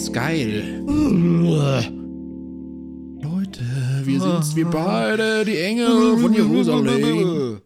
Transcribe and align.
ist 0.00 0.12
geil. 0.14 0.82
Leute, 3.20 3.60
wir 4.04 4.20
sind's, 4.20 4.56
wir 4.56 4.64
beide, 4.64 5.44
die 5.44 5.58
Engel 5.58 6.16
von 6.16 6.32
Jerusalem. 6.32 7.60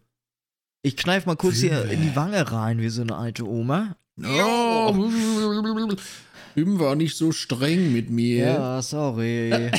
Ich 0.81 0.97
kneif 0.97 1.25
mal 1.25 1.37
kurz 1.37 1.61
hier 1.61 1.89
in 1.89 2.01
die 2.01 2.13
Wange 2.13 2.51
rein, 2.51 2.81
wie 2.81 2.89
so 2.89 3.03
eine 3.03 3.15
alte 3.15 3.47
Oma. 3.47 3.95
Oh. 4.21 4.93
Im 6.55 6.77
war 6.77 6.95
nicht 6.95 7.15
so 7.15 7.31
streng 7.31 7.93
mit 7.93 8.09
mir. 8.09 8.45
Ja, 8.45 8.81
sorry. 8.81 9.53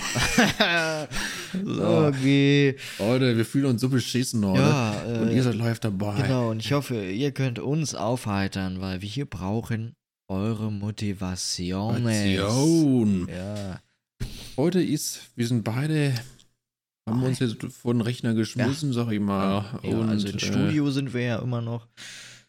okay. 1.79 2.77
Leute, 2.99 3.37
wir 3.37 3.45
fühlen 3.45 3.67
uns 3.67 3.83
so 3.83 3.91
beschissen 3.91 4.47
heute. 4.47 4.61
Ja, 4.63 4.95
äh, 5.07 5.19
Und 5.19 5.31
ihr 5.33 5.43
seid 5.43 5.57
live 5.57 5.81
dabei. 5.81 6.23
Genau, 6.23 6.51
und 6.51 6.61
ich 6.61 6.73
hoffe, 6.73 7.05
ihr 7.05 7.33
könnt 7.33 7.59
uns 7.59 7.95
aufheitern, 7.95 8.81
weil 8.81 9.03
wir 9.03 9.09
hier 9.09 9.27
brauchen 9.27 9.95
eure 10.29 10.73
Motivation. 10.73 12.03
Motivation. 12.03 13.29
Ja. 13.29 13.81
Heute 14.57 14.83
ist, 14.83 15.31
wir 15.37 15.47
sind 15.47 15.65
beide, 15.65 16.15
haben 17.09 17.23
uns 17.23 17.39
jetzt 17.39 17.57
vor 17.73 17.93
den 17.95 18.01
Rechner 18.01 18.35
geschmissen, 18.35 18.93
sag 18.93 19.11
ich 19.13 19.21
mal. 19.21 19.65
ja 19.83 19.91
Und, 19.91 20.09
also 20.09 20.29
im 20.29 20.39
Studio 20.39 20.91
sind 20.91 21.13
wir 21.15 21.23
ja 21.23 21.39
immer 21.39 21.61
noch. 21.61 21.87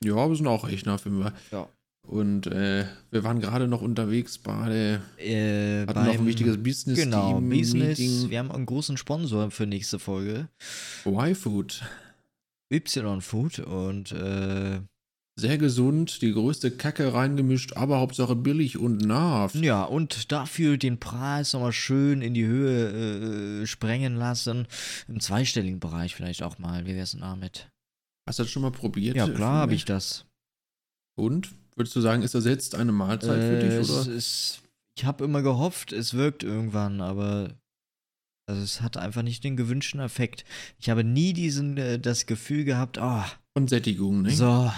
Äh, 0.03 0.07
ja, 0.07 0.29
wir 0.29 0.35
sind 0.35 0.47
auch 0.47 0.67
Rechner, 0.67 0.97
finden 0.97 1.19
wir. 1.19 1.33
Ja. 1.51 1.67
Und 2.07 2.47
äh, 2.47 2.85
wir 3.11 3.23
waren 3.25 3.41
gerade 3.41 3.67
noch 3.67 3.81
unterwegs, 3.81 4.37
beide 4.37 5.01
Äh, 5.17 5.85
hatten 5.85 6.05
noch 6.05 6.13
ein 6.13 6.25
wichtiges 6.25 6.57
Business 6.63 6.97
Genau, 6.97 7.33
Team 7.33 7.49
Business. 7.49 7.99
Meeting. 7.99 8.29
Wir 8.29 8.39
haben 8.39 8.51
einen 8.51 8.65
großen 8.65 8.95
Sponsor 8.95 9.51
für 9.51 9.67
nächste 9.67 9.99
Folge. 9.99 10.47
Y-Food. 11.05 11.83
Y 12.71 13.21
Food 13.21 13.59
und 13.59 14.13
äh, 14.13 14.79
Sehr 15.39 15.59
gesund, 15.59 16.23
die 16.23 16.33
größte 16.33 16.71
Kacke 16.71 17.13
reingemischt, 17.13 17.77
aber 17.77 17.99
Hauptsache 17.99 18.35
billig 18.35 18.77
und 18.79 18.97
nahrhaft. 19.05 19.53
ja, 19.55 19.83
und 19.83 20.31
dafür 20.31 20.77
den 20.77 20.99
Preis 20.99 21.53
nochmal 21.53 21.73
schön 21.73 22.23
in 22.23 22.33
die 22.33 22.45
Höhe 22.47 23.61
äh, 23.61 23.67
sprengen 23.67 24.15
lassen. 24.15 24.67
Im 25.07 25.19
zweistelligen 25.19 25.79
Bereich 25.79 26.15
vielleicht 26.15 26.41
auch 26.41 26.57
mal. 26.57 26.87
Wie 26.87 26.95
wär's 26.95 27.11
denn 27.11 27.21
damit? 27.21 27.69
Hast 28.27 28.39
du 28.39 28.43
das 28.43 28.51
schon 28.51 28.63
mal 28.63 28.71
probiert? 28.71 29.15
Ja, 29.15 29.27
klar 29.29 29.57
habe 29.61 29.75
ich 29.75 29.85
das. 29.85 30.25
Und? 31.15 31.49
Würdest 31.75 31.95
du 31.95 32.01
sagen, 32.01 32.23
ist 32.23 32.33
das 32.33 32.45
jetzt 32.45 32.73
eine 32.73 32.91
Mahlzeit 32.91 33.39
für 33.39 33.57
Äh, 33.59 33.69
dich? 33.69 33.73
es 33.79 33.89
Oder? 33.91 34.11
ist, 34.11 34.61
ich 34.97 35.05
habe 35.05 35.23
immer 35.23 35.43
gehofft, 35.43 35.93
es 35.93 36.15
wirkt 36.15 36.41
irgendwann, 36.41 36.99
aber 37.01 37.53
also 38.49 38.63
es 38.63 38.81
hat 38.81 38.97
einfach 38.97 39.21
nicht 39.21 39.43
den 39.43 39.55
gewünschten 39.55 39.99
Effekt. 39.99 40.45
Ich 40.79 40.89
habe 40.89 41.03
nie 41.03 41.33
diesen 41.33 41.77
äh, 41.77 41.99
das 41.99 42.25
Gefühl 42.25 42.63
gehabt, 42.63 42.97
oh, 42.99 43.23
Von 43.55 43.67
Sättigung, 43.67 44.23
ne? 44.23 44.31
so. 44.31 44.71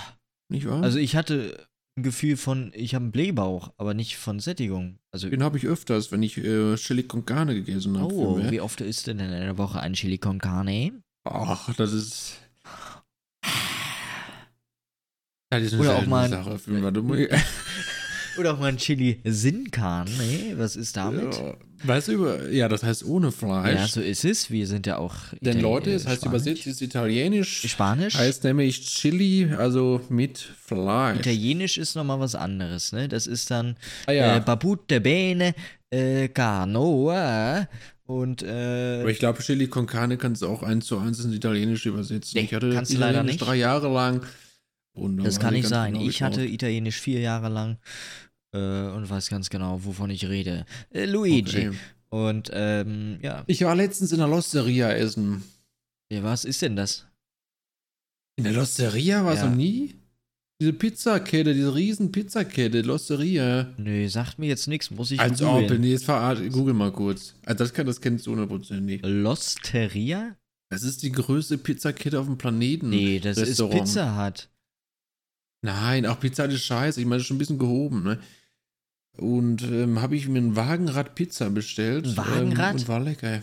Nicht 0.49 0.67
wahr? 0.67 0.81
Also 0.83 0.97
ich 0.99 1.15
hatte 1.15 1.67
ein 1.97 2.03
Gefühl 2.03 2.37
von, 2.37 2.71
ich 2.75 2.95
habe 2.95 3.03
einen 3.03 3.11
Blähbauch, 3.11 3.73
aber 3.77 3.93
nicht 3.93 4.17
von 4.17 4.39
Sättigung. 4.39 4.99
Also 5.11 5.29
Den 5.29 5.43
habe 5.43 5.57
ich 5.57 5.65
öfters, 5.65 6.11
wenn 6.11 6.23
ich 6.23 6.37
äh, 6.37 6.75
Chili 6.75 7.03
con 7.03 7.25
Carne 7.25 7.53
gegessen 7.55 7.97
habe. 7.99 8.13
oh, 8.13 8.39
wie 8.49 8.61
oft 8.61 8.81
isst 8.81 9.07
du 9.07 9.15
denn 9.15 9.27
in 9.27 9.33
einer 9.33 9.57
Woche 9.57 9.79
ein 9.79 9.93
Chili 9.93 10.17
con 10.17 10.39
Carne? 10.39 11.01
Ach, 11.25 11.73
das 11.75 11.93
ist. 11.93 12.37
Ja, 15.51 15.59
das 15.59 15.63
ist 15.63 15.73
eine 15.73 15.81
Oder 15.81 15.95
auch 15.97 16.05
mal 16.05 16.25
ein- 16.25 16.29
Sache. 16.31 16.59
Für 16.59 16.71
mich. 16.71 16.93
Du 16.93 17.03
mu- 17.03 17.15
Oder 18.37 18.53
auch 18.53 18.59
mal 18.59 18.67
ein 18.67 18.77
Chili 18.77 19.19
sin 19.25 19.71
Carne. 19.71 20.11
Was 20.55 20.75
ist 20.75 20.95
damit? 20.97 21.35
ja, 21.35 21.55
weißt 21.83 22.09
du, 22.09 22.11
über, 22.13 22.49
ja, 22.49 22.67
das 22.67 22.83
heißt 22.83 23.03
ohne 23.05 23.31
Fleisch. 23.31 23.75
Ja, 23.79 23.87
so 23.87 24.01
ist 24.01 24.23
es. 24.25 24.51
Wir 24.51 24.67
sind 24.67 24.85
ja 24.87 24.97
auch. 24.97 25.15
Denn 25.41 25.57
Itali- 25.57 25.61
Leute, 25.61 25.91
es 25.91 26.05
heißt 26.07 26.21
Spanisch. 26.21 26.41
übersetzt, 26.45 26.67
ist 26.67 26.81
italienisch. 26.81 27.61
Spanisch? 27.67 28.15
Heißt 28.15 28.43
nämlich 28.43 28.85
Chili, 28.85 29.51
also 29.57 30.01
mit 30.09 30.37
Fleisch. 30.37 31.19
Italienisch 31.19 31.77
ist 31.77 31.95
nochmal 31.95 32.19
was 32.19 32.35
anderes, 32.35 32.91
ne? 32.91 33.07
Das 33.07 33.27
ist 33.27 33.49
dann 33.51 33.75
Ah, 34.07 34.11
ja. 34.11 34.37
äh, 34.37 34.39
Babute 34.41 35.01
Bene 35.01 35.53
äh, 35.89 36.27
Canoa 36.29 37.67
und 38.05 38.41
äh, 38.43 38.99
Aber 39.01 39.09
ich 39.11 39.19
glaube, 39.19 39.39
Chili 39.41 39.67
con 39.67 39.85
Carne 39.85 40.17
kannst 40.17 40.41
du 40.41 40.47
auch 40.47 40.63
eins 40.63 40.85
zu 40.85 40.97
eins 40.97 41.23
ins 41.23 41.33
Italienische 41.35 41.89
übersetzen. 41.89 42.31
Nee, 42.39 42.45
ich 42.45 42.53
hatte 42.53 42.69
kannst 42.71 42.91
du 42.93 42.97
leider 42.97 43.11
Italienisch 43.19 43.33
nicht. 43.33 43.45
drei 43.47 43.55
Jahre 43.55 43.91
lang. 43.93 44.21
Das 45.23 45.39
kann 45.39 45.53
ich 45.53 45.61
nicht 45.61 45.69
sein. 45.69 45.93
genau, 45.93 46.05
ich 46.07 46.21
hatte. 46.23 46.43
Italienisch 46.45 46.99
vier 46.99 47.21
Jahre 47.21 47.47
lang 47.47 47.77
äh, 48.53 48.57
und 48.91 49.09
weiß 49.09 49.29
ganz 49.29 49.49
genau, 49.49 49.83
wovon 49.83 50.09
ich 50.09 50.27
rede. 50.27 50.65
Äh, 50.91 51.05
Luigi. 51.05 51.67
Okay. 51.69 51.77
Und 52.09 52.49
ähm, 52.53 53.19
ja. 53.21 53.43
Ich 53.47 53.61
war 53.63 53.75
letztens 53.75 54.11
in 54.11 54.17
der 54.19 54.27
Losteria 54.27 54.91
essen. 54.91 55.43
ja, 56.11 56.23
was 56.23 56.45
ist 56.45 56.61
denn 56.61 56.75
das? 56.75 57.05
In 58.37 58.45
der 58.45 58.53
Losteria 58.53 59.23
warst 59.25 59.43
Ja. 59.43 59.49
du 59.49 59.55
nie? 59.55 59.95
Diese 60.61 60.73
Pizzakette, 60.73 61.53
diese 61.53 61.73
riesen 61.73 62.11
Pizzakette, 62.11 62.81
Losteria. 62.81 63.73
Nö, 63.77 64.09
sagt 64.09 64.39
mir 64.39 64.47
jetzt 64.47 64.67
nichts, 64.67 64.91
muss 64.91 65.11
ich 65.11 65.19
Als 65.19 65.39
googeln. 65.39 65.71
ob, 65.71 65.79
nee, 65.79 65.91
jetzt 65.91 66.03
verart, 66.05 66.39
google 66.51 66.73
mal 66.73 66.91
kurz. 66.91 67.35
Also 67.45 67.59
das, 67.63 67.73
kann, 67.73 67.85
das 67.85 68.01
kennst 68.01 68.27
du 68.27 68.31
hundertprozentig. 68.31 69.01
Losteria? 69.05 70.35
Das 70.71 70.83
ist 70.83 71.01
die 71.03 71.11
größte 71.11 71.57
Pizzakette 71.57 72.19
auf 72.19 72.25
dem 72.25 72.37
Planeten. 72.37 72.89
Nee, 72.89 73.19
das 73.19 73.37
Restaurant. 73.37 73.75
ist 73.75 73.93
Pizza 73.93 74.25
Hut. 74.27 74.49
Nein, 75.61 76.05
auch 76.05 76.19
Pizza 76.19 76.45
ist 76.45 76.61
scheiße. 76.63 76.99
Ich 76.99 77.05
meine, 77.05 77.17
das 77.17 77.23
ist 77.23 77.27
schon 77.27 77.35
ein 77.35 77.39
bisschen 77.39 77.59
gehoben, 77.59 78.03
ne? 78.03 78.19
Und 79.19 79.63
ähm, 79.63 80.01
habe 80.01 80.15
ich 80.15 80.27
mir 80.27 80.39
ein 80.39 80.55
Wagenrad 80.55 81.15
Pizza 81.15 81.49
bestellt. 81.49 82.05
Ein 82.07 82.17
Wagenrad? 82.17 82.71
Ähm, 82.71 82.79
und 82.79 82.87
war 82.87 82.99
lecker. 82.99 83.41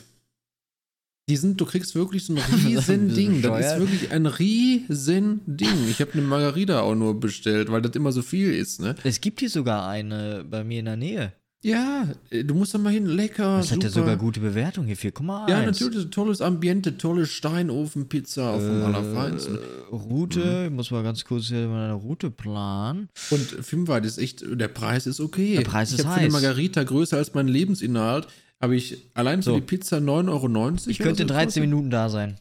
Die 1.29 1.37
sind, 1.37 1.61
du 1.61 1.67
kriegst 1.67 1.95
wirklich 1.95 2.25
so 2.25 2.35
ein 2.35 2.39
riesen 2.65 3.15
Ding. 3.15 3.43
Das 3.43 3.73
ist 3.73 3.79
wirklich 3.81 4.11
ein 4.13 4.27
riesen 4.27 5.41
Ding. 5.47 5.89
Ich 5.91 6.01
habe 6.01 6.13
eine 6.13 6.23
Margarita 6.23 6.81
auch 6.81 6.95
nur 6.95 7.19
bestellt, 7.19 7.71
weil 7.71 7.83
das 7.83 7.97
immer 7.97 8.13
so 8.13 8.23
viel 8.23 8.53
ist, 8.53 8.81
ne? 8.81 8.95
Es 9.03 9.21
gibt 9.21 9.41
hier 9.41 9.51
sogar 9.51 9.89
eine 9.89 10.45
bei 10.49 10.63
mir 10.63 10.79
in 10.79 10.85
der 10.85 10.97
Nähe. 10.97 11.33
Ja, 11.65 12.07
äh, 12.31 12.45
du 12.45 12.55
musst 12.55 12.75
da 12.75 12.79
mal 12.79 12.93
hin. 12.93 13.07
Lecker, 13.07 13.57
Das 13.59 13.73
hat 13.73 13.83
ja 13.83 13.89
super. 13.89 14.03
sogar 14.03 14.17
gute 14.17 14.41
Bewertung 14.41 14.85
hier, 14.87 14.97
4,1. 14.97 15.49
Ja, 15.51 15.63
natürlich, 15.65 16.11
tolles 16.11 16.41
Ambiente, 16.41 16.97
tolle 16.99 17.27
Steinofenpizza 17.27 18.51
auf 18.55 18.61
dem 18.63 18.83
Äh, 18.83 18.85
Allerfeinsten. 18.85 19.59
Route, 19.91 20.65
ich 20.67 20.73
muss 20.73 20.91
mal 20.91 21.03
ganz 21.03 21.25
kurz 21.25 21.47
hier 21.47 21.67
meine 21.67 21.95
Route 21.95 22.31
planen. 22.31 23.09
Und 23.31 23.57
das 23.59 23.73
ist 24.07 24.19
echt, 24.19 24.45
der 24.49 24.69
Preis 24.69 25.07
ist 25.07 25.19
okay. 25.21 25.57
Der 25.57 25.63
Preis 25.63 25.93
ich 25.93 25.99
ist 25.99 26.05
hab 26.05 26.13
für 26.15 26.21
eine 26.21 26.27
heiß. 26.27 26.33
Margarita 26.33 26.85
größer 26.85 27.17
als 27.17 27.35
mein 27.35 27.49
Lebensinhalt, 27.49 28.29
habe 28.61 28.77
ich 28.77 29.11
allein 29.15 29.43
für 29.43 29.51
So. 29.51 29.55
die 29.57 29.63
Pizza 29.63 29.97
9,90 29.99 30.29
Euro. 30.29 30.77
Ich 30.91 30.99
könnte 30.99 31.23
in 31.23 31.29
13 31.29 31.63
Minuten 31.63 31.91
da 31.91 32.09
sein. 32.11 32.37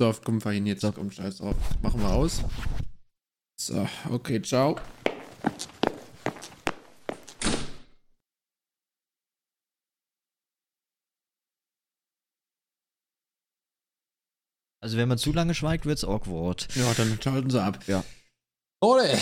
So, 0.00 0.12
komm, 0.24 0.40
fahr 0.40 0.52
hin 0.52 0.66
jetzt. 0.66 0.84
Komm, 0.94 1.10
scheiß 1.10 1.36
drauf. 1.36 1.54
Machen 1.82 2.00
wir 2.00 2.10
aus. 2.10 2.42
So, 3.60 3.86
okay, 4.10 4.42
ciao. 4.42 4.76
Also 14.84 14.98
wenn 14.98 15.08
man 15.08 15.16
zu 15.16 15.32
lange 15.32 15.54
schweigt, 15.54 15.86
wird's 15.86 16.04
awkward. 16.04 16.68
Ja, 16.74 16.92
dann 16.94 17.18
schalten 17.18 17.48
sie 17.48 17.58
ab. 17.62 17.78
Ja. 17.86 18.04
Leute, 18.84 19.16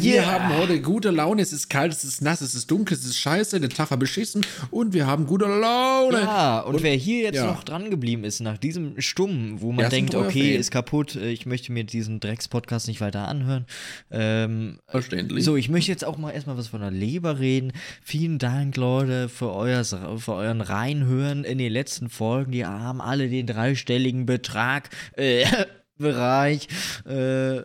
wir 0.00 0.14
Yeah. 0.16 0.26
haben 0.26 0.58
heute 0.58 0.82
gute 0.82 1.10
Laune. 1.10 1.40
Es 1.40 1.54
ist 1.54 1.70
kalt, 1.70 1.92
es 1.92 2.04
ist 2.04 2.20
nass, 2.20 2.42
es 2.42 2.54
ist 2.54 2.70
dunkel, 2.70 2.94
es 2.94 3.06
ist 3.06 3.18
scheiße, 3.18 3.58
der 3.58 3.70
Tag 3.70 3.90
war 3.90 3.96
beschissen 3.96 4.44
und 4.70 4.92
wir 4.92 5.06
haben 5.06 5.24
gute 5.24 5.46
Laune. 5.46 6.20
Ja, 6.20 6.60
und, 6.60 6.82
wer 6.82 6.92
hier 6.94 7.22
jetzt 7.22 7.36
ja. 7.36 7.46
noch 7.46 7.64
dran 7.64 7.90
geblieben 7.90 8.24
ist, 8.24 8.40
nach 8.40 8.58
diesem 8.58 9.00
Stumm, 9.00 9.62
wo 9.62 9.72
man 9.72 9.84
Ja, 9.84 9.88
denkt, 9.88 10.14
okay, 10.14 10.52
Fan. 10.52 10.60
ist 10.60 10.70
kaputt, 10.70 11.16
äh, 11.16 11.30
ich 11.30 11.46
möchte 11.46 11.72
mir 11.72 11.84
diesen 11.84 12.20
Drecks-Podcast 12.20 12.86
nicht 12.86 13.00
weiter 13.00 13.26
anhören. 13.28 13.64
Ähm, 14.10 14.78
Verständlich. 14.88 15.42
so, 15.42 15.56
ich 15.56 15.70
möchte 15.70 15.90
jetzt 15.90 16.04
auch 16.04 16.18
mal 16.18 16.32
erstmal 16.32 16.58
was 16.58 16.68
von 16.68 16.82
der 16.82 16.90
Leber 16.90 17.38
reden. 17.38 17.72
Vielen 18.02 18.38
Dank, 18.38 18.76
Leute, 18.76 19.30
für, 19.30 19.54
euer, 19.54 19.84
für 19.84 20.34
euren 20.34 20.60
Reinhören 20.60 21.44
in 21.44 21.56
den 21.56 21.72
letzten 21.72 22.10
Folgen. 22.10 22.52
Die 22.52 22.66
haben 22.66 23.00
alle 23.00 23.30
den 23.30 23.46
dreistelligen 23.46 24.26
Betrag, 24.26 24.90
äh, 25.16 25.46
Bereich, 25.96 26.68
äh, 27.06 27.62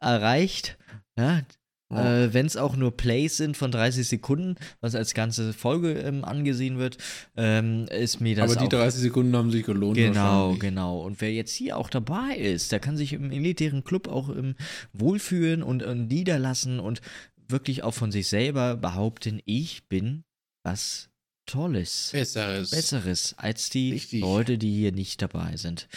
erreicht. 0.00 0.78
Ja, 1.18 1.42
Ja. 1.90 2.24
äh, 2.24 2.34
wenn 2.34 2.44
es 2.46 2.56
auch 2.56 2.76
nur 2.76 2.96
Plays 2.96 3.38
sind 3.38 3.56
von 3.56 3.70
30 3.70 4.06
Sekunden, 4.06 4.56
was 4.80 4.94
als 4.94 5.14
ganze 5.14 5.52
Folge 5.52 5.92
ähm, 5.94 6.24
angesehen 6.24 6.78
wird, 6.78 6.98
ähm, 7.36 7.86
ist 7.86 8.20
mir 8.20 8.36
das 8.36 8.50
Aber 8.50 8.60
die 8.60 8.66
auch 8.66 8.80
30 8.80 9.00
Sekunden 9.00 9.34
haben 9.36 9.50
sich 9.50 9.64
gelohnt. 9.64 9.96
Genau, 9.96 10.54
genau. 10.58 11.00
Und 11.00 11.20
wer 11.20 11.32
jetzt 11.32 11.52
hier 11.54 11.76
auch 11.76 11.88
dabei 11.90 12.36
ist, 12.36 12.72
der 12.72 12.80
kann 12.80 12.96
sich 12.96 13.14
im 13.14 13.30
elitären 13.32 13.84
Club 13.84 14.06
auch 14.08 14.28
ähm, 14.28 14.54
wohlfühlen 14.92 15.62
und 15.62 15.82
äh, 15.82 15.94
niederlassen 15.94 16.78
und 16.78 17.00
wirklich 17.48 17.82
auch 17.82 17.94
von 17.94 18.12
sich 18.12 18.28
selber 18.28 18.76
behaupten, 18.76 19.40
ich 19.46 19.88
bin 19.88 20.24
was 20.62 21.08
Tolles, 21.46 22.10
Besseres. 22.12 22.70
Besseres 22.70 23.34
als 23.38 23.70
die 23.70 23.92
Richtig. 23.92 24.20
Leute, 24.20 24.58
die 24.58 24.70
hier 24.74 24.92
nicht 24.92 25.22
dabei 25.22 25.56
sind. 25.56 25.88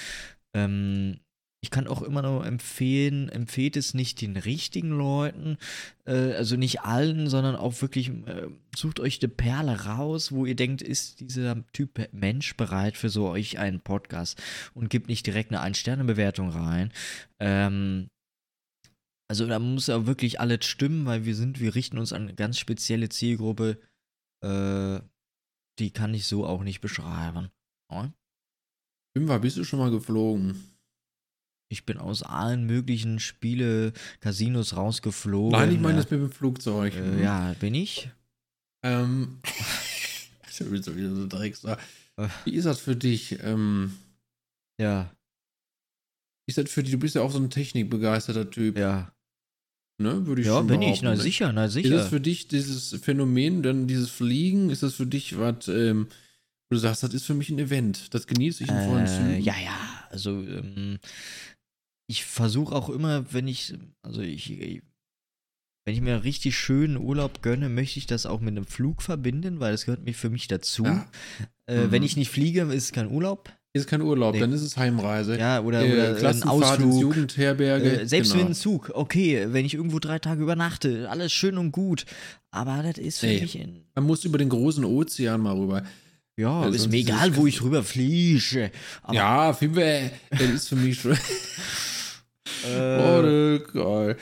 Ähm, 0.54 1.20
ich 1.64 1.70
kann 1.70 1.88
auch 1.88 2.02
immer 2.02 2.24
nur 2.24 2.46
empfehlen, 2.46 3.30
empfehlt 3.30 3.78
es 3.78 3.94
nicht 3.94 4.22
den 4.22 4.36
richtigen 4.36 4.90
Leuten, 4.90 5.58
äh, 6.06 6.34
also 6.34 6.56
nicht 6.56 6.82
allen, 6.82 7.28
sondern 7.28 7.56
auch 7.56 7.82
wirklich, 7.84 8.10
äh, 8.10 8.48
sucht 8.76 9.00
euch 9.00 9.22
eine 9.22 9.30
Perle 9.30 9.86
raus, 9.86 10.32
wo 10.32 10.48
ihr 10.48 10.56
denkt, 10.56 10.82
ist 10.82 11.20
dieser 11.20 11.64
Typ 11.72 12.10
Mensch 12.12 12.58
bereit 12.58 12.98
für 12.98 13.10
so 13.10 13.30
euch 13.30 13.60
einen 13.60 13.80
Podcast 13.80 14.42
und 14.74 14.90
gibt 14.90 15.08
nicht 15.08 15.28
direkt 15.28 15.52
eine 15.52 15.62
Ein-Sterne-Bewertung 15.62 16.50
rein. 16.50 16.92
Ähm, 17.40 18.10
also 19.30 19.46
da 19.46 19.60
muss 19.60 19.88
ja 19.88 20.08
wirklich 20.08 20.40
alles 20.40 20.66
stimmen, 20.66 21.06
weil 21.06 21.26
wir 21.26 21.36
sind, 21.36 21.60
wir 21.60 21.76
richten 21.76 22.00
uns 22.00 22.12
an 22.12 22.24
eine 22.24 22.34
ganz 22.34 22.58
spezielle 22.58 23.10
Zielgruppe, 23.10 23.80
äh, 24.44 25.00
die 25.78 25.92
kann 25.92 26.16
ich 26.16 26.26
so 26.26 26.46
auch 26.46 26.64
nicht 26.64 26.82
beschreiben. 26.82 27.50
Ja? 27.92 28.12
Fünfer, 29.16 29.40
bist 29.40 29.58
du 29.58 29.64
schon 29.64 29.80
mal 29.80 29.92
geflogen? 29.92 30.71
Ich 31.72 31.86
bin 31.86 31.98
aus 31.98 32.22
allen 32.22 32.66
möglichen 32.66 33.20
Spiele, 33.20 33.94
Casinos 34.20 34.76
rausgeflogen. 34.76 35.52
Nein, 35.58 35.72
ich 35.72 35.80
meine 35.80 35.98
das 35.98 36.12
mit 36.12 36.20
dem 36.20 36.32
Flugzeug. 36.32 36.94
Äh, 36.96 37.24
ja, 37.24 37.54
bin 37.60 37.74
ich? 37.74 38.10
Ähm, 38.84 39.40
ich 40.50 40.58
bin 40.60 40.84
so 40.84 40.96
wieder 40.98 41.16
so 41.16 41.28
Drecksau. 41.28 41.78
Äh. 42.18 42.28
Wie 42.46 42.52
ist 42.56 42.66
das 42.66 42.80
für 42.80 42.96
dich? 42.96 43.40
Ähm, 43.42 43.94
Ja, 44.80 45.12
wie 46.46 46.52
ist 46.52 46.58
das 46.58 46.70
für 46.72 46.84
dich? 46.84 46.92
Du 46.92 46.98
bist 47.00 47.16
ja 47.16 47.22
auch 47.22 47.32
so 47.32 47.38
ein 47.40 47.50
technikbegeisterter 47.50 48.50
Typ, 48.50 48.78
ja. 48.78 49.14
ne? 49.98 50.26
Würde 50.26 50.42
ich 50.42 50.48
Ja, 50.48 50.58
schon 50.58 50.68
bin 50.68 50.82
ich, 50.82 51.02
na 51.02 51.12
ne? 51.12 51.18
sicher, 51.22 51.54
na 51.54 51.66
Ist 51.66 51.74
sicher. 51.74 51.90
das 51.96 52.10
für 52.10 52.20
dich 52.20 52.48
dieses 52.50 53.00
Phänomen, 53.02 53.64
dann 53.64 53.88
dieses 53.88 54.10
Fliegen, 54.10 54.70
ist 54.72 54.84
das 54.84 54.96
für 54.96 55.06
dich 55.06 55.38
was, 55.38 55.68
ähm, 55.70 56.08
wo 56.70 56.76
du 56.76 56.78
sagst, 56.80 57.04
das 57.04 57.14
ist 57.14 57.26
für 57.26 57.34
mich 57.36 57.50
ein 57.50 57.60
Event, 57.60 58.14
das 58.14 58.28
genieße 58.28 58.64
ich 58.64 58.70
in 58.70 58.76
vollen 58.82 59.06
Äh, 59.06 59.08
Zügen? 59.08 59.42
ja, 59.44 59.56
ja, 59.64 59.78
also 60.10 60.32
ähm, 60.32 61.00
ich 62.12 62.26
versuche 62.26 62.76
auch 62.76 62.90
immer, 62.90 63.32
wenn 63.34 63.48
ich, 63.48 63.74
also 64.04 64.22
ich, 64.22 64.50
wenn 65.86 65.96
ich 65.96 66.02
mir 66.02 66.14
einen 66.14 66.22
richtig 66.22 66.58
schönen 66.58 66.98
Urlaub 66.98 67.42
gönne, 67.42 67.70
möchte 67.70 68.00
ich 68.00 68.06
das 68.06 68.26
auch 68.26 68.40
mit 68.40 68.50
einem 68.50 68.66
Flug 68.66 69.02
verbinden, 69.02 69.60
weil 69.60 69.72
das 69.72 69.86
gehört 69.86 70.04
mir 70.04 70.14
für 70.14 70.30
mich 70.30 70.48
dazu. 70.48 70.84
Ja. 70.86 71.08
Äh, 71.68 71.86
Mhm. 71.88 71.92
Wenn 71.92 72.04
ich 72.04 72.18
nicht 72.18 72.30
fliege, 72.30 72.62
ist 72.64 72.84
es 72.86 72.92
kein 72.92 73.10
Urlaub. 73.10 73.50
Ist 73.74 73.88
kein 73.88 74.02
Urlaub, 74.02 74.34
Nee. 74.34 74.42
dann 74.42 74.52
ist 74.52 74.62
es 74.64 74.76
Heimreise. 74.76 75.40
Ja, 75.40 75.62
oder, 75.62 75.86
äh, 75.86 75.94
oder 75.94 76.10
ein 76.10 76.16
Klassenfahrt 76.18 76.80
ins 76.82 76.88
Ausflug. 76.88 77.02
Jugendherberge. 77.02 78.02
Äh, 78.02 78.06
selbst 78.06 78.32
genau. 78.34 78.40
mit 78.44 78.46
einem 78.48 78.56
Zug, 78.56 78.92
okay, 78.94 79.48
wenn 79.52 79.64
ich 79.66 79.76
irgendwo 79.76 80.00
drei 80.00 80.20
Tage 80.20 80.42
übernachte, 80.44 81.10
alles 81.10 81.32
schön 81.32 81.58
und 81.58 81.72
gut. 81.72 82.06
Aber 82.52 82.84
das 82.84 82.98
ist 82.98 83.20
für 83.20 83.28
Nee. 83.28 83.40
mich 83.40 83.58
Man 83.96 84.04
muss 84.04 84.26
über 84.26 84.38
den 84.38 84.50
großen 84.50 84.84
Ozean 84.84 85.40
mal 85.40 85.56
rüber. 85.56 85.84
ja, 86.36 86.60
Also 86.64 86.76
ist 86.76 86.90
mir 86.92 87.00
ist 87.00 87.08
egal, 87.08 87.30
es- 87.32 87.38
wo 87.38 87.48
ich 87.48 87.62
rüber 87.62 87.82
fliege. 87.86 88.70
Aber, 89.04 89.14
ja, 89.16 89.54
Fimbe, 89.54 90.12
das 90.32 90.42
ist 90.50 90.68
für 90.68 90.76
mich 90.76 91.00
schon. 91.00 91.18
äh, 92.66 93.60
Oh, 93.60 93.60
geil. 93.74 94.18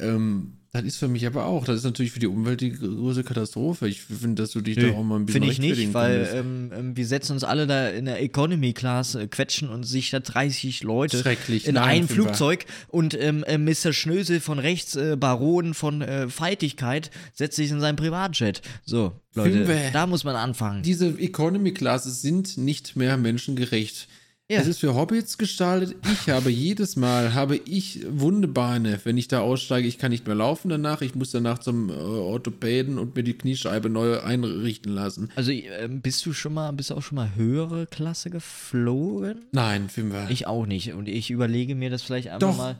Ähm, 0.00 0.54
das 0.74 0.82
ist 0.82 0.96
für 0.96 1.06
mich 1.06 1.24
aber 1.24 1.46
auch. 1.46 1.64
Das 1.64 1.76
ist 1.76 1.84
natürlich 1.84 2.10
für 2.10 2.18
die 2.18 2.26
Umwelt 2.26 2.60
die 2.60 2.72
große 2.72 3.22
Katastrophe. 3.22 3.86
Ich 3.86 4.00
finde, 4.00 4.42
dass 4.42 4.50
du 4.50 4.60
dich 4.60 4.76
Nö, 4.76 4.90
da 4.90 4.96
auch 4.96 5.04
mal 5.04 5.20
ein 5.20 5.26
bisschen 5.26 5.42
Finde 5.44 5.52
ich 5.52 5.60
nicht, 5.60 5.94
weil 5.94 6.28
ähm, 6.34 6.72
ähm, 6.76 6.96
wir 6.96 7.06
setzen 7.06 7.30
uns 7.34 7.44
alle 7.44 7.68
da 7.68 7.90
in 7.90 8.06
der 8.06 8.20
Economy 8.20 8.72
Class 8.72 9.14
äh, 9.14 9.28
quetschen 9.28 9.68
und 9.68 9.84
sich 9.84 10.10
da 10.10 10.18
30 10.18 10.82
Leute 10.82 11.18
in 11.64 11.74
Nein, 11.74 12.02
ein. 12.02 12.08
Flugzeug 12.08 12.64
und 12.88 13.14
ähm, 13.14 13.44
äh, 13.44 13.56
Mr. 13.56 13.92
Schnösel 13.92 14.40
von 14.40 14.58
rechts, 14.58 14.96
äh, 14.96 15.16
Baron 15.16 15.74
von 15.74 16.02
äh, 16.02 16.28
Feitigkeit, 16.28 17.12
setzt 17.34 17.54
sich 17.54 17.70
in 17.70 17.78
sein 17.78 17.94
Privatjet. 17.94 18.60
So, 18.84 19.12
Leute, 19.34 19.64
Fünfe. 19.66 19.78
da 19.92 20.08
muss 20.08 20.24
man 20.24 20.34
anfangen. 20.34 20.82
Diese 20.82 21.06
Economy-Classes 21.06 22.20
sind 22.20 22.58
nicht 22.58 22.96
mehr 22.96 23.16
menschengerecht. 23.16 24.08
Ja. 24.50 24.60
Es 24.60 24.66
ist 24.66 24.80
für 24.80 24.94
Hobbits 24.94 25.38
gestaltet. 25.38 25.96
Ich 26.12 26.28
habe 26.28 26.50
jedes 26.50 26.96
Mal, 26.96 27.32
habe 27.32 27.56
ich 27.56 28.04
wunde 28.06 28.46
Beine, 28.46 29.00
wenn 29.04 29.16
ich 29.16 29.26
da 29.26 29.40
aussteige. 29.40 29.88
Ich 29.88 29.96
kann 29.96 30.10
nicht 30.10 30.26
mehr 30.26 30.36
laufen 30.36 30.68
danach. 30.68 31.00
Ich 31.00 31.14
muss 31.14 31.30
danach 31.30 31.60
zum 31.60 31.88
äh, 31.88 31.92
Orthopäden 31.94 32.98
und 32.98 33.16
mir 33.16 33.22
die 33.22 33.32
Kniescheibe 33.32 33.88
neu 33.88 34.20
einrichten 34.20 34.92
lassen. 34.92 35.30
Also 35.34 35.50
ähm, 35.50 36.02
bist 36.02 36.26
du 36.26 36.34
schon 36.34 36.52
mal, 36.52 36.70
bist 36.72 36.90
du 36.90 36.94
auch 36.94 37.02
schon 37.02 37.16
mal 37.16 37.34
höhere 37.34 37.86
Klasse 37.86 38.28
geflogen? 38.28 39.46
Nein, 39.52 39.88
Fimber. 39.88 40.26
Ich 40.28 40.46
auch 40.46 40.66
nicht. 40.66 40.92
Und 40.92 41.08
ich 41.08 41.30
überlege 41.30 41.74
mir 41.74 41.88
das 41.88 42.02
vielleicht 42.02 42.28
einfach 42.28 42.50
Doch. 42.50 42.58
mal. 42.58 42.76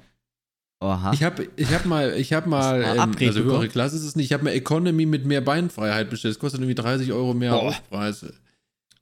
Oha. 0.80 1.12
Ich 1.14 1.22
habe 1.22 1.48
ich 1.56 1.72
hab 1.72 1.86
mal, 1.86 2.12
ich 2.18 2.34
habe 2.34 2.46
mal, 2.46 2.82
ähm, 2.82 2.98
also 2.98 3.40
höhere 3.40 3.42
bekommen? 3.44 3.68
Klasse 3.70 3.96
ist 3.96 4.02
es 4.02 4.16
nicht, 4.16 4.26
ich 4.26 4.32
habe 4.34 4.44
mir 4.44 4.52
Economy 4.52 5.06
mit 5.06 5.24
mehr 5.24 5.40
Beinfreiheit 5.40 6.10
bestellt. 6.10 6.32
Es 6.32 6.38
kostet 6.38 6.60
irgendwie 6.60 6.74
30 6.74 7.10
Euro 7.12 7.32
mehr 7.32 7.52
Boah. 7.52 7.68
Aufpreis. 7.68 8.26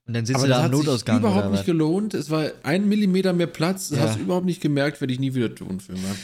Und 0.06 0.14
dann 0.14 0.26
sitzt 0.26 0.36
Aber 0.38 0.46
du 0.46 0.50
das 0.50 0.58
da 0.58 0.64
am 0.64 0.70
hat 0.70 0.76
sich 0.76 0.86
Notausgang 0.86 1.18
überhaupt 1.18 1.50
nicht 1.52 1.64
gelohnt. 1.66 2.14
Es 2.14 2.30
war 2.30 2.50
ein 2.62 2.88
Millimeter 2.88 3.32
mehr 3.32 3.46
Platz. 3.46 3.88
Das 3.90 3.98
Ja. 3.98 4.04
hast 4.06 4.18
du 4.18 4.22
überhaupt 4.22 4.46
nicht 4.46 4.60
gemerkt, 4.60 5.00
werde 5.00 5.12
ich 5.12 5.20
nie 5.20 5.34
wieder 5.34 5.54
tun, 5.54 5.80
Filmer. 5.80 6.14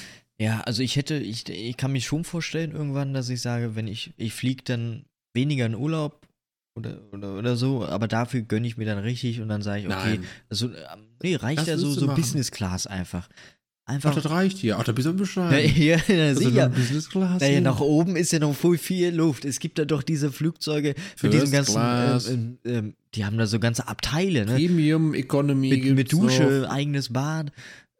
Ja, 0.40 0.60
also 0.60 0.82
ich 0.82 0.96
hätte, 0.96 1.14
ich, 1.16 1.48
ich 1.48 1.76
kann 1.76 1.92
mich 1.92 2.06
schon 2.06 2.25
vorstellen 2.25 2.72
irgendwann, 2.72 3.12
dass 3.14 3.28
ich 3.28 3.40
sage, 3.40 3.75
wenn 3.75 3.88
ich, 3.88 4.12
ich 4.16 4.32
fliege 4.34 4.62
dann 4.64 5.04
weniger 5.34 5.66
in 5.66 5.75
Urlaub 5.75 6.26
oder, 6.76 7.00
oder, 7.12 7.36
oder 7.36 7.56
so, 7.56 7.84
aber 7.84 8.06
dafür 8.06 8.42
gönne 8.42 8.66
ich 8.69 8.76
mir 8.76 8.84
dann 8.84 8.98
richtig 8.98 9.40
und 9.40 9.48
dann 9.48 9.62
sage 9.62 9.81
ich, 9.81 9.86
okay, 9.88 10.19
Nein. 10.19 10.24
also, 10.48 10.66
ähm, 10.69 11.08
nee, 11.22 11.34
reicht 11.34 11.58
Das 11.58 11.66
ja 11.66 11.76
so, 11.78 11.90
so 11.92 12.06
machen. 12.06 12.20
Business 12.20 12.50
Class 12.52 12.86
einfach. 12.86 13.28
Ach, 13.90 13.94
Einfach. 13.94 14.14
das 14.14 14.29
reicht 14.29 14.58
hier. 14.58 14.79
Ach, 14.79 14.85
da 14.85 14.93
bist 14.93 15.06
du 15.06 15.11
ja, 15.12 15.17
Bescheid. 15.19 15.76
ja, 15.76 15.96
ja, 16.08 16.25
Also 16.26 16.40
sicher. 16.43 16.69
Business 16.69 17.08
Class. 17.08 17.40
Naja, 17.40 17.61
nach 17.62 17.81
oben 17.81 18.17
ist 18.17 18.32
ja 18.32 18.38
noch 18.38 18.55
voll 18.55 18.76
viel 18.76 19.14
Luft. 19.14 19.44
Es 19.46 19.61
gibt 19.61 19.79
da 19.79 19.85
doch 19.87 20.02
diese 20.02 20.31
Flugzeuge 20.31 20.94
First 21.17 21.32
diesen 21.35 21.50
ganzen, 21.50 21.76
ähm, 21.81 22.58
ähm, 22.64 22.73
ähm, 22.73 22.94
die 23.14 23.25
haben 23.25 23.38
da 23.38 23.46
so 23.46 23.58
ganze 23.58 23.88
Abteile, 23.88 24.44
ne? 24.44 24.55
Premium 24.56 25.14
Economy 25.14 25.70
Mit, 25.70 25.94
mit 25.96 26.12
Dusche, 26.12 26.43
noch. 26.62 26.70
eigenes 26.70 27.12
Bad. 27.12 27.50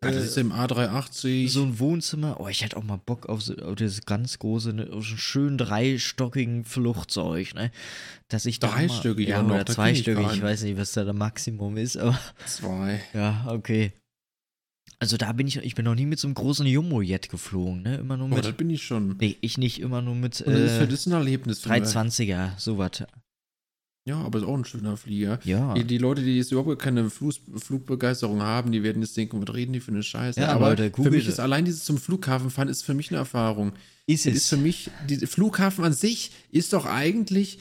Ja, 0.05 0.11
das 0.13 0.23
äh, 0.23 0.27
ist 0.27 0.37
im 0.39 0.53
A380. 0.53 1.49
so 1.49 1.63
ein 1.65 1.79
Wohnzimmer. 1.81 2.37
Oh, 2.39 2.47
ich 2.49 2.63
hätte 2.63 2.77
auch 2.77 2.85
mal 2.85 3.01
Bock 3.05 3.27
auf, 3.29 3.43
so, 3.43 3.57
auf 3.57 3.75
das 3.77 4.03
ganz 4.07 4.39
große, 4.39 4.73
ne, 4.75 4.83
auf 4.93 5.05
so 5.05 5.11
einen 5.13 5.19
schönen 5.19 5.59
dreistockigen 5.59 6.65
Flugzeug, 6.65 7.55
ne? 7.55 7.71
Dass 8.29 8.45
ich 8.47 8.61
da 8.61 8.69
mal- 8.69 8.87
Dreistöckig 8.87 9.29
ja, 9.29 9.39
auch 9.41 9.43
noch, 9.43 9.55
oder 9.55 9.65
ich 9.67 9.75
zweistöckig, 9.75 10.23
ich 10.25 10.29
keinen. 10.33 10.43
weiß 10.43 10.63
nicht, 10.65 10.77
was 10.77 10.93
da 10.93 11.03
der 11.05 11.15
Maximum 11.15 11.77
ist, 11.79 11.97
aber 11.97 12.17
zwei. 12.47 13.01
ja, 13.15 13.47
okay. 13.49 13.93
Also 15.01 15.17
da 15.17 15.33
bin 15.33 15.47
ich, 15.47 15.57
ich 15.59 15.75
bin 15.77 15.85
noch 15.85 15.95
nie 15.95 16.07
mit 16.07 16.19
so 16.19 16.27
einem 16.27 16.35
großen 16.35 16.67
Jumbo-Jet 16.67 17.29
geflogen, 17.31 17.83
ne? 17.83 17.97
Immer 17.99 18.17
nur 18.17 18.27
Oh, 18.27 18.35
mit, 18.35 18.45
das 18.45 18.53
bin 18.53 18.69
ich 18.69 18.83
schon. 18.83 19.17
nee, 19.21 19.37
ich 19.41 19.57
nicht, 19.57 19.81
immer 19.81 20.03
nur 20.03 20.17
mit 20.17 20.41
Und 20.41 20.53
das 20.53 20.73
ist 20.73 20.77
für 20.79 20.85
äh, 20.85 20.89
das 20.89 21.07
ein 21.07 21.13
Erlebnis. 21.13 21.61
Filmer. 21.61 21.87
320er, 21.87 22.59
sowas. 22.59 23.05
Ja, 24.09 24.17
aber 24.23 24.39
ist 24.39 24.45
auch 24.47 24.57
ein 24.57 24.65
schöner 24.65 24.97
Flieger. 24.97 25.39
Ja. 25.45 25.75
Die, 25.75 25.85
die 25.85 25.99
Leute, 25.99 26.23
die 26.23 26.39
jetzt 26.39 26.51
überhaupt 26.51 26.81
keine 26.81 27.11
Flug, 27.11 27.35
Flugbegeisterung 27.57 28.41
haben, 28.43 28.73
die 28.73 28.83
werden 28.83 29.03
jetzt 29.03 29.17
denken, 29.17 29.41
was 29.47 29.55
reden 29.55 29.75
die 29.75 29.81
für 29.81 29.93
eine 29.93 30.03
Scheiße. 30.03 30.41
Ja, 30.41 30.49
aber 30.49 30.71
Leute, 30.71 30.91
für 30.95 31.11
mich 31.11 31.29
ist 31.29 31.39
allein 31.39 31.67
dieses 31.67 31.85
zum 31.85 31.99
Flughafen 31.99 32.49
fahren 32.51 32.69
ist 32.69 32.83
für 32.85 32.95
mich 32.95 33.11
eine 33.11 33.19
Erfahrung. 33.19 33.73
Ist 34.07 34.27
es. 34.27 34.35
ist 34.35 34.49
für 34.49 34.57
mich, 34.57 34.91
die 35.09 35.19
Flughafen 35.27 35.85
an 35.85 35.93
sich 35.93 36.33
ist 36.51 36.73
doch 36.73 36.87
eigentlich 36.87 37.59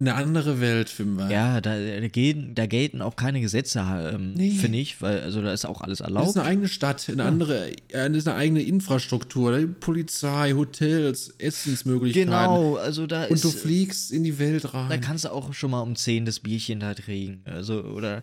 eine 0.00 0.14
andere 0.16 0.60
Welt, 0.60 0.88
Fimmer. 0.90 1.30
ja, 1.30 1.60
da, 1.60 1.76
da, 1.78 2.08
gelten, 2.08 2.54
da 2.54 2.66
gelten 2.66 3.00
auch 3.00 3.14
keine 3.16 3.40
Gesetze, 3.40 3.78
ähm, 4.14 4.34
Nee. 4.34 4.50
finde 4.50 4.78
ich, 4.78 5.00
weil 5.00 5.20
also 5.20 5.40
da 5.40 5.52
ist 5.52 5.64
auch 5.64 5.80
alles 5.80 5.98
Das 5.98 6.08
erlaubt. 6.08 6.28
ist 6.30 6.36
eine 6.36 6.46
eigene 6.46 6.68
Stadt, 6.68 7.08
eine 7.08 7.22
andere, 7.24 7.70
äh, 7.70 8.08
das 8.08 8.16
ist 8.18 8.28
eine 8.28 8.36
eigene 8.36 8.62
Infrastruktur, 8.62 9.66
Polizei, 9.80 10.52
Hotels, 10.52 11.32
Essensmöglichkeiten. 11.38 12.28
Genau, 12.30 12.74
also 12.76 13.06
da 13.06 13.24
Und 13.24 13.32
ist. 13.34 13.44
du 13.44 13.50
fliegst 13.50 14.10
in 14.12 14.24
die 14.24 14.38
Welt 14.38 14.74
rein. 14.74 14.90
Da 14.90 14.96
kannst 14.98 15.24
du 15.24 15.30
auch 15.32 15.54
schon 15.54 15.70
mal 15.70 15.80
um 15.80 15.94
10 15.96 16.26
das 16.26 16.40
Bierchen 16.40 16.80
da 16.80 16.92
kriegen. 16.94 17.42
Also, 17.44 17.82
oder. 17.84 18.22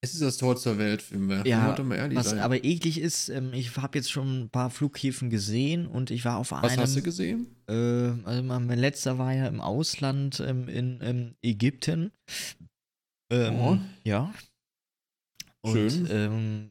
Es 0.00 0.14
ist 0.14 0.22
das 0.22 0.36
Tor 0.36 0.56
zur 0.56 0.78
Welt, 0.78 1.02
Fimmer. 1.02 1.46
Ja, 1.46 1.76
was 2.14 2.30
sein. 2.30 2.38
aber 2.38 2.64
eklig 2.64 3.00
ist, 3.00 3.28
ähm, 3.28 3.52
ich 3.52 3.76
habe 3.76 3.98
jetzt 3.98 4.10
schon 4.10 4.42
ein 4.44 4.50
paar 4.50 4.70
Flughäfen 4.70 5.28
gesehen 5.30 5.86
und 5.86 6.10
ich 6.10 6.24
war 6.24 6.36
auf 6.38 6.52
Was 6.52 6.72
einem. 6.72 6.82
hast 6.82 6.96
du 6.96 7.02
gesehen? 7.02 7.46
Äh, 7.68 7.74
also 8.24 8.42
mein 8.42 8.68
letzter 8.78 9.18
war 9.18 9.32
ja 9.32 9.46
im 9.48 9.60
Ausland 9.60 10.40
ähm, 10.40 10.68
in 10.68 11.00
ähm, 11.02 11.34
Ägypten. 11.42 12.12
Ähm, 13.30 13.54
Oh. 13.56 13.78
Ja. 14.04 14.32
Und 15.62 15.72
Schön. 15.90 16.08
ähm, 16.10 16.70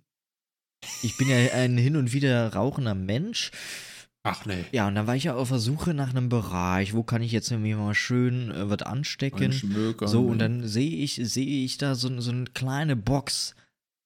ich 1.03 1.17
bin 1.17 1.27
ja 1.27 1.35
ein 1.53 1.77
hin 1.77 1.97
und 1.97 2.13
wieder 2.13 2.53
rauchender 2.53 2.95
Mensch. 2.95 3.51
Ach 4.27 4.45
nee. 4.45 4.65
Ja, 4.71 4.87
und 4.87 4.95
dann 4.95 5.07
war 5.07 5.15
ich 5.15 5.23
ja 5.25 5.35
auf 5.35 5.49
der 5.49 5.59
Suche 5.59 5.93
nach 5.93 6.09
einem 6.09 6.29
Bereich, 6.29 6.93
wo 6.93 7.03
kann 7.03 7.21
ich 7.21 7.31
jetzt 7.31 7.49
irgendwie 7.51 7.73
mal 7.75 7.93
schön 7.95 8.51
äh, 8.51 8.69
was 8.69 8.81
anstecken. 8.81 9.53
Schmöker. 9.53 10.07
So, 10.07 10.25
und 10.25 10.39
dann 10.39 10.67
sehe 10.67 10.89
ich, 10.97 11.15
sehe 11.23 11.63
ich 11.63 11.77
da 11.77 11.95
so, 11.95 12.19
so 12.19 12.31
eine 12.31 12.45
kleine 12.45 12.95
Box. 12.95 13.55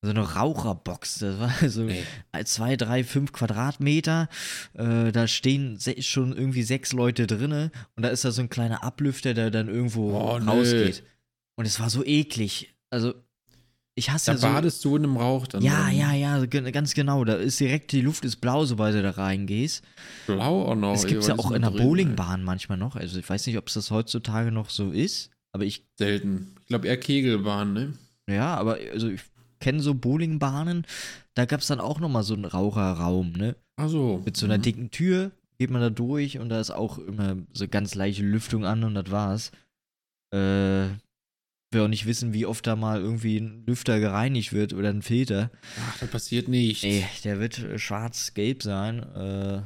So 0.04 0.10
eine 0.10 0.22
Raucherbox. 0.34 1.20
Das 1.20 1.40
war 1.40 1.51
so 1.70 1.84
Nee. 1.84 2.04
zwei, 2.46 2.75
drei, 2.75 3.04
fünf 3.04 3.34
Quadratmeter. 3.34 4.30
Äh, 4.74 5.12
da 5.12 5.28
stehen 5.28 5.80
schon 6.00 6.36
irgendwie 6.36 6.63
sechs 6.63 6.92
Leute 6.94 7.28
drinne 7.28 7.72
und 7.96 8.04
da 8.04 8.10
ist 8.10 8.25
da 8.25 8.32
so 8.32 8.42
ein 8.42 8.50
kleiner 8.50 8.84
Ablüfter, 8.84 9.34
der 9.34 9.51
dann 9.51 9.68
irgendwo 9.70 10.12
Oh, 10.18 10.40
nee. 10.40 10.46
rausgeht. 10.50 11.04
Und 11.56 11.66
es 11.66 11.80
war 11.80 11.90
so 11.90 12.04
eklig. 12.04 12.74
Also, 12.90 13.13
ich 13.95 14.10
hasse 14.10 14.27
Da 14.27 14.31
ja 14.33 14.38
so. 14.38 14.48
badest 14.48 14.86
du 14.86 14.95
in 14.95 15.03
einem 15.03 15.17
Rauch 15.17 15.48
dann. 15.48 15.62
ja, 15.63 15.86
drin. 15.88 15.98
ja, 15.98 16.13
ja, 16.13 16.45
ganz 16.45 16.93
genau. 16.93 17.24
Da 17.25 17.33
ist 17.36 17.60
direkt, 17.60 17.91
die 17.91 18.01
Luft 18.01 18.24
ist 18.25 18.38
blau, 18.38 18.65
sobald 18.65 18.95
du 18.95 19.01
da 19.01 19.12
reingehst. 19.12 19.83
Blau 20.27 20.65
auch 20.71 20.75
noch. 20.75 20.93
Es 20.93 21.03
ey, 21.03 21.10
gibt 21.10 21.21
was 21.21 21.27
ja 21.27 21.38
auch 21.39 21.51
in 21.51 21.62
der 21.62 21.71
Bowlingbahn 21.71 22.43
manchmal 22.43 22.77
noch. 22.77 22.95
Also 22.95 23.19
ich 23.19 23.29
weiß 23.29 23.45
nicht, 23.48 23.57
ob 23.57 23.67
es 23.67 23.74
das 23.74 23.91
heutzutage 23.91 24.51
noch 24.51 24.69
so 24.69 24.91
ist, 24.91 25.29
aber 25.53 25.65
ich 25.65 25.79
ey? 25.79 25.86
Selten. 25.98 26.55
Ich 26.62 26.67
glaube 26.67 26.88
eher 26.88 26.98
Kegelbahn, 26.98 27.74
ne? 27.74 27.93
Ja, 28.29 28.55
aber 28.55 28.77
also 28.93 29.10
ich 29.10 29.21
kenne 29.60 29.81
so 29.81 29.93
Bowlingbahnen, 29.93 30.86
da 31.36 31.45
gab 31.45 31.60
es 31.60 31.67
dann 31.67 31.79
auch 31.79 32.00
nochmal 32.00 32.24
so 32.24 32.33
einen 32.33 32.45
Raucherraum, 32.45 33.33
ne? 33.33 33.55
Ach 33.75 33.89
so. 33.89 34.21
Mit 34.25 34.38
so 34.38 34.45
einer 34.45 34.57
Mhm. 34.57 34.62
dicken 34.63 34.91
Tür 34.91 35.31
geht 35.60 35.69
man 35.69 35.81
da 35.81 35.89
durch 35.89 36.39
und 36.39 36.50
da 36.50 36.60
ist 36.60 36.71
auch 36.71 36.98
immer 36.98 37.36
so 37.53 37.67
ganz 37.67 37.93
leichte 37.93 38.24
Lüftung 38.24 38.65
an 38.65 38.83
und 38.83 38.95
das 38.95 39.12
war's. 39.12 39.51
Äh, 40.33 40.88
will 41.72 41.82
auch 41.82 41.88
nicht 41.88 42.06
wissen, 42.06 42.34
wie 42.34 42.46
oft 42.46 42.66
da 42.68 42.75
mal 42.75 43.00
irgendwie 43.01 43.38
ein 43.38 43.63
Lüfter 43.66 44.00
gereinigt 44.00 44.51
wird 44.54 44.74
oder 44.74 44.90
ein 44.90 45.01
Filter. 45.01 45.51
Ach, 45.80 46.00
das 46.00 46.10
passiert 46.10 46.48
nicht. 46.48 46.84
Nee, 46.84 47.06
der 47.24 47.40
wird 47.40 47.60
äh, 47.60 47.80
schwarz-gelb 47.80 48.62
sein. 48.63 49.00
Äh, 49.16 49.62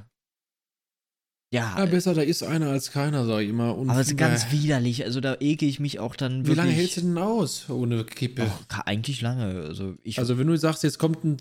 Ja, 1.53 1.75
Ja, 1.77 1.85
besser, 1.85 2.13
da 2.13 2.21
ist 2.21 2.43
einer 2.43 2.69
als 2.69 2.91
keiner, 2.91 3.25
sag 3.25 3.41
ich 3.41 3.49
immer. 3.49 3.75
Und 3.77 3.89
aber 3.89 4.01
es 4.01 4.07
ist 4.09 4.17
ganz 4.17 4.51
widerlich. 4.51 5.03
Also 5.05 5.19
da 5.21 5.37
ekel 5.39 5.67
ich 5.69 5.79
mich 5.79 5.99
auch 5.99 6.15
dann 6.15 6.41
Wie 6.43 6.47
wirklich. 6.49 6.57
lange 6.57 6.71
hältst 6.71 6.97
du 6.97 7.01
denn 7.01 7.17
aus 7.17 7.69
ohne 7.69 8.03
Kippe? 8.03 8.51
Ka- 8.67 8.83
eigentlich 8.85 9.21
lange. 9.21 9.61
Also 9.63 9.95
ich, 10.03 10.19
Also, 10.19 10.37
wenn 10.37 10.47
du 10.47 10.55
sagst, 10.57 10.83
jetzt 10.83 10.99
kommt 10.99 11.23
ein 11.23 11.37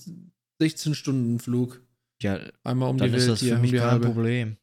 16-Stunden-Flug, 0.62 1.82
ja, 2.22 2.38
einmal 2.62 2.90
um 2.90 2.98
dann 2.98 3.10
die 3.10 3.16
ist 3.16 3.22
Welt 3.22 3.32
das 3.32 3.40
hier, 3.40 3.54
für 3.56 3.60
mich 3.60 3.72
kein 3.72 3.82
halbe. 3.82 4.06
Problem. 4.06 4.56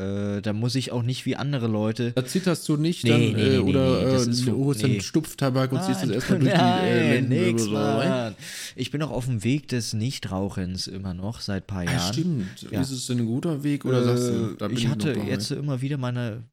Äh, 0.00 0.40
da 0.40 0.52
muss 0.54 0.76
ich 0.76 0.92
auch 0.92 1.02
nicht 1.02 1.26
wie 1.26 1.36
andere 1.36 1.66
Leute. 1.66 2.12
Da 2.12 2.24
zitterst 2.24 2.66
du 2.68 2.76
nicht 2.78 3.04
Nee, 3.04 3.10
dann, 3.10 3.20
nee, 3.20 3.26
äh, 3.32 3.50
nee, 3.50 3.58
oder 3.58 3.98
nee, 3.98 4.04
das 4.12 4.26
äh, 4.26 4.30
ist 4.30 4.36
so- 4.38 4.56
holst 4.64 4.82
nee. 4.82 4.92
dann 4.94 5.00
Stupftabak 5.02 5.72
und 5.72 5.82
ziehst 5.82 6.00
das 6.02 6.06
Nein, 6.08 6.14
erstmal 6.14 6.38
durch 6.38 6.52
die 6.52 6.58
äh, 6.58 7.20
nein, 7.20 7.28
nix, 7.28 7.62
so 7.64 7.76
rein. 7.76 8.34
Ich 8.76 8.90
bin 8.90 9.02
auch 9.02 9.10
auf 9.10 9.26
dem 9.26 9.44
Weg 9.44 9.68
des 9.68 9.92
Nichtrauchens 9.92 10.86
immer 10.86 11.12
noch 11.12 11.40
seit 11.40 11.64
ein 11.64 11.66
paar 11.66 11.82
Ah, 11.82 11.92
Jahren. 11.92 12.12
stimmt. 12.14 12.62
Ja. 12.70 12.80
Ist 12.80 12.90
es 12.92 13.06
denn 13.08 13.18
ein 13.18 13.26
guter 13.26 13.62
Weg 13.62 13.84
oder 13.84 14.02
sagst 14.04 14.28
du, 14.28 14.52
Äh, 14.52 14.56
da 14.56 14.68
bin 14.68 14.76
ich 14.78 14.88
hatte 14.88 15.12
dabei? 15.12 15.28
jetzt 15.28 15.50
immer 15.50 15.80
wieder 15.82 15.98
meine 15.98 16.44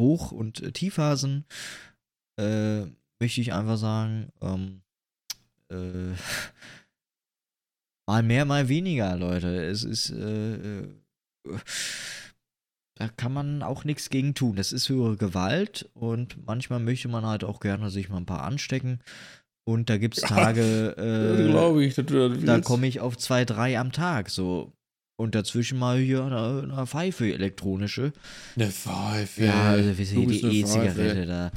Hoch- 0.00 0.30
und 0.30 0.62
äh, 0.62 0.70
Tiefphasen. 0.72 1.44
Äh, 2.38 2.82
möchte 3.18 3.40
ich 3.40 3.52
einfach 3.54 3.78
sagen, 3.78 4.28
ähm, 4.42 4.82
äh, 5.72 6.12
mal 8.08 8.22
mehr, 8.22 8.44
mal 8.44 8.68
weniger, 8.68 9.16
Leute. 9.16 9.64
Es 9.64 9.82
ist, 9.84 10.10
äh, 10.10 10.82
äh, 10.82 10.88
da 12.96 13.08
kann 13.08 13.32
man 13.32 13.62
auch 13.62 13.84
nichts 13.84 14.10
gegen 14.10 14.34
tun. 14.34 14.56
Das 14.56 14.72
ist 14.72 14.88
höhere 14.88 15.16
Gewalt 15.16 15.88
und 15.94 16.44
manchmal 16.46 16.80
möchte 16.80 17.08
man 17.08 17.24
halt 17.26 17.44
auch 17.44 17.60
gerne 17.60 17.90
sich 17.90 18.08
mal 18.08 18.16
ein 18.16 18.26
paar 18.26 18.42
anstecken. 18.42 19.00
Und 19.68 19.90
da 19.90 19.98
gibt 19.98 20.16
es 20.16 20.22
Tage, 20.22 20.94
Ja, 20.98 21.70
äh, 21.70 21.84
ich, 21.84 21.94
da 22.44 22.60
komme 22.60 22.86
ich 22.86 23.00
auf 23.00 23.18
zwei, 23.18 23.44
drei 23.44 23.78
am 23.78 23.92
Tag 23.92 24.30
so. 24.30 24.72
Und 25.18 25.34
dazwischen 25.34 25.78
mal 25.78 25.98
hier 25.98 26.24
eine, 26.24 26.70
eine 26.72 26.86
Pfeife 26.86 27.32
elektronische. 27.32 28.12
Eine 28.54 28.70
Pfeife. 28.70 29.46
Ja, 29.46 29.70
also 29.70 29.96
wie 29.96 30.04
sie 30.04 30.26
bist 30.26 30.42
die 30.42 30.60
E-Zigarette 30.60 31.26
da 31.26 31.50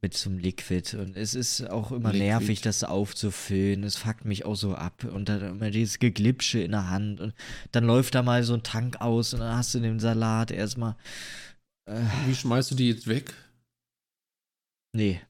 mit 0.00 0.14
zum 0.14 0.38
Liquid. 0.38 0.96
Und 0.96 1.16
es 1.16 1.34
ist 1.34 1.62
auch 1.68 1.90
immer 1.90 2.12
Liquid. 2.12 2.24
nervig, 2.26 2.60
das 2.60 2.84
aufzufüllen. 2.84 3.82
Es 3.84 3.96
fuckt 3.96 4.24
mich 4.24 4.44
auch 4.44 4.54
so 4.54 4.74
ab. 4.74 5.04
Und 5.04 5.28
dann 5.28 5.42
immer 5.42 5.70
dieses 5.70 5.98
Geglipsche 5.98 6.60
in 6.60 6.70
der 6.72 6.88
Hand. 6.88 7.20
Und 7.20 7.34
dann 7.72 7.84
läuft 7.84 8.14
da 8.14 8.22
mal 8.22 8.42
so 8.44 8.54
ein 8.54 8.62
Tank 8.62 9.00
aus 9.00 9.34
und 9.34 9.40
dann 9.40 9.56
hast 9.56 9.74
du 9.74 9.80
den 9.80 9.98
Salat 9.98 10.50
erstmal. 10.50 10.96
Äh, 11.88 12.00
Wie 12.26 12.34
schmeißt 12.34 12.70
du 12.70 12.74
die 12.74 12.88
jetzt 12.88 13.06
weg? 13.08 13.34
nee, 14.94 15.20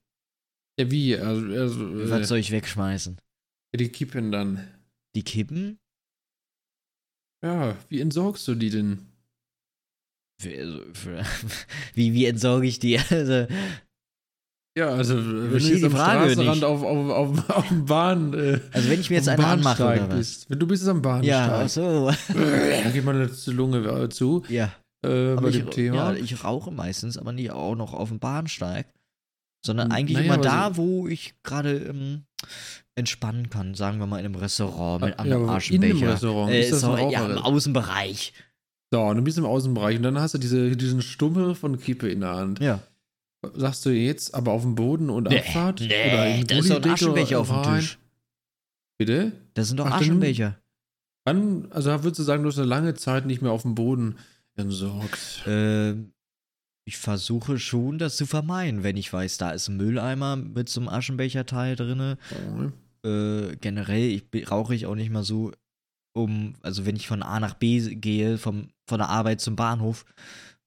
Ja, 0.79 0.91
wie? 0.91 1.17
Also, 1.17 1.47
also 1.47 1.99
äh, 2.01 2.11
was 2.11 2.29
soll 2.29 2.39
ich 2.39 2.51
wegschmeißen? 2.51 3.19
die 3.75 3.89
Kippen 3.91 4.33
dann. 4.33 4.67
Die 5.15 5.23
Kippen? 5.25 5.79
Ja, 7.45 7.77
wie 7.89 8.01
entsorgst 8.01 8.47
du 8.49 8.55
die 8.55 8.71
denn? 8.71 9.07
Also, 10.43 10.81
wie, 11.95 12.13
wie 12.13 12.27
entsorge 12.27 12.67
ich 12.67 12.79
die? 12.79 12.99
Also, 13.11 13.47
Ja, 14.79 14.91
also 14.91 15.17
wenn 15.17 15.51
du 15.51 15.59
jetzt 15.59 15.85
am 15.85 15.91
Frage 15.91 16.31
Straßenrand 16.31 16.63
auf, 16.65 16.83
auf, 16.85 17.11
auf, 17.11 17.51
auf 17.51 17.69
dem 17.69 17.85
Bahn, 17.85 18.33
äh, 18.35 18.61
also 18.73 18.89
wenn 18.91 19.01
ich 19.01 19.11
mir 19.11 19.17
jetzt 19.17 19.29
auf 19.29 19.35
dem 19.35 19.45
eine 19.45 19.53
anmache 19.55 19.83
Bahnsteig 19.83 20.01
oder 20.03 20.11
was? 20.11 20.17
bist. 20.19 20.51
Wenn 20.51 20.59
du 20.61 20.67
bist 20.69 20.89
am 20.89 21.03
Bahnsteig. 21.03 21.29
Ja, 21.31 21.61
ach 21.65 21.69
so. 21.69 22.11
Dann 22.85 22.93
geht 22.93 23.05
meine 23.05 23.29
Lunge 23.47 24.09
zu 24.11 24.45
Ja, 24.49 24.71
äh, 25.05 25.33
aber 25.33 25.43
mit 25.43 25.55
ich, 25.57 25.65
Thema. 25.65 25.97
ja, 25.97 26.13
ich 26.15 26.45
rauche 26.45 26.71
meistens, 26.71 27.19
aber 27.19 27.33
nicht 27.33 27.51
auch 27.51 27.75
noch 27.75 27.93
auf 27.93 28.09
dem 28.09 28.21
Bahnsteig, 28.21 28.87
sondern 29.67 29.89
Hm, 29.89 29.93
eigentlich 29.97 30.19
naja, 30.19 30.35
immer 30.35 30.43
da, 30.43 30.77
wo 30.77 31.09
ich 31.09 31.35
gerade 31.43 31.77
ähm, 31.79 32.23
entspannen 32.95 33.51
kann, 33.51 33.75
sagen 33.75 33.99
wir 33.99 34.07
mal 34.07 34.19
in 34.21 34.27
einem 34.27 34.37
Restaurant 34.37 35.03
mit 35.05 35.19
Ah, 35.19 35.23
einem 35.23 35.31
ja, 35.31 35.37
aber 35.37 35.45
in 35.45 35.49
einem 35.51 35.57
Aschenbecher. 35.57 36.13
Restaurant. 36.13 36.53
Äh, 36.53 36.61
Ist 36.61 36.73
das 36.73 36.81
sorry, 36.83 37.13
ja, 37.13 37.27
im 37.27 37.39
Außenbereich. 37.39 38.33
So, 38.93 39.01
und 39.03 39.17
du 39.17 39.23
bist 39.23 39.39
im 39.39 39.45
Außenbereich 39.45 39.97
und 39.97 40.03
dann 40.05 40.19
hast 40.21 40.35
du 40.35 40.39
diese, 40.39 40.77
diesen 40.77 41.03
Stummel 41.03 41.55
von 41.57 41.79
Kippe 41.81 42.09
in 42.09 42.21
der 42.21 42.35
Hand. 42.37 42.61
Ja. 42.61 42.81
Sagst 43.55 43.87
du 43.87 43.91
jetzt 43.91 44.35
aber 44.35 44.53
auf 44.53 44.63
dem 44.63 44.75
Boden 44.75 45.11
und 45.11 45.29
Abfahrt? 45.29 45.81
oder 45.81 45.89
nee, 45.89 46.41
in 46.41 46.47
da 46.47 46.59
ist 46.59 46.71
doch 46.71 46.83
ein 46.83 46.91
Aschenbecher 46.91 47.39
auf 47.41 47.49
dem? 47.49 47.63
Tisch. 47.77 47.99
Bitte? 48.99 49.33
Das 49.55 49.69
sind 49.69 49.77
doch 49.79 49.87
Ach, 49.87 49.91
dann- 49.93 50.01
Aschenbecher. 50.01 50.59
Wann, 51.25 51.71
also 51.71 51.91
würdest 52.03 52.19
du 52.19 52.23
sagen, 52.25 52.43
du 52.43 52.49
hast 52.49 52.59
eine 52.59 52.67
lange 52.67 52.95
Zeit 52.95 53.27
nicht 53.27 53.43
mehr 53.43 53.53
auf 53.53 53.63
dem 53.63 53.75
Boden 53.75 54.17
entsorgt? 54.57 55.45
Ähm, 55.47 56.13
ich 56.87 56.97
versuche 56.97 57.59
schon, 57.59 57.99
das 57.99 58.17
zu 58.17 58.25
vermeiden, 58.27 58.83
wenn 58.83 58.97
ich 58.97 59.13
weiß, 59.13 59.37
da 59.37 59.51
ist 59.51 59.69
ein 59.69 59.77
Mülleimer 59.77 60.37
mit 60.37 60.69
so 60.71 60.81
einem 60.81 60.89
Aschenbecherteil 60.89 61.77
drinne. 61.77 62.17
äh, 63.05 63.55
generell 63.57 64.05
ich, 64.33 64.51
rauche 64.51 64.75
ich 64.75 64.87
auch 64.87 64.95
nicht 64.95 65.11
mal 65.11 65.23
so, 65.23 65.53
um, 66.17 66.55
also 66.63 66.87
wenn 66.87 66.97
ich 66.97 67.07
von 67.07 67.23
A 67.23 67.39
nach 67.41 67.55
B 67.55 67.79
gehe, 67.95 68.39
vom, 68.39 68.71
von 68.89 68.99
der 68.99 69.11
Arbeit 69.11 69.41
zum 69.43 69.55
Bahnhof, 69.55 70.05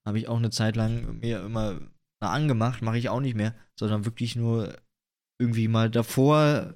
habe 0.06 0.20
ich 0.20 0.28
auch 0.28 0.38
eine 0.38 0.51
Zeit 0.51 0.75
lang 0.75 1.20
mir 1.20 1.44
immer 1.44 1.80
eine 2.22 2.32
angemacht, 2.32 2.82
mache 2.82 2.98
ich 2.98 3.10
auch 3.10 3.20
nicht 3.20 3.36
mehr, 3.36 3.56
sondern 3.75 4.06
wirklich 4.06 4.36
nur 4.36 4.75
irgendwie 5.40 5.68
mal 5.68 5.90
davor, 5.90 6.75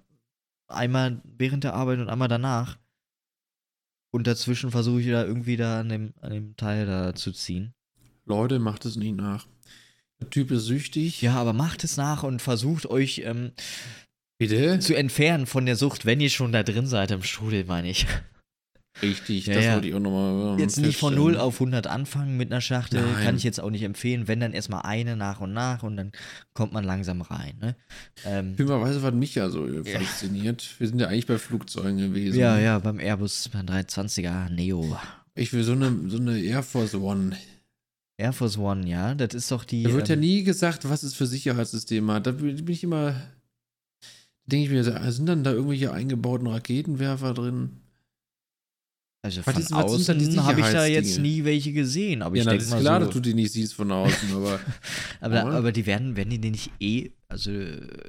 einmal 0.67 1.21
während 1.23 1.63
der 1.63 1.75
Arbeit 1.75 1.99
und 1.99 2.09
einmal 2.09 2.27
danach. 2.27 2.77
Und 4.11 4.27
dazwischen 4.27 4.71
versuche 4.71 5.01
ich 5.01 5.07
da 5.07 5.23
irgendwie 5.23 5.57
da 5.57 5.81
an 5.81 5.89
dem, 5.89 6.13
an 6.21 6.31
dem 6.31 6.55
Teil 6.55 6.85
da 6.85 7.13
zu 7.13 7.31
ziehen. 7.31 7.73
Leute, 8.25 8.59
macht 8.59 8.85
es 8.85 8.95
nicht 8.95 9.15
nach. 9.15 9.45
Der 10.19 10.29
Typ 10.29 10.51
ist 10.51 10.65
süchtig. 10.65 11.21
Ja, 11.21 11.35
aber 11.35 11.53
macht 11.53 11.83
es 11.83 11.97
nach 11.97 12.23
und 12.23 12.41
versucht 12.41 12.85
euch 12.85 13.21
ähm, 13.25 13.51
Bitte? 14.37 14.79
zu 14.79 14.95
entfernen 14.95 15.45
von 15.45 15.65
der 15.65 15.75
Sucht, 15.75 16.05
wenn 16.05 16.21
ihr 16.21 16.29
schon 16.29 16.53
da 16.53 16.63
drin 16.63 16.87
seid 16.87 17.11
im 17.11 17.23
Strudel, 17.23 17.65
meine 17.65 17.89
ich. 17.89 18.07
Richtig, 19.01 19.47
Ja, 19.47 19.55
das 19.55 19.65
ja. 19.65 19.73
wollte 19.73 19.87
ich 19.89 19.93
auch 19.93 19.99
nochmal 19.99 20.59
Jetzt 20.59 20.77
nicht 20.79 20.97
von 20.97 21.13
0 21.13 21.37
auf 21.37 21.55
100 21.55 21.87
anfangen 21.87 22.37
mit 22.37 22.51
einer 22.51 22.61
Schachtel, 22.61 23.01
Nein. 23.01 23.23
kann 23.25 23.35
ich 23.35 23.43
jetzt 23.43 23.59
auch 23.59 23.69
nicht 23.69 23.83
empfehlen. 23.83 24.27
Wenn 24.27 24.39
dann 24.39 24.53
erstmal 24.53 24.83
eine 24.83 25.17
nach 25.17 25.41
und 25.41 25.53
nach 25.53 25.83
und 25.83 25.97
dann 25.97 26.11
kommt 26.53 26.71
man 26.71 26.83
langsam 26.85 27.21
rein. 27.21 27.55
Ne? 27.59 27.75
Ähm, 28.25 28.55
Filmerweise, 28.55 29.03
was 29.03 29.13
mich 29.13 29.35
ja 29.35 29.49
so 29.49 29.67
äh, 29.67 29.81
Ja. 29.89 29.99
fasziniert. 29.99 30.75
Wir 30.79 30.87
sind 30.87 30.99
ja 30.99 31.07
eigentlich 31.07 31.27
bei 31.27 31.37
Flugzeugen 31.37 31.97
gewesen. 31.97 32.39
ja, 32.39 32.57
ja, 32.57 32.79
beim 32.79 32.99
Airbus 32.99 33.49
beim 33.49 33.65
320er 33.65 34.49
Neo. 34.49 34.97
Ich 35.35 35.51
will 35.51 35.63
so 35.63 35.73
eine, 35.73 35.93
so 36.07 36.17
eine 36.17 36.39
Air 36.39 36.63
Force 36.63 36.95
One. 36.95 37.35
Air 38.17 38.31
Force 38.31 38.57
One, 38.57 38.87
ja, 38.87 39.13
das 39.13 39.33
ist 39.33 39.51
doch 39.51 39.65
die. 39.65 39.83
Da 39.83 39.91
wird 39.91 40.07
ja 40.07 40.13
ähm, 40.15 40.21
nie 40.21 40.43
gesagt, 40.43 40.87
was 40.89 41.03
es 41.03 41.13
für 41.13 41.25
Sicherheitssysteme 41.25 42.13
hat. 42.13 42.27
Da 42.27 42.31
bin 42.31 42.55
bin 42.63 42.73
ich 42.73 42.83
immer. 42.83 43.15
Denke 44.45 44.65
ich 44.65 44.71
mir, 44.71 45.11
sind 45.11 45.25
dann 45.25 45.43
da 45.43 45.51
irgendwelche 45.51 45.91
eingebauten 45.91 46.47
Raketenwerfer 46.47 47.33
drin? 47.33 47.81
Also 49.25 49.41
von 49.41 49.55
was 49.55 49.73
außen 49.73 50.43
habe 50.43 50.59
ich 50.61 50.67
da 50.67 50.85
jetzt 50.85 51.19
nie 51.19 51.43
welche 51.43 51.73
gesehen, 51.73 52.21
aber 52.21 52.35
ja, 52.35 52.41
ich 52.41 52.45
na, 52.45 52.51
denke 52.51 52.63
das 52.63 52.67
ist 52.67 52.73
mal 52.75 52.81
klar, 52.81 52.99
so. 52.99 53.05
dass 53.07 53.15
du 53.15 53.21
die 53.21 53.33
nicht 53.33 53.51
siehst 53.51 53.73
von 53.73 53.91
außen, 53.91 54.29
aber 54.35 54.59
aber, 55.19 55.45
aber 55.45 55.71
die 55.71 55.87
werden, 55.87 56.15
werden 56.15 56.29
die 56.29 56.39
denn 56.39 56.51
nicht 56.51 56.69
eh, 56.79 57.09
also 57.27 57.49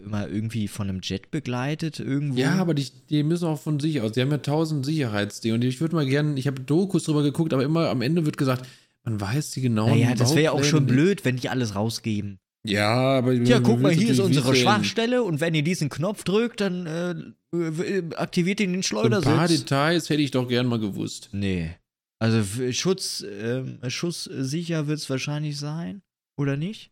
immer 0.04 0.28
irgendwie 0.28 0.68
von 0.68 0.90
einem 0.90 1.00
Jet 1.02 1.30
begleitet 1.30 2.00
irgendwo? 2.00 2.38
ja, 2.38 2.56
aber 2.56 2.74
die, 2.74 2.86
die 3.08 3.22
müssen 3.22 3.46
auch 3.46 3.58
von 3.58 3.80
sich 3.80 4.02
aus. 4.02 4.12
Die 4.12 4.20
haben 4.20 4.30
ja 4.30 4.38
tausend 4.38 4.84
Sicherheitsdinge 4.84 5.54
und 5.54 5.64
ich 5.64 5.80
würde 5.80 5.96
mal 5.96 6.06
gerne, 6.06 6.38
ich 6.38 6.46
habe 6.46 6.60
Dokus 6.60 7.04
drüber 7.04 7.22
geguckt, 7.22 7.54
aber 7.54 7.64
immer 7.64 7.88
am 7.88 8.02
Ende 8.02 8.26
wird 8.26 8.36
gesagt, 8.36 8.66
man 9.02 9.18
weiß 9.18 9.52
die 9.52 9.62
genauen 9.62 9.92
Naja, 9.92 10.14
das 10.14 10.32
wäre 10.32 10.42
ja 10.42 10.52
auch 10.52 10.64
schon 10.64 10.84
blöd, 10.84 11.24
wenn 11.24 11.36
die 11.36 11.48
alles 11.48 11.74
rausgeben. 11.74 12.38
Ja, 12.68 13.18
aber 13.18 13.32
Ja, 13.32 13.60
guck 13.60 13.80
mal, 13.80 13.92
hier 13.92 14.10
ist 14.10 14.20
unsere 14.20 14.46
Schwachstelle. 14.54 14.62
Schwachstelle 14.62 15.22
und 15.22 15.40
wenn 15.40 15.54
ihr 15.54 15.62
diesen 15.62 15.88
Knopf 15.88 16.24
drückt, 16.24 16.60
dann 16.60 16.86
äh, 16.86 17.56
äh, 17.56 18.14
aktiviert 18.16 18.60
ihr 18.60 18.66
den 18.66 18.82
So 18.82 18.98
ein 19.00 19.10
paar 19.10 19.20
Schleudersitz. 19.22 19.60
Details 19.60 20.10
hätte 20.10 20.22
ich 20.22 20.30
doch 20.30 20.48
gern 20.48 20.66
mal 20.66 20.78
gewusst. 20.80 21.28
nee. 21.32 21.74
Also 22.18 22.72
Schutz, 22.72 23.22
ähm, 23.28 23.78
schusssicher 23.88 24.86
wird 24.86 24.98
es 25.00 25.10
wahrscheinlich 25.10 25.58
sein, 25.58 26.00
oder 26.38 26.56
nicht? 26.56 26.90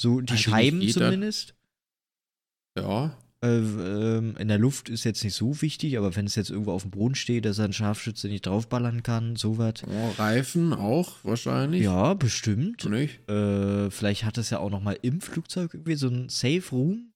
So 0.00 0.20
die 0.20 0.34
Weiß 0.34 0.38
ich 0.40 0.46
nicht, 0.46 0.54
Scheiben 0.54 0.80
jeder- 0.82 1.00
zumindest. 1.06 1.54
Ja. 2.78 3.18
Äh, 3.44 3.58
ähm, 3.58 4.36
in 4.38 4.48
der 4.48 4.58
Luft 4.58 4.88
ist 4.88 5.04
jetzt 5.04 5.22
nicht 5.22 5.34
so 5.34 5.60
wichtig, 5.60 5.98
aber 5.98 6.16
wenn 6.16 6.26
es 6.26 6.36
jetzt 6.36 6.50
irgendwo 6.50 6.72
auf 6.72 6.82
dem 6.82 6.90
Boden 6.90 7.14
steht, 7.14 7.44
dass 7.44 7.60
ein 7.60 7.72
Scharfschütze 7.72 8.28
nicht 8.28 8.46
draufballern 8.46 9.02
kann, 9.02 9.36
sowas. 9.36 9.82
Oh, 9.86 10.10
Reifen 10.18 10.72
auch 10.72 11.16
wahrscheinlich. 11.22 11.82
Ja, 11.82 12.14
bestimmt. 12.14 12.88
Nicht? 12.88 13.28
Äh, 13.28 13.90
vielleicht 13.90 14.24
hat 14.24 14.38
es 14.38 14.50
ja 14.50 14.58
auch 14.58 14.70
noch 14.70 14.82
mal 14.82 14.98
im 15.02 15.20
Flugzeug 15.20 15.74
irgendwie 15.74 15.96
so 15.96 16.08
ein 16.08 16.28
Safe 16.30 16.62
Room, 16.72 17.12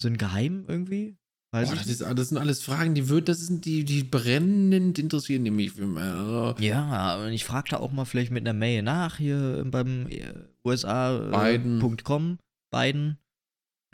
so 0.00 0.08
ein 0.08 0.18
Geheim 0.18 0.64
irgendwie. 0.68 1.16
Weiß 1.52 1.70
Boah, 1.70 1.76
das, 1.76 1.86
ist, 1.86 2.00
das 2.02 2.28
sind 2.28 2.38
alles 2.38 2.62
Fragen, 2.62 2.94
die 2.94 3.08
wird, 3.08 3.28
das 3.28 3.38
sind 3.38 3.64
die, 3.64 3.84
die 3.84 4.04
brennend 4.04 4.98
interessieren 4.98 5.42
mich. 5.44 5.72
Also, 5.80 6.54
Ja, 6.58 7.16
und 7.16 7.32
ich 7.32 7.44
fragte 7.44 7.80
auch 7.80 7.92
mal 7.92 8.04
vielleicht 8.04 8.30
mit 8.30 8.46
einer 8.46 8.52
Mail 8.52 8.82
nach 8.82 9.16
hier 9.16 9.64
beim 9.66 10.06
äh, 10.08 10.32
Biden. 10.62 11.82
USA.com, 11.82 12.38
Biden, 12.70 13.18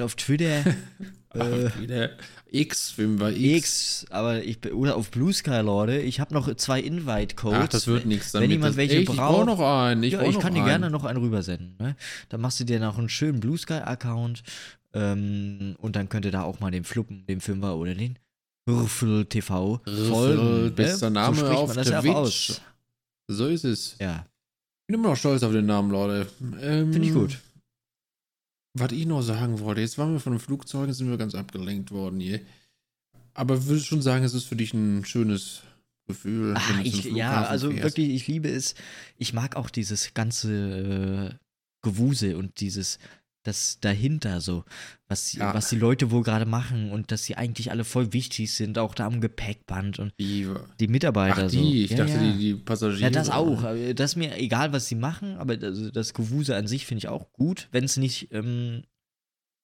auf 0.00 0.16
Twitter, 0.16 0.66
äh, 0.66 0.74
ach, 1.38 1.80
wieder 1.80 2.10
X, 2.50 2.90
Film 2.90 3.18
war 3.20 3.30
X. 3.30 3.40
X, 3.40 4.06
aber 4.10 4.42
ich 4.44 4.60
bin, 4.60 4.72
oder 4.72 4.96
auf 4.96 5.10
Blue 5.10 5.32
Sky, 5.32 5.60
Leute. 5.62 5.98
Ich 5.98 6.20
habe 6.20 6.34
noch 6.34 6.52
zwei 6.56 6.80
Invite-Codes. 6.80 7.58
Ach, 7.62 7.68
das 7.68 7.86
wird 7.86 8.04
nichts 8.06 8.34
wenn 8.34 8.50
jemand 8.50 8.76
welche 8.76 8.96
ich 8.98 9.06
braucht- 9.06 9.16
brauche 9.18 9.46
noch 9.46 9.60
einen. 9.60 10.02
Ich, 10.02 10.12
ja, 10.12 10.22
ich 10.22 10.38
kann 10.38 10.52
dir 10.54 10.60
einen. 10.60 10.68
gerne 10.68 10.90
noch 10.90 11.04
einen 11.04 11.18
rübersenden. 11.18 11.76
Ne? 11.78 11.96
Dann 12.28 12.40
machst 12.40 12.60
du 12.60 12.64
dir 12.64 12.78
noch 12.80 12.98
einen 12.98 13.08
schönen 13.08 13.40
Blue 13.40 13.56
Sky-Account 13.56 14.42
ähm, 14.94 15.74
und 15.78 15.96
dann 15.96 16.08
könnt 16.08 16.24
ihr 16.26 16.30
da 16.32 16.42
auch 16.42 16.60
mal 16.60 16.70
den 16.70 16.84
Fluppen, 16.84 17.24
den 17.26 17.40
Fünfer 17.40 17.76
oder 17.76 17.94
den 17.94 18.18
Rüffel 18.68 19.24
TV 19.26 19.80
Rüffel, 19.86 20.06
folgen. 20.08 20.74
bester 20.74 21.10
ne? 21.10 21.14
Name 21.14 21.36
so 21.36 21.46
auf 21.48 21.68
man 21.68 21.76
das 21.78 21.86
der 21.88 21.94
ja 21.94 22.12
auch 22.12 22.26
Witch. 22.26 22.50
aus. 22.50 22.60
So 23.28 23.46
ist 23.48 23.64
es. 23.64 23.96
Ja. 23.98 24.26
bin 24.86 24.96
immer 24.96 25.08
noch 25.10 25.16
stolz 25.16 25.42
auf 25.42 25.52
den 25.52 25.66
Namen, 25.66 25.90
Leute. 25.90 26.26
Ähm, 26.60 26.92
Finde 26.92 27.08
ich 27.08 27.14
gut. 27.14 27.38
Was 28.74 28.92
ich 28.92 29.06
noch 29.06 29.22
sagen 29.22 29.60
wollte, 29.60 29.82
jetzt 29.82 29.98
waren 29.98 30.12
wir 30.12 30.20
von 30.20 30.32
den 30.32 30.40
Flugzeugen, 30.40 30.94
sind 30.94 31.10
wir 31.10 31.18
ganz 31.18 31.34
abgelenkt 31.34 31.90
worden 31.90 32.20
hier. 32.20 32.40
Aber 33.34 33.66
würdest 33.66 33.86
schon 33.86 34.02
sagen, 34.02 34.24
es 34.24 34.34
ist 34.34 34.44
für 34.44 34.56
dich 34.56 34.72
ein 34.72 35.04
schönes 35.04 35.62
Gefühl. 36.06 36.56
Zum 36.66 36.80
ich, 36.80 37.04
ja, 37.04 37.44
also 37.44 37.70
fährst? 37.70 37.84
wirklich, 37.84 38.10
ich 38.10 38.26
liebe 38.26 38.48
es. 38.48 38.74
Ich 39.18 39.32
mag 39.32 39.56
auch 39.56 39.70
dieses 39.70 40.14
ganze 40.14 41.32
äh, 41.32 41.34
Gewusel 41.82 42.36
und 42.36 42.60
dieses, 42.60 42.98
das 43.44 43.78
dahinter 43.80 44.40
so, 44.40 44.64
was, 45.08 45.32
Ja. 45.32 45.52
was 45.54 45.68
die 45.68 45.76
Leute 45.76 46.10
wohl 46.10 46.22
gerade 46.22 46.46
machen 46.46 46.90
und 46.92 47.10
dass 47.10 47.24
sie 47.24 47.36
eigentlich 47.36 47.70
alle 47.70 47.84
voll 47.84 48.12
wichtig 48.12 48.52
sind, 48.52 48.78
auch 48.78 48.94
da 48.94 49.06
am 49.06 49.20
Gepäckband 49.20 49.98
und 49.98 50.12
Die, 50.20 50.48
die 50.78 50.88
Mitarbeiter 50.88 51.46
ach, 51.46 51.50
so. 51.50 51.60
die, 51.60 51.84
ich 51.84 51.90
ja, 51.90 51.96
dachte, 51.98 52.12
ja. 52.12 52.32
Die, 52.32 52.38
die 52.38 52.54
Passagiere. 52.54 53.00
Ja, 53.02 53.10
das 53.10 53.30
auch. 53.30 53.62
Das 53.94 54.12
ist 54.12 54.16
mir 54.16 54.36
egal, 54.38 54.72
was 54.72 54.86
sie 54.86 54.94
machen, 54.94 55.36
aber 55.36 55.56
das, 55.56 55.90
das 55.92 56.14
Gewusel 56.14 56.54
an 56.54 56.66
sich 56.66 56.86
finde 56.86 56.98
ich 56.98 57.08
auch 57.08 57.32
gut, 57.32 57.68
wenn 57.72 57.84
es 57.84 57.96
nicht 57.96 58.28
ähm, 58.32 58.84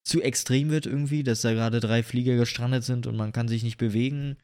zu 0.04 0.22
extrem 0.22 0.70
wird 0.70 0.86
irgendwie, 0.86 1.22
dass 1.22 1.42
da 1.42 1.52
gerade 1.52 1.80
drei 1.80 2.02
Flieger 2.02 2.36
gestrandet 2.36 2.82
sind 2.84 3.06
und 3.06 3.16
man 3.16 3.32
kann 3.32 3.46
sich 3.48 3.62
nicht 3.62 3.76
bewegen. 3.78 4.36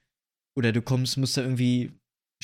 Oder 0.56 0.70
du 0.72 0.82
kommst, 0.82 1.16
musst 1.16 1.36
da 1.36 1.42
irgendwie 1.42 1.92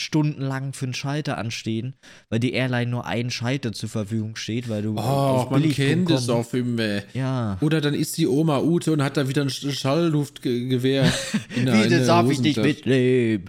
stundenlang 0.01 0.73
für 0.73 0.87
einen 0.87 0.95
Schalter 0.95 1.39
anstehen, 1.39 1.95
weil 2.29 2.41
die 2.41 2.53
Airline 2.53 2.91
nur 2.91 3.07
einen 3.07 3.31
Schalter 3.31 3.73
zur 3.73 3.89
Verfügung 3.89 4.37
steht, 4.37 4.69
weil 4.69 4.83
du 4.83 4.97
Oh, 4.99 5.47
man 5.51 5.63
kennt 5.71 6.11
es 6.11 6.29
auf. 6.29 6.53
Äh, 6.55 7.03
Ja. 7.15 7.59
oder 7.61 7.81
dann 7.81 7.95
ist 7.95 8.19
die 8.19 8.27
Oma 8.27 8.61
Ute 8.61 8.93
und 8.93 9.03
hat 9.03 9.17
da 9.17 9.29
wieder 9.29 9.43
ein 9.43 9.49
Sch- 9.51 9.71
Schallluftgewehr 9.73 11.13
in 11.57 11.67
der, 11.67 11.85
Wie, 11.85 11.89
das 11.89 12.07
darf 12.07 12.31
ich 12.31 12.41
nicht 12.41 12.59
Hosentasche. 12.59 12.89
mitnehmen. 12.89 13.45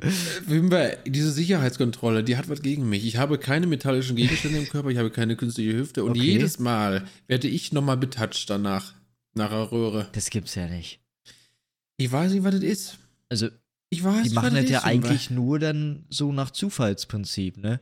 Wimber, 0.47 0.89
diese 1.07 1.31
Sicherheitskontrolle, 1.31 2.23
die 2.23 2.37
hat 2.37 2.49
was 2.49 2.61
gegen 2.61 2.87
mich. 2.89 3.05
Ich 3.05 3.17
habe 3.17 3.37
keine 3.37 3.67
metallischen 3.67 4.15
Gegenstände 4.15 4.57
im 4.59 4.67
Körper, 4.69 4.89
ich 4.89 4.97
habe 4.97 5.09
keine 5.11 5.35
künstliche 5.35 5.73
Hüfte 5.77 6.03
und 6.03 6.11
Okay. 6.11 6.21
jedes 6.21 6.59
Mal 6.59 7.03
werde 7.27 7.47
ich 7.47 7.71
nochmal 7.73 7.97
betatscht 7.97 8.49
danach, 8.49 8.93
nach 9.33 9.49
der 9.49 9.71
Röhre. 9.71 10.07
Das 10.13 10.29
gibt's 10.29 10.55
ja 10.55 10.67
nicht. 10.67 10.99
Ich 11.97 12.11
weiß 12.11 12.31
nicht, 12.33 12.43
was 12.43 12.55
das 12.55 12.63
ist. 12.63 12.97
Also, 13.29 13.47
Ich 13.93 14.03
weiß 14.03 14.29
die 14.29 14.33
machen 14.33 14.55
das 14.55 14.69
ja 14.69 14.83
eigentlich 14.85 15.29
nur 15.29 15.59
dann 15.59 16.05
so 16.09 16.31
nach 16.31 16.51
Zufallsprinzip, 16.51 17.57
ne? 17.57 17.81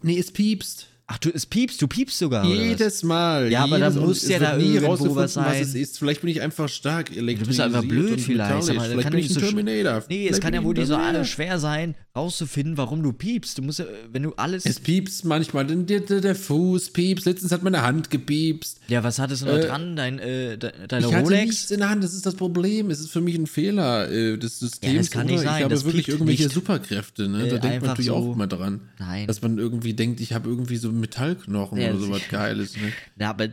Nee, 0.00 0.18
es 0.18 0.32
piepst. 0.32 0.88
Ach, 1.10 1.16
du, 1.16 1.30
es 1.30 1.46
piepst, 1.46 1.80
du 1.80 1.88
piepst 1.88 2.18
sogar. 2.18 2.44
was? 2.44 2.52
Jedes 2.54 3.02
Mal. 3.02 3.50
Ja, 3.50 3.64
aber 3.64 3.78
da 3.78 3.88
muss 3.88 4.22
es 4.22 4.28
ja 4.28 4.38
da 4.38 4.58
irgendwo 4.58 5.14
was 5.16 5.32
sein. 5.32 5.62
es 5.62 5.74
ist. 5.74 5.98
Vielleicht 5.98 6.20
bin 6.20 6.28
ich 6.28 6.42
einfach 6.42 6.68
stark 6.68 7.08
elektrisiert. 7.16 7.48
bist 7.48 7.60
einfach 7.60 7.82
blöd 7.82 8.20
vielleicht, 8.20 8.50
das 8.50 8.66
Vielleicht 8.68 9.00
kann 9.00 9.12
bin 9.12 9.20
ja 9.20 9.26
ich 9.26 9.34
ein 9.36 9.42
Terminator. 9.42 10.04
Nee, 10.10 10.24
es 10.24 10.26
Vielleicht 10.36 10.42
kann 10.42 10.52
bin 10.52 10.60
ja 10.60 10.66
wohl 10.66 10.74
nicht 10.74 10.86
so 10.86 11.24
schwer 11.24 11.58
sein, 11.58 11.94
rauszufinden, 12.14 12.76
warum 12.76 13.02
du 13.02 13.14
piepst. 13.14 13.56
Du 13.56 13.62
musst 13.62 13.78
ja, 13.78 13.86
wenn 14.12 14.22
du 14.24 14.34
alles. 14.36 14.66
Es 14.66 14.80
piepst 14.80 15.24
manchmal, 15.24 15.64
der, 15.66 16.00
der, 16.00 16.20
der 16.20 16.34
Fuß 16.34 16.90
piepst. 16.90 17.24
Letztens 17.24 17.52
hat 17.52 17.62
meine 17.62 17.80
Hand 17.80 18.10
gepiepst. 18.10 18.80
ja, 18.88 19.02
was 19.02 19.18
hattest 19.18 19.42
du 19.42 19.46
noch 19.46 19.54
Äh, 19.54 19.66
dran? 19.66 19.96
Dein, 19.96 20.18
äh, 20.18 20.58
de, 20.58 20.72
deine 20.88 21.06
ich 21.06 21.12
hatte 21.14 21.24
Rolex? 21.24 21.46
nichts 21.46 21.70
in 21.70 21.78
der 21.78 21.88
Hand, 21.88 22.04
das 22.04 22.12
ist 22.12 22.26
das 22.26 22.34
Problem. 22.34 22.90
Es 22.90 23.00
ist 23.00 23.10
für 23.10 23.22
mich 23.22 23.34
ein 23.34 23.46
Fehler 23.46 24.10
äh, 24.10 24.36
des 24.36 24.58
Systems. 24.58 25.10
kann 25.10 25.24
oder 25.24 25.32
nicht 25.36 25.42
sein, 25.44 25.56
Ich 25.56 25.64
habe 25.64 25.74
das 25.74 25.84
wirklich 25.86 26.08
irgendwelche 26.08 26.42
nicht. 26.44 26.52
Superkräfte. 26.54 27.28
Ne? 27.30 27.46
Äh, 27.46 27.48
da 27.48 27.56
denkt 27.56 27.80
man 27.80 27.88
natürlich 27.88 28.08
so- 28.08 28.14
auch 28.16 28.36
mal 28.36 28.46
dran. 28.46 28.82
Nein. 28.98 29.26
Dass 29.26 29.40
man 29.40 29.56
irgendwie 29.56 29.94
denkt, 29.94 30.20
ich 30.20 30.34
habe 30.34 30.50
irgendwie 30.50 30.76
so 30.76 30.97
Metallknochen 31.00 31.78
Ja, 31.80 31.90
oder 31.90 31.98
sowas 31.98 32.22
Geiles. 32.30 32.76
Ne? 32.76 32.92
Ja, 33.18 33.30
aber 33.30 33.48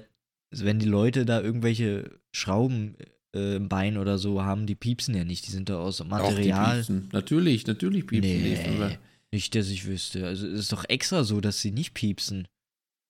wenn 0.52 0.80
die 0.80 0.86
Leute 0.86 1.26
da 1.26 1.42
irgendwelche 1.42 2.12
Schrauben 2.32 2.96
äh, 3.36 3.56
im 3.58 3.70
Bein 3.70 3.98
oder 3.98 4.18
so 4.18 4.44
haben, 4.44 4.66
die 4.66 4.76
piepsen 4.76 5.16
ja 5.16 5.24
nicht. 5.24 5.48
Die 5.48 5.52
sind 5.52 5.70
da 5.70 5.78
aus 5.78 5.98
die 5.98 6.04
Material. 6.06 6.78
piepsen. 6.78 7.10
Natürlich, 7.12 7.68
natürlich 7.68 8.08
piepsen 8.08 8.44
die. 8.44 8.58
aber 8.58 8.90
nee, 8.90 8.98
nicht, 9.32 9.54
dass 9.56 9.70
ich 9.70 9.86
wüsste. 9.86 10.26
Also 10.26 10.48
es 10.48 10.60
ist 10.62 10.72
doch 10.72 10.86
extra 10.88 11.24
so, 11.24 11.42
dass 11.42 11.62
sie 11.62 11.72
nicht 11.72 11.94
piepsen. 11.94 12.48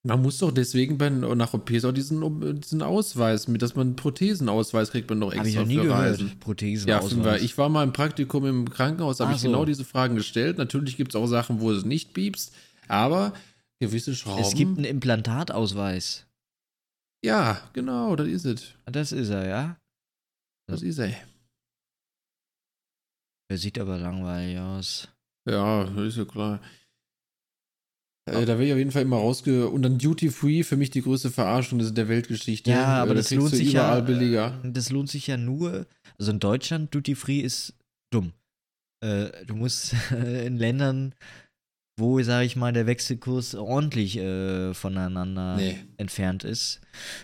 Man 0.03 0.21
muss 0.21 0.37
doch 0.37 0.51
deswegen 0.51 0.99
bei, 0.99 1.09
nach 1.09 1.55
OPs 1.55 1.83
auch 1.83 1.91
diesen, 1.91 2.61
diesen 2.61 2.83
Ausweis, 2.83 3.47
mit, 3.47 3.63
dass 3.63 3.75
man 3.75 3.87
einen 3.87 3.95
Prothesenausweis 3.95 4.91
kriegt 4.91 5.09
man 5.09 5.19
doch 5.19 5.35
Habe 5.35 5.47
ich 5.47 5.55
extra 5.55 5.61
noch 5.61 5.67
nie 5.67 5.77
für 5.77 5.81
gehört. 5.83 5.99
Reisen. 5.99 6.39
Prothesen 6.39 6.87
Ja, 6.87 7.35
ich 7.37 7.57
war 7.57 7.69
mal 7.69 7.83
im 7.83 7.91
Praktikum 7.91 8.45
im 8.45 8.69
Krankenhaus, 8.69 9.19
habe 9.19 9.33
ich 9.33 9.39
so. 9.39 9.47
genau 9.47 9.65
diese 9.65 9.83
Fragen 9.83 10.15
gestellt. 10.15 10.59
Natürlich 10.59 10.95
gibt 10.97 11.11
es 11.11 11.15
auch 11.15 11.25
Sachen, 11.25 11.59
wo 11.59 11.71
es 11.71 11.85
nicht 11.85 12.13
piepst, 12.13 12.53
aber 12.87 13.33
gewisse 13.81 14.15
Schrauben. 14.15 14.41
Es 14.41 14.53
gibt 14.53 14.77
einen 14.77 14.85
Implantatausweis. 14.85 16.25
ja, 17.23 17.61
genau, 17.73 18.15
das 18.15 18.27
ist 18.27 18.45
es. 18.45 18.73
Das 18.85 19.11
ist 19.11 19.29
er, 19.29 19.47
ja? 19.47 19.77
Das 20.67 20.81
ist 20.81 20.97
er. 20.99 21.13
Der 23.49 23.57
sieht 23.57 23.77
aber 23.79 23.97
langweilig 23.97 24.57
aus. 24.59 25.07
Ja, 25.47 25.83
ist 26.03 26.17
ja 26.17 26.25
klar. 26.25 26.59
Äh, 28.27 28.41
da 28.45 28.53
werde 28.57 28.65
ich 28.65 28.71
auf 28.71 28.79
jeden 28.79 28.91
Fall 28.91 29.03
immer 29.03 29.17
rausge... 29.17 29.69
Und 29.69 29.83
dann 29.83 29.99
Duty 29.99 30.29
Free, 30.31 30.63
für 30.63 30.77
mich 30.77 30.89
die 30.89 31.03
größte 31.03 31.29
Verarschung 31.29 31.77
der 31.93 32.07
Weltgeschichte. 32.07 32.71
Ja, 32.71 33.01
aber 33.03 33.11
Äh, 33.11 33.13
da 33.13 33.19
das 33.19 33.27
kriegst 33.27 33.39
lohnt 33.39 33.53
sich 33.53 33.69
überall 33.71 33.99
ja. 33.99 34.03
billiger. 34.03 34.61
äh, 34.63 34.71
Das 34.71 34.89
lohnt 34.89 35.09
sich 35.09 35.27
ja 35.27 35.37
nur. 35.37 35.85
Also 36.17 36.31
in 36.31 36.39
Deutschland, 36.39 36.93
Duty 36.95 37.13
Free 37.13 37.41
ist 37.41 37.75
dumm. 38.11 38.33
Äh, 39.03 39.45
du 39.45 39.55
musst 39.55 39.93
in 40.11 40.57
Ländern, 40.57 41.13
wo, 41.97 42.21
sage 42.23 42.45
ich 42.45 42.57
mal, 42.57 42.73
der 42.73 42.87
Wechselkurs 42.87 43.55
ordentlich 43.55 44.17
äh, 44.17 44.73
voneinander 44.73 45.55
Nee. 45.55 45.77
entfernt 45.95 46.43
ist, 46.43 46.81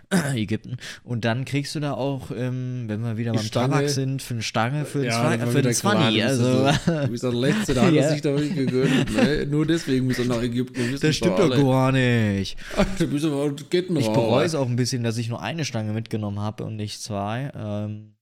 Ägypten. 0.33 0.77
Und 1.03 1.25
dann 1.25 1.43
kriegst 1.43 1.75
du 1.75 1.81
da 1.81 1.91
auch, 1.93 2.31
ähm, 2.31 2.85
wenn 2.87 3.01
wir 3.01 3.17
wieder 3.17 3.33
Die 3.33 3.37
beim 3.39 3.45
Stange. 3.47 3.73
Tabak 3.73 3.89
sind, 3.89 4.21
für 4.21 4.35
eine 4.35 4.43
Stange, 4.43 4.85
für 4.85 5.05
Ja, 5.05 5.29
für 5.37 5.49
wieder 5.49 5.59
einen 5.65 5.73
Zwanni. 5.73 6.19
Quatsch. 6.19 6.23
Also, 6.25 6.71
Du 7.03 7.07
bist 7.09 7.23
der 7.23 7.33
Letzte, 7.33 7.73
da 7.73 7.81
hat 7.85 7.93
er 7.93 8.09
sich 8.11 8.21
da 8.21 8.29
wirklich 8.33 8.55
gegönnt. 8.55 9.13
Ne? 9.13 9.45
Nur 9.45 9.65
deswegen 9.65 10.05
muss 10.07 10.19
er 10.19 10.25
nach 10.25 10.41
Ägypten. 10.41 10.97
Das 11.01 11.15
stimmt 11.17 11.37
doch 11.39 11.49
gar 11.49 11.91
nicht. 11.91 12.57
Da 12.97 13.05
bist 13.05 13.25
du 13.25 13.29
mal 13.29 13.53
Ketten 13.69 13.97
Ich 13.97 14.07
bereue 14.07 14.45
es 14.45 14.55
auch 14.55 14.67
ein 14.67 14.77
bisschen, 14.77 15.03
dass 15.03 15.17
ich 15.17 15.27
nur 15.27 15.41
eine 15.41 15.65
Stange 15.65 15.91
mitgenommen 15.91 16.39
habe 16.39 16.63
und 16.63 16.77
nicht 16.77 17.01
zwei. 17.01 17.51
Ähm, 17.55 18.13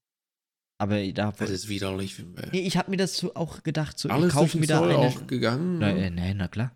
aber 0.79 1.05
da. 1.11 1.31
Das 1.31 1.49
ist 1.49 1.67
widerlich. 1.69 2.23
Nee, 2.51 2.61
ich 2.61 2.77
habe 2.77 2.89
mir 2.89 2.97
das 2.97 3.17
so 3.17 3.35
auch 3.35 3.61
gedacht, 3.63 3.99
so, 3.99 4.09
ich 4.09 4.13
Alles 4.13 4.33
durch 4.33 4.45
kaufe 4.45 4.57
mir 4.57 4.67
da 4.67 4.81
eine. 4.83 4.97
auch 4.97 5.27
gegangen. 5.27 5.79
Na, 5.79 5.89
äh, 5.91 6.09
nee, 6.09 6.33
na 6.33 6.47
klar. 6.47 6.75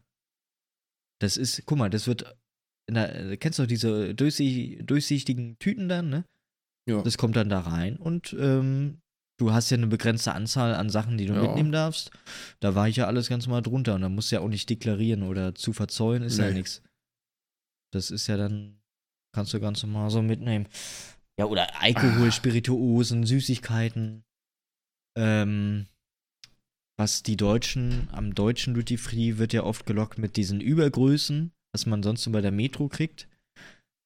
Das 1.19 1.37
ist, 1.37 1.63
guck 1.65 1.77
mal, 1.77 1.89
das 1.89 2.05
wird. 2.07 2.35
Na, 2.91 3.05
äh, 3.07 3.37
kennst 3.37 3.59
du 3.59 3.65
diese 3.65 4.13
durchsicht, 4.13 4.81
durchsichtigen 4.89 5.57
Tüten 5.57 5.87
dann, 5.87 6.09
ne? 6.09 6.25
ja. 6.89 7.01
Das 7.01 7.17
kommt 7.17 7.37
dann 7.37 7.47
da 7.47 7.61
rein 7.61 7.95
und 7.95 8.35
ähm, 8.37 8.99
du 9.39 9.53
hast 9.53 9.69
ja 9.69 9.77
eine 9.77 9.87
begrenzte 9.87 10.33
Anzahl 10.33 10.75
an 10.75 10.89
Sachen, 10.89 11.17
die 11.17 11.25
du 11.25 11.33
Ja. 11.33 11.41
mitnehmen 11.43 11.71
darfst. 11.71 12.11
Da 12.59 12.75
war 12.75 12.89
ich 12.89 12.97
ja 12.97 13.07
alles 13.07 13.29
ganz 13.29 13.47
mal 13.47 13.61
drunter 13.61 13.95
und 13.95 14.01
da 14.01 14.09
musst 14.09 14.31
du 14.31 14.35
ja 14.35 14.41
auch 14.41 14.49
nicht 14.49 14.69
deklarieren 14.69 15.23
oder 15.23 15.55
zu 15.55 15.71
verzollen 15.71 16.23
ist 16.23 16.37
ja 16.39 16.47
Nee. 16.49 16.55
nichts. 16.55 16.81
Das 17.93 18.11
ist 18.11 18.27
ja 18.27 18.35
dann, 18.35 18.81
kannst 19.33 19.53
du 19.53 19.61
ganz 19.61 19.81
normal 19.83 20.09
so 20.09 20.21
mitnehmen. 20.21 20.67
Ja, 21.39 21.45
oder 21.45 21.81
Alkohol, 21.81 22.27
Ah. 22.27 22.31
Spirituosen, 22.31 23.25
Süßigkeiten. 23.25 24.23
Ähm, 25.17 25.87
was 26.97 27.23
die 27.23 27.37
Deutschen, 27.37 28.07
am 28.11 28.35
deutschen 28.35 28.73
Duty 28.73 28.97
Free 28.97 29.37
wird 29.37 29.53
ja 29.53 29.63
oft 29.63 29.85
gelockt 29.85 30.17
mit 30.19 30.37
diesen 30.37 30.61
Übergrößen, 30.61 31.51
was 31.73 31.85
man 31.85 32.03
sonst 32.03 32.23
so 32.23 32.31
bei 32.31 32.41
der 32.41 32.51
Metro 32.51 32.87
kriegt. 32.87 33.27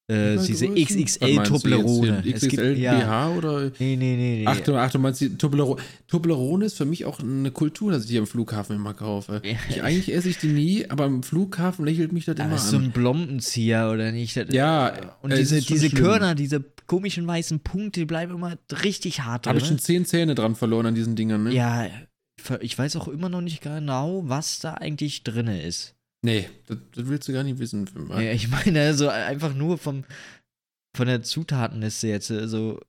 Äh, 0.09 0.37
diese 0.37 0.67
du 0.67 0.73
XXL-Toblerone. 0.75 2.23
XXL 2.31 2.75
BH 2.75 3.29
oder? 3.37 3.63
Nee, 3.79 3.95
nee, 3.95 3.95
nee, 3.97 4.15
nee. 4.39 4.43
Ach 4.45 4.59
du, 4.61 4.75
ach, 4.75 4.89
du 4.91 4.99
meinst 4.99 5.19
die 5.21 5.37
Toblerone. 5.37 5.81
Toblerone 6.07 6.65
ist 6.65 6.77
für 6.77 6.85
mich 6.85 7.03
auch 7.05 7.19
eine 7.19 7.51
Kultur, 7.51 7.91
dass 7.91 8.03
ich 8.03 8.09
die 8.09 8.17
am 8.17 8.25
Flughafen 8.27 8.75
immer 8.77 8.93
kaufe. 8.93 9.41
Ja. 9.43 9.57
Ich, 9.69 9.83
eigentlich 9.83 10.13
esse 10.13 10.29
ich 10.29 10.37
die 10.37 10.47
nie, 10.47 10.89
aber 10.89 11.03
am 11.05 11.23
Flughafen 11.23 11.83
lächelt 11.85 12.13
mich 12.13 12.23
das 12.25 12.37
Aber 12.37 12.45
immer 12.45 12.55
ist 12.55 12.69
so 12.69 12.77
an. 12.77 12.85
ein 12.85 12.91
Blombenzieher 12.91 13.91
oder 13.93 14.11
nicht? 14.13 14.37
Das- 14.37 14.47
Ja, 14.53 14.93
Und 15.21 15.31
äh, 15.31 15.37
diese, 15.39 15.61
diese 15.61 15.89
schlimm. 15.89 16.01
Körner, 16.03 16.35
diese 16.35 16.63
komischen 16.85 17.27
weißen 17.27 17.59
Punkte, 17.59 17.99
die 18.01 18.05
bleiben 18.05 18.33
immer 18.33 18.57
richtig 18.83 19.21
hart 19.21 19.45
Habe 19.45 19.59
ich 19.59 19.65
schon 19.65 19.79
zehn 19.79 20.05
Zähne 20.05 20.35
dran 20.35 20.55
verloren 20.55 20.85
an 20.85 20.95
diesen 20.95 21.17
Dingern, 21.17 21.43
ne? 21.43 21.53
Ja, 21.53 21.87
ich 22.61 22.77
weiß 22.77 22.95
auch 22.95 23.09
immer 23.09 23.27
noch 23.27 23.41
nicht 23.41 23.61
genau, 23.61 24.23
was 24.25 24.59
da 24.59 24.75
eigentlich 24.75 25.23
drin 25.23 25.47
ist. 25.47 25.95
Nee, 26.23 26.49
das, 26.65 26.77
das 26.93 27.07
willst 27.07 27.27
du 27.27 27.33
gar 27.33 27.43
nicht 27.43 27.59
wissen. 27.59 27.89
Ja, 28.09 28.31
ich 28.31 28.47
meine, 28.49 28.81
also 28.81 29.09
einfach 29.09 29.53
nur 29.53 29.77
vom, 29.77 30.03
von 30.95 31.07
der 31.07 31.21
Zutatenliste 31.23 32.07
jetzt. 32.07 32.31
Also, 32.31 32.79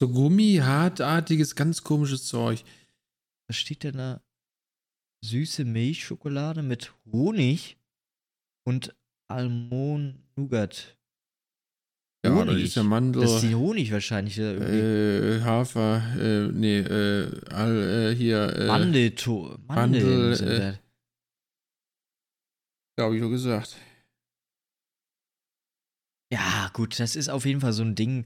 So 0.00 0.08
Gummi, 0.08 0.60
hartartiges, 0.62 1.54
ganz 1.56 1.82
komisches 1.82 2.26
Zeug. 2.26 2.62
was 3.48 3.56
steht 3.56 3.82
denn 3.84 3.96
da? 3.98 4.22
Süße 5.24 5.64
Milchschokolade 5.64 6.62
mit 6.62 6.92
Honig 7.10 7.76
und 8.66 8.94
Almond-Nougat. 9.28 10.96
Ja, 12.24 12.44
das 12.44 12.56
ist 12.56 12.74
ja 12.74 12.82
Mandel. 12.82 13.22
Das 13.22 13.34
ist 13.36 13.42
die 13.42 13.54
Honig 13.54 13.92
wahrscheinlich. 13.92 14.38
Äh, 14.38 15.40
Hafer, 15.42 16.02
äh, 16.18 16.48
nee, 16.52 16.78
äh, 16.78 17.30
all, 17.50 18.10
äh, 18.10 18.14
hier, 18.16 18.54
äh, 18.56 18.66
Mandelto 18.66 19.56
Mandel, 19.66 20.30
das. 20.30 20.78
Ja, 22.98 23.04
hab 23.04 23.12
ich 23.12 23.20
doch 23.20 23.30
gesagt. 23.30 23.76
Ja, 26.32 26.70
gut, 26.72 26.98
das 26.98 27.14
ist 27.14 27.28
auf 27.28 27.46
jeden 27.46 27.60
Fall 27.60 27.72
so 27.72 27.82
ein 27.84 27.94
Ding. 27.94 28.24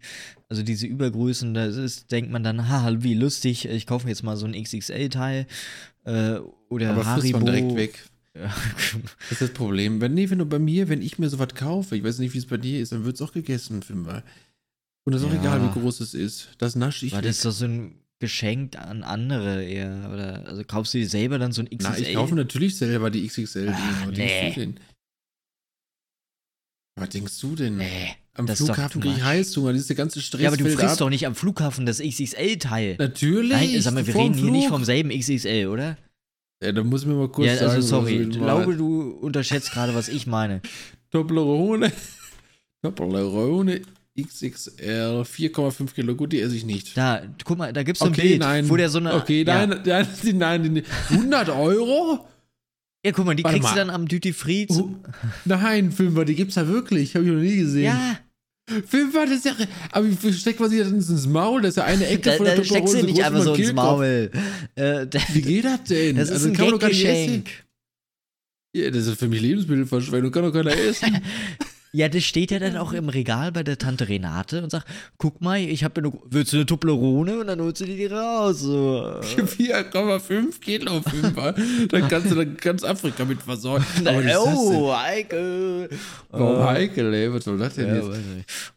Also 0.48 0.62
diese 0.62 0.86
Übergrößen, 0.86 1.52
da 1.52 1.66
ist, 1.66 2.10
denkt 2.10 2.30
man 2.30 2.42
dann, 2.42 2.68
haha, 2.68 3.02
wie 3.02 3.12
lustig, 3.14 3.66
ich 3.66 3.86
kaufe 3.86 4.06
mir 4.06 4.12
jetzt 4.12 4.22
mal 4.22 4.36
so 4.38 4.46
ein 4.46 4.54
XXL-Teil. 4.54 5.46
Äh, 6.04 6.38
oder 6.70 6.90
Aber 6.92 7.04
Haribo. 7.04 7.38
man 7.38 7.46
direkt 7.46 7.76
weg. 7.76 8.08
Ja. 8.34 8.54
Das 9.18 9.32
ist 9.32 9.40
das 9.42 9.50
Problem. 9.52 10.00
Wenn, 10.00 10.14
nee, 10.14 10.30
wenn 10.30 10.38
du 10.38 10.46
bei 10.46 10.58
mir, 10.58 10.88
wenn 10.88 11.02
ich 11.02 11.18
mir 11.18 11.28
sowas 11.28 11.54
kaufe, 11.54 11.94
ich 11.96 12.02
weiß 12.02 12.18
nicht, 12.20 12.32
wie 12.32 12.38
es 12.38 12.46
bei 12.46 12.56
dir 12.56 12.80
ist, 12.80 12.92
dann 12.92 13.04
wird 13.04 13.16
es 13.16 13.22
auch 13.22 13.32
gegessen, 13.32 13.82
Fünfer. 13.82 14.22
Und 15.04 15.12
das 15.12 15.20
ist 15.22 15.28
auch 15.28 15.34
Ja. 15.34 15.40
egal, 15.40 15.62
wie 15.64 15.78
groß 15.80 16.00
es 16.00 16.14
ist. 16.14 16.50
Das 16.58 16.76
nasche 16.76 17.04
ich 17.04 17.12
weg. 17.14 17.22
das 17.22 17.42
doch 17.42 17.50
so 17.50 17.66
ein 17.66 17.96
Geschenk 18.20 18.76
an 18.76 19.02
andere 19.02 19.64
eher? 19.64 20.10
Oder 20.12 20.46
also 20.46 20.62
kaufst 20.64 20.94
du 20.94 20.98
dir 20.98 21.08
selber 21.08 21.38
dann 21.38 21.52
so 21.52 21.62
ein 21.62 21.66
XXL? 21.70 21.90
Na, 21.90 21.98
ich 21.98 22.14
kaufe 22.14 22.34
natürlich 22.34 22.76
selber 22.76 23.10
die 23.10 23.26
XXL. 23.26 23.72
Ach, 23.74 24.06
Was 24.06 24.16
nee. 24.16 24.16
denkst 24.16 24.54
du 24.54 24.60
denn? 24.60 24.80
Was 26.96 27.08
denkst 27.08 27.40
du 27.40 27.56
denn? 27.56 27.76
Nee. 27.78 28.14
Am 28.34 28.46
Flughafen 28.46 29.00
too 29.00 29.08
krieg 29.08 29.16
ich. 29.18 29.24
Heißhunger, 29.24 29.72
dieses 29.72 29.96
ganze 29.96 30.20
Stress 30.20 30.42
Ja, 30.42 30.48
aber 30.48 30.56
du 30.56 30.64
frisst 30.66 30.92
ab. 30.92 30.98
doch 30.98 31.10
nicht 31.10 31.26
am 31.26 31.34
Flughafen 31.34 31.84
das 31.86 31.98
XXL-Teil. 32.00 32.96
Natürlich. 32.98 33.50
Nein, 33.52 33.80
sag 33.80 33.94
mal, 33.94 34.06
wir 34.06 34.14
reden 34.14 34.34
hier 34.34 34.50
nicht 34.50 34.66
Flug. 34.66 34.76
vom 34.76 34.84
selben 34.84 35.10
XXL, 35.10 35.66
oder? 35.68 35.96
Ja, 36.62 36.72
da 36.72 36.84
muss 36.84 37.02
ich 37.02 37.06
mir 37.08 37.14
mal 37.14 37.28
kurz 37.28 37.48
Ja, 37.48 37.56
sagen. 37.56 37.70
also 37.72 37.86
sorry. 37.88 38.20
was 38.20 38.36
Ich 38.36 38.42
glaube, 38.42 38.76
du 38.76 39.10
unterschätzt 39.12 39.72
gerade, 39.72 39.94
was 39.94 40.08
ich 40.08 40.26
meine. 40.26 40.60
Toblerone. 41.10 41.90
Toblerone 42.82 43.80
XXL 44.18 45.22
4,5 45.22 45.94
Kilo. 45.94 46.14
Gut, 46.16 46.32
die 46.32 46.40
esse 46.40 46.56
ich 46.56 46.64
nicht. 46.64 46.96
Da, 46.96 47.22
guck 47.44 47.58
mal, 47.58 47.72
da 47.72 47.82
gibt's 47.82 48.00
so 48.00 48.06
ein 48.06 48.12
Okay, 48.12 48.22
Bild, 48.30 48.40
nein. 48.40 48.68
wo 48.68 48.76
der 48.76 48.88
so 48.88 48.98
eine. 48.98 49.14
Okay, 49.14 49.44
ja. 49.44 49.66
nein, 49.66 49.80
nein, 49.84 50.06
nein, 50.34 50.74
die- 50.74 50.84
100 51.10 51.48
Euro? 51.50 52.26
Ja, 53.04 53.12
guck 53.12 53.24
mal, 53.24 53.34
die 53.34 53.44
Warte 53.44 53.56
kriegst 53.58 53.70
du 53.70 53.76
mal. 53.76 53.86
dann 53.86 53.90
am 53.90 54.06
Duty 54.08 54.32
Free. 54.32 54.66
Oh, 54.68 54.74
Zu, 54.74 54.96
nein, 55.46 55.90
Fünfer, 55.92 56.24
die 56.24 56.34
gibt's 56.34 56.56
da 56.56 56.68
wirklich. 56.68 57.14
Habe 57.14 57.24
ich 57.24 57.30
noch 57.32 57.40
nie 57.40 57.56
gesehen. 57.56 57.84
ja, 57.84 58.18
Fünfer, 58.86 59.24
das 59.26 59.36
ist 59.36 59.44
ja. 59.46 59.54
Aber 59.90 60.06
wie 60.06 60.32
steckt 60.32 60.60
man 60.60 60.68
sich 60.70 60.80
das 60.80 60.90
ins 60.90 61.26
Maul? 61.26 61.62
Das 61.62 61.70
ist 61.70 61.76
ja 61.76 61.84
eine 61.84 62.06
Ecke 62.06 62.30
da, 62.30 62.36
von 62.36 62.44
der 62.46 62.56
da 62.56 62.64
steckst 62.64 62.94
du 62.94 63.02
nicht 63.04 63.24
einfach 63.24 63.42
so 63.42 63.54
ins. 63.54 63.72
Maul. 63.72 64.30
Äh, 64.74 65.06
Wie 65.32 65.42
geht 65.42 65.64
das 65.64 65.84
denn? 65.84 66.16
das 66.16 66.28
ist 66.28 66.34
Also 66.34 66.48
ein 66.48 66.54
gar 66.54 66.64
nicht 66.66 66.74
essen. 66.74 66.80
Gaggeschenk. 66.80 67.48
Ja, 68.76 68.90
das 68.90 69.06
ist 69.06 69.18
für 69.18 69.28
mich 69.28 69.40
Lebensmittelverschwendung. 69.40 70.30
Kann 70.30 70.42
doch 70.44 70.52
keiner 70.52 70.72
essen. 70.76 71.20
Ja, 71.92 72.08
das 72.08 72.22
steht 72.22 72.52
ja 72.52 72.58
dann 72.60 72.76
auch 72.76 72.92
im 72.92 73.08
Regal 73.08 73.50
bei 73.50 73.62
der 73.64 73.76
Tante 73.76 74.08
Renate 74.08 74.62
und 74.62 74.70
sagt, 74.70 74.86
guck 75.18 75.40
mal, 75.40 75.58
ich 75.58 75.82
habe 75.82 76.00
eine, 76.00 76.12
willst 76.30 76.52
du 76.52 76.58
eine 76.58 76.66
Toblerone? 76.66 77.40
Und 77.40 77.48
dann 77.48 77.60
holst 77.60 77.80
du 77.80 77.84
die 77.84 77.96
dir 77.96 78.12
raus. 78.12 78.60
So. 78.60 79.20
4,5 79.22 80.60
Kilo 80.60 81.00
Fünfer. 81.02 81.54
Dann 81.88 82.08
kannst 82.08 82.30
du 82.30 82.36
dann 82.36 82.56
ganz 82.56 82.84
Afrika 82.84 83.24
mit 83.24 83.42
versorgen. 83.42 83.84
Denn? 84.04 84.30
oh, 84.38 84.94
Heike. 84.94 85.88
Warum 86.30 86.60
Äh, 86.60 86.64
heikel, 86.64 87.12
ey? 87.12 87.32
Was 87.32 87.44
soll 87.44 87.58
das 87.58 87.74
denn 87.74 87.88
Ja, 87.88 87.96
jetzt? 87.96 88.20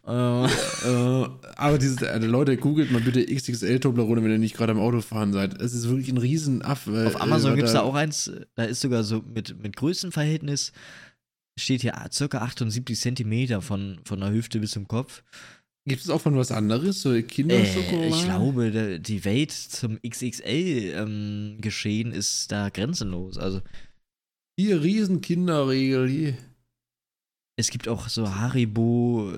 Äh, 0.06 1.28
aber 1.56 1.78
dieses, 1.78 2.02
äh, 2.02 2.18
Leute, 2.18 2.56
googelt 2.56 2.90
mal 2.90 3.00
bitte 3.00 3.24
XXL 3.24 3.80
Toblerone, 3.80 4.22
wenn 4.24 4.30
ihr 4.32 4.38
nicht 4.38 4.56
gerade 4.56 4.72
am 4.72 4.80
Auto 4.80 5.00
fahren 5.00 5.32
seid. 5.32 5.60
Es 5.60 5.72
ist 5.72 5.88
wirklich 5.88 6.08
ein 6.08 6.18
riesen 6.18 6.62
Aff. 6.62 6.88
Auf 6.88 7.20
Amazon 7.20 7.52
äh, 7.52 7.56
gibt 7.56 7.68
es 7.68 7.74
da 7.74 7.82
auch 7.82 7.94
eins, 7.94 8.30
da 8.56 8.64
ist 8.64 8.80
sogar 8.80 9.04
so 9.04 9.22
mit, 9.32 9.62
mit 9.62 9.76
Größenverhältnis, 9.76 10.72
steht 11.58 11.82
hier 11.82 11.94
circa 12.12 12.38
78 12.38 12.98
Zentimeter 12.98 13.60
von, 13.62 14.00
von 14.04 14.20
der 14.20 14.32
Hüfte 14.32 14.58
bis 14.60 14.72
zum 14.72 14.88
Kopf. 14.88 15.22
Gibt 15.86 16.02
es 16.02 16.08
auch 16.10 16.20
von 16.20 16.36
was 16.36 16.50
anderes? 16.50 17.02
So 17.02 17.12
Äh, 17.12 17.22
Kinderschokolade? 17.22 18.08
ich 18.08 18.24
glaube, 18.24 18.98
die 19.00 19.24
Welt 19.24 19.52
zum 19.52 20.00
XXL-Geschehen 20.02 22.10
ist 22.12 22.50
da 22.50 22.70
grenzenlos. 22.70 23.38
Also 23.38 23.60
Hier, 24.58 24.82
riesen 24.82 25.20
Kinderregel. 25.20 26.08
Hier. 26.08 26.36
es 27.56 27.70
gibt 27.70 27.86
auch 27.88 28.08
so 28.08 28.34
Haribo 28.34 29.32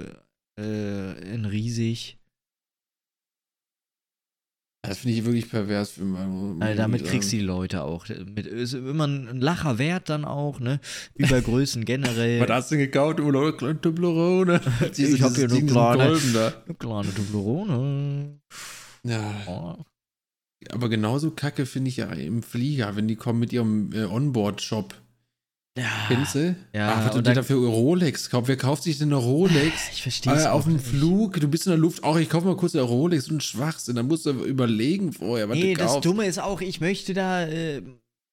äh, 0.59 1.35
in 1.35 1.45
riesig. 1.47 2.17
Das 4.89 4.99
finde 4.99 5.17
ich 5.17 5.25
wirklich 5.25 5.51
pervers. 5.51 5.91
Für 5.93 6.05
mein, 6.05 6.61
Also 6.63 6.77
damit 6.77 7.05
kriegst 7.05 7.33
du 7.33 7.37
die 7.37 7.43
Leute 7.43 7.83
auch. 7.83 8.07
Mit, 8.09 8.47
ist 8.47 8.75
immer 8.75 9.07
ein 9.07 9.41
Lacher 9.41 9.79
wert 9.79 10.09
dann 10.09 10.25
auch, 10.25 10.61
ne? 10.61 10.81
Über 11.15 11.41
Größen 11.41 11.85
generell. 11.85 12.41
Was 12.49 12.51
hast 12.51 12.71
du 12.71 12.77
denn 12.77 12.85
gekauft? 12.87 13.21
Oh, 13.21 13.31
Leute, 13.31 13.57
kleine 13.59 13.81
Toblerone. 13.81 14.61
Ich 14.97 15.23
hab 15.23 15.35
hier 15.35 15.49
nur 15.49 15.67
kleine-. 15.67 16.05
Eine 16.67 16.75
kleine 16.79 17.15
Toblerone. 17.15 18.39
Ja, 19.05 19.35
Oh. 19.47 19.75
aber 20.71 20.89
genauso 20.89 21.31
kacke 21.31 21.65
finde 21.67 21.89
ich 21.91 21.99
ja 21.99 22.07
im 22.13 22.43
Flieger, 22.43 22.97
wenn 22.97 23.07
die 23.09 23.17
kommen 23.17 23.39
mit 23.41 23.53
ihrem 23.53 23.93
äh, 23.93 24.05
Onboard-Shop. 24.05 24.95
Ja. 25.77 25.85
Du? 26.33 26.57
Ja, 26.73 26.89
Ach, 26.95 27.05
was 27.05 27.11
du 27.13 27.19
und 27.19 27.27
dir 27.27 27.31
dann- 27.31 27.35
dafür 27.37 27.69
Rolex 27.69 28.31
kaufst. 28.31 28.49
Wer 28.49 28.57
kauft 28.57 28.83
sich 28.85 28.99
denn 28.99 29.09
eine 29.09 29.17
Rolex? 29.17 29.91
Ich 29.93 30.03
verstehe 30.03 30.33
es 30.33 30.45
Äh, 30.45 30.49
auf 30.49 30.65
dem. 30.65 30.79
Flug, 30.81 31.39
du 31.39 31.49
bist 31.49 31.67
in 31.67 31.71
der 31.71 31.79
Luft, 31.79 32.03
auch 32.03 32.17
ich 32.17 32.29
kaufe 32.31 32.47
mal 32.47 32.57
kurz 32.57 32.75
eine 32.75 32.83
Rolex, 32.85 33.29
ein 33.31 33.41
Schwachsinn, 33.41 33.97
dann 33.97 34.07
musst 34.07 34.25
du 34.27 34.31
überlegen 34.31 35.13
vorher, 35.13 35.49
was 35.49 35.57
Nee, 35.59 35.75
du 35.75 35.79
das 35.81 35.93
kaufst. 35.93 36.05
Dumme 36.07 36.25
ist 36.27 36.39
auch, 36.41 36.61
ich 36.63 36.81
möchte 36.81 37.13
da 37.13 37.47
äh, 37.47 37.83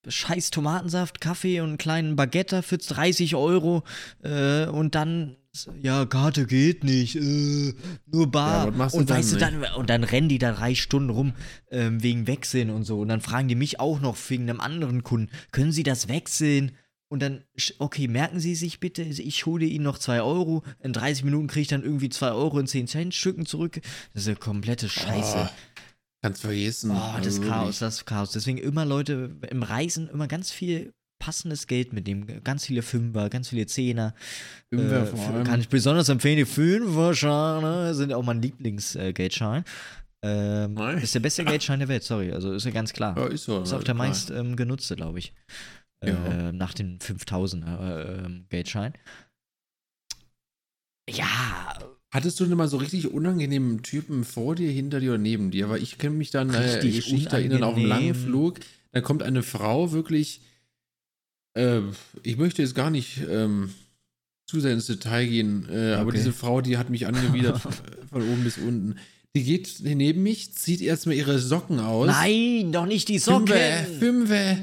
scheiß 0.07 0.51
Tomatensaft, 0.51 1.19
Kaffee 1.21 1.59
und 1.61 1.67
einen 1.69 1.77
kleinen 1.77 2.15
Baguette 2.15 2.61
für 2.63 2.77
30 2.77 3.35
Euro 3.35 3.83
äh, 4.23 4.65
und 4.67 4.95
dann, 4.95 5.35
ja, 5.81 6.05
Karte 6.05 6.45
geht 6.45 6.83
nicht, 6.83 7.15
äh, 7.15 7.73
nur 8.05 8.31
Bar. 8.31 8.65
Ja, 8.65 8.71
du 8.89 8.97
und 8.97 9.09
dann, 9.09 9.17
weißt 9.17 9.31
du, 9.33 9.35
ey? 9.35 9.39
dann, 9.41 9.63
und 9.77 9.89
dann 9.89 10.03
rennen 10.03 10.29
die 10.29 10.39
da 10.39 10.51
drei 10.53 10.75
Stunden 10.75 11.09
rum 11.09 11.33
ähm, 11.71 12.01
wegen 12.03 12.25
Wechseln 12.27 12.69
und 12.69 12.83
so. 12.85 12.99
Und 13.01 13.09
dann 13.09 13.21
fragen 13.21 13.47
die 13.49 13.55
mich 13.55 13.79
auch 13.79 13.99
noch 13.99 14.17
wegen 14.29 14.49
einem 14.49 14.59
anderen 14.61 15.03
Kunden, 15.03 15.29
können 15.51 15.71
Sie 15.73 15.83
das 15.83 16.07
wechseln? 16.07 16.71
Und 17.13 17.21
dann, 17.21 17.43
okay, 17.77 18.07
merken 18.07 18.39
Sie 18.39 18.55
sich 18.55 18.79
bitte, 18.79 19.03
ich 19.03 19.45
hole 19.45 19.65
Ihnen 19.65 19.83
noch 19.83 19.99
2 19.99 20.23
Euro. 20.23 20.63
In 20.81 20.93
30 20.93 21.23
Minuten 21.23 21.45
kriege 21.45 21.61
ich 21.61 21.67
dann 21.67 21.83
irgendwie 21.83 22.09
2 22.09 22.31
Euro 22.31 22.57
in 22.59 22.65
10 22.65 22.87
Cent 22.87 23.13
Stücken 23.13 23.45
zurück. 23.45 23.79
Das 24.13 24.23
ist 24.23 24.27
eine 24.29 24.37
komplette 24.37 24.89
Scheiße. 24.89 25.37
Ah, 25.37 25.51
kannst 26.23 26.41
vergessen. 26.41 26.89
Oh, 26.89 26.95
das 27.17 27.37
Also 27.37 27.41
Chaos, 27.43 27.77
das 27.79 28.05
Chaos. 28.05 28.31
Deswegen 28.31 28.57
immer 28.57 28.83
Leute 28.85 29.37
im 29.51 29.61
Reisen 29.61 30.09
immer 30.09 30.27
ganz 30.27 30.51
viel 30.51 30.91
passendes 31.19 31.67
Geld 31.67 31.93
mitnehmen. 31.93 32.25
Ganz 32.43 32.65
viele 32.65 32.81
Fünfer, 32.81 33.29
ganz 33.29 33.49
viele 33.49 33.67
Zehner. 33.67 34.15
Fünfer 34.73 35.03
Äh, 35.03 35.05
vor 35.05 35.19
f- 35.19 35.29
allem. 35.29 35.43
kann 35.43 35.59
ich 35.59 35.69
besonders 35.69 36.09
empfehlen. 36.09 36.37
Die 36.37 36.45
Fünferscheine 36.45 37.93
sind 37.93 38.11
auch 38.11 38.23
mein 38.23 38.41
Lieblingsgeldschein. 38.41 39.63
Ähm, 40.25 40.73
Nice. 40.73 41.03
Ist 41.03 41.15
der 41.15 41.19
beste 41.19 41.43
Geldschein 41.45 41.79
der 41.79 41.87
Welt, 41.89 42.03
sorry. 42.03 42.31
Also 42.31 42.53
ist 42.53 42.65
ja 42.65 42.71
ganz 42.71 42.93
klar. 42.93 43.17
Ja, 43.17 43.25
ist 43.27 43.43
so. 43.43 43.61
ist 43.61 43.73
auch 43.73 43.83
der 43.83 43.93
klar. 43.93 44.07
meist 44.07 44.29
ähm, 44.31 44.55
genutzte, 44.55 44.95
glaube 44.95 45.19
ich. 45.19 45.33
Äh, 46.03 46.09
Ja. 46.11 46.51
nach 46.51 46.73
dem 46.73 46.99
5000er 46.99 48.25
ähm, 48.25 48.45
Geldschein. 48.49 48.93
Ja, 51.09 51.77
Hattest 52.11 52.39
du 52.39 52.45
denn 52.45 52.55
mal 52.55 52.67
so 52.67 52.77
richtig 52.77 53.07
unangenehmen 53.11 53.81
Typen 53.81 54.23
vor 54.23 54.53
dir, 54.53 54.69
hinter 54.69 54.99
dir 54.99 55.13
oder 55.13 55.17
neben 55.17 55.49
dir? 55.49 55.67
Weil 55.69 55.81
ich 55.81 55.97
kann 55.97 56.15
mich 56.15 56.29
dann 56.29 56.53
äh, 56.53 56.79
Geschichte 56.79 57.35
erinnern 57.37 57.63
auf 57.63 57.75
einem 57.75 57.87
langen. 57.87 58.13
Flug. 58.13 58.59
Da 58.91 59.01
kommt 59.01 59.23
eine 59.23 59.41
Frau 59.41 59.91
wirklich. 59.93 60.41
Äh, 61.57 61.79
ich 62.21 62.37
möchte 62.37 62.61
jetzt 62.61 62.75
gar 62.75 62.91
nicht 62.91 63.19
ähm, 63.27 63.73
zu 64.45 64.59
sehr 64.59 64.73
ins 64.73 64.85
Detail 64.85 65.25
gehen, 65.25 65.67
äh, 65.71 65.93
aber 65.93 66.09
Okay. 66.09 66.17
diese 66.17 66.33
Frau, 66.33 66.61
die 66.61 66.77
hat 66.77 66.91
mich 66.91 67.07
angewidert 67.07 67.59
von 68.11 68.21
oben 68.21 68.43
bis 68.43 68.59
unten. 68.59 68.97
Die 69.35 69.43
geht 69.43 69.79
neben 69.81 70.21
mich, 70.21 70.53
zieht 70.53 70.81
erstmal 70.81 71.15
ihre 71.15 71.39
Socken 71.39 71.79
aus. 71.79 72.05
nein, 72.05 72.71
doch 72.71 72.85
nicht 72.85 73.07
die 73.09 73.17
Socken. 73.17 73.47
Fünfe, 73.47 73.97
Fünfe. 73.97 74.57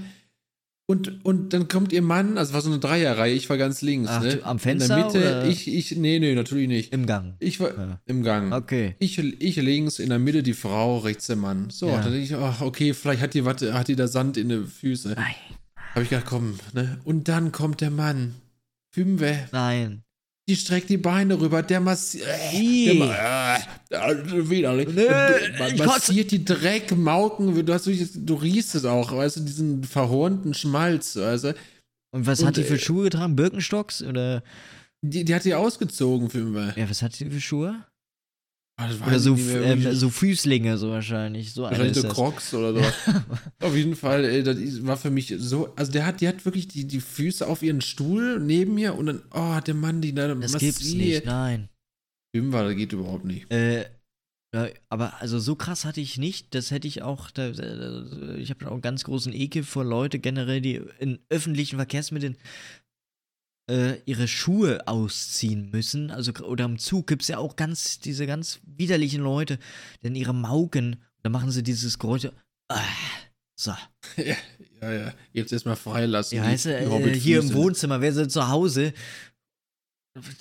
Und, 0.91 1.25
und 1.25 1.53
dann 1.53 1.69
kommt 1.69 1.93
ihr 1.93 2.03
Mann, 2.03 2.37
also 2.37 2.53
war 2.53 2.63
so 2.63 2.69
eine 2.69 2.81
Dreierreihe, 2.81 3.33
ich 3.33 3.49
war 3.49 3.57
ganz 3.57 3.81
links. 3.81 4.11
Ach, 4.11 4.23
ne? 4.25 4.41
am 4.43 4.57
In 4.57 4.59
Fenster, 4.59 4.97
der 4.97 5.05
Mitte, 5.05 5.19
oder? 5.19 5.45
ich, 5.47 5.69
ich, 5.73 5.95
nee, 5.97 6.19
nee, 6.19 6.35
natürlich 6.35 6.67
nicht. 6.67 6.93
Im 6.93 7.07
Gang. 7.07 7.37
Ich 7.39 7.61
war 7.61 7.69
Ja. 7.79 8.01
im 8.07 8.25
Gang. 8.25 8.53
Okay. 8.53 8.97
Ich, 8.99 9.17
ich 9.19 9.55
links, 9.55 10.01
in 10.01 10.09
der 10.09 10.19
Mitte 10.19 10.43
die 10.43 10.53
Frau, 10.53 10.99
rechts 10.99 11.29
der 11.29 11.37
Mann. 11.37 11.71
So, 11.71 11.87
Ja. 11.87 12.01
dann 12.03 12.11
denke 12.11 12.19
ich, 12.25 12.35
ach, 12.35 12.61
okay, 12.61 12.93
vielleicht 12.93 13.23
hat 13.23 13.35
die, 13.35 13.45
hat 13.45 13.87
die 13.87 13.95
da 13.95 14.09
Sand 14.09 14.37
in 14.37 14.49
den 14.49 14.67
Füßen. 14.67 15.13
Nein. 15.15 15.35
Habe 15.95 16.03
ich 16.03 16.11
gedacht, 16.11 16.27
komm, 16.27 16.59
ne? 16.73 16.99
Und 17.05 17.29
dann 17.29 17.53
kommt 17.53 17.81
der 17.81 17.91
Mann. 17.91 18.35
Fünfe. 18.93 19.39
Nein. 19.53 20.03
Die 20.51 20.57
streckt 20.57 20.91
die 20.91 20.97
Beine 20.97 21.41
rüber, 21.41 21.63
der 21.63 21.79
massiert. 21.79 22.27
Äh, 22.27 22.91
äh, 22.91 24.51
widerlich. 24.51 24.89
Man 24.89 25.77
die 26.33 26.45
Dreckmauken, 26.45 27.65
du, 27.65 27.73
hast, 27.73 27.87
du 27.87 28.35
riechst 28.35 28.75
es 28.75 28.85
auch, 28.85 29.13
weißt 29.13 29.37
du, 29.37 29.41
diesen 29.43 29.85
verhornten 29.85 30.53
Schmalz, 30.53 31.15
weißt 31.15 31.45
du. 31.45 31.55
Und 32.13 32.27
was 32.27 32.41
Und, 32.41 32.49
hat 32.49 32.57
die 32.57 32.65
für 32.65 32.75
äh, 32.75 32.79
Schuhe 32.81 33.05
getragen? 33.05 33.37
Birkenstocks? 33.37 34.03
Oder 34.03 34.43
Die, 35.03 35.25
die 35.25 35.33
hat 35.33 35.45
die 35.45 35.55
ausgezogen, 35.55 36.29
Fünfe. 36.31 36.75
ja, 36.77 36.91
was 36.91 37.01
hat 37.01 37.21
die 37.21 37.31
für 37.31 37.41
Schuhe? 37.41 37.85
Ah, 38.81 38.89
Oder 39.07 39.19
so, 39.19 39.37
ähm, 39.37 39.95
so 39.95 40.09
Füßlinge, 40.09 40.79
so 40.79 40.89
wahrscheinlich. 40.91 41.53
So 41.53 41.65
Wahrscheinlich 41.65 41.97
so 41.97 42.03
das. 42.03 42.15
Crocs 42.15 42.55
oder 42.55 42.73
so. 42.73 42.81
auf 43.67 43.77
jeden 43.77 43.95
Fall, 43.95 44.25
ey, 44.25 44.43
das 44.43 44.57
war 44.87 44.97
für 44.97 45.11
mich 45.11 45.35
so. 45.37 45.75
Also 45.77 45.93
der 45.93 46.07
hat, 46.07 46.23
die 46.23 46.29
hat 46.29 46.47
wirklich 46.47 46.67
die, 46.67 46.87
die 46.87 47.01
Füße 47.01 47.47
auf 47.47 47.63
ihren 47.63 47.83
Stuhl 47.83 48.41
neben 48.41 48.75
mir 48.75 48.95
und 48.95 49.07
dann, 49.07 49.23
oh, 49.35 49.61
der 49.61 49.75
Mann, 49.75 50.01
die 50.01 50.15
da 50.15 50.35
Das 50.35 50.57
gibt's 50.57 50.95
nicht, 50.95 51.27
nein. 51.27 51.69
Fünfer, 52.35 52.65
das 52.65 52.77
geht 52.77 52.95
überhaupt 52.95 53.27
nicht. 53.27 53.51
Äh, 53.53 53.85
aber 54.89 55.21
also 55.21 55.39
so 55.39 55.55
krass 55.55 55.85
hatte 55.85 56.01
ich 56.01 56.19
nicht. 56.19 56.55
Das 56.55 56.71
hätte 56.71 56.89
ich 56.89 57.03
auch. 57.03 57.31
Da, 57.31 57.51
ich 58.37 58.51
habe 58.51 58.67
auch 58.67 58.73
einen 58.73 58.81
ganz 58.81 59.05
großen 59.05 59.33
Ekel 59.33 59.63
vor 59.63 59.85
Leute 59.85 60.19
generell, 60.19 60.61
die 60.61 60.81
in 60.99 61.21
öffentlichen 61.29 61.77
Verkehrsmitteln 61.77 62.37
äh, 63.71 64.01
ihre 64.05 64.29
Schuhe 64.29 64.87
ausziehen 64.87 65.71
müssen. 65.71 66.11
Also 66.11 66.33
oder 66.45 66.65
im 66.65 66.79
Zug 66.79 67.07
gibt 67.07 67.23
es 67.23 67.29
ja 67.29 67.39
auch 67.39 67.57
ganz 67.57 68.01
diese 68.01 68.27
ganz 68.27 68.61
widerlichen 68.65 69.23
Leute, 69.23 69.59
denn 70.03 70.15
ihre 70.15 70.35
Mauken, 70.35 70.97
da 71.23 71.31
machen 71.31 71.51
sie 71.51 71.63
dieses 71.63 71.99
Geräusch. 71.99 72.29
Ah, 72.69 72.81
So. 73.57 73.73
Ja, 74.17 74.37
ja, 74.83 74.93
ja. 74.93 75.15
Jetzt 75.33 75.53
erstmal 75.53 75.77
freilassen. 75.77 76.39
Ja, 76.39 76.45
du, 76.45 76.71
äh, 76.71 77.15
hier 77.15 77.41
im 77.41 77.53
Wohnzimmer, 77.53 78.01
wir 78.01 78.13
sind 78.13 78.33
zu 78.33 78.49
Hause. 78.49 78.95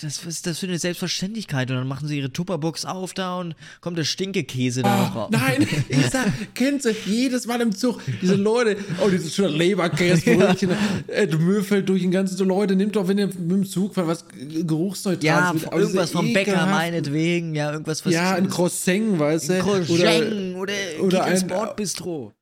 Das, 0.01 0.25
was 0.25 0.35
ist 0.35 0.47
das 0.47 0.59
für 0.59 0.67
eine 0.67 0.77
Selbstverständlichkeit? 0.79 1.69
Und 1.71 1.77
dann 1.77 1.87
machen 1.87 2.07
sie 2.07 2.17
ihre 2.17 2.31
Tupperbox 2.31 2.85
auf 2.85 3.13
da 3.13 3.37
und 3.39 3.55
kommt 3.81 3.97
der 3.97 4.03
Stinkekäse 4.03 4.81
da 4.83 4.97
noch 4.97 5.15
Ah, 5.15 5.19
raus. 5.23 5.29
nein, 5.31 5.67
ich 5.89 6.05
sag, 6.09 6.27
kennst 6.55 6.85
du, 6.85 6.91
jedes 7.05 7.45
Mal 7.47 7.61
im 7.61 7.75
Zug, 7.75 8.01
diese 8.21 8.35
Leute, 8.35 8.77
oh, 9.03 9.09
dieses 9.09 9.33
schöne 9.35 9.49
Leberkäsebrötchen, 9.49 10.71
äh, 11.07 11.27
du 11.27 11.37
Müll 11.39 11.63
fällt 11.63 11.89
durch 11.89 12.01
den 12.01 12.11
ganzen, 12.11 12.37
so 12.37 12.43
Leute, 12.43 12.75
nimmt 12.75 12.95
doch, 12.95 13.07
wenn 13.07 13.17
ihr 13.17 13.27
mit 13.27 13.37
dem 13.39 13.65
Zug 13.65 13.95
fahrt, 13.95 14.07
was 14.07 14.25
geruchsneutrales. 14.65 15.23
Ja, 15.23 15.53
mit- 15.53 15.63
irgendwas 15.71 16.11
vom 16.11 16.33
Bäcker 16.33 16.65
meinetwegen, 16.67 17.55
ja, 17.55 17.71
irgendwas 17.71 18.05
was. 18.05 18.13
Ja, 18.13 18.33
ein 18.35 18.49
Croissant, 18.49 19.19
weißt 19.19 19.49
du? 19.49 19.53
ein 19.53 19.61
Croissant 19.61 20.55
oder, 20.55 20.55
oder 20.59 20.73
oder 21.03 21.23
ein 21.25 21.33
ein- 21.33 21.39
Sportbistro. 21.39 22.33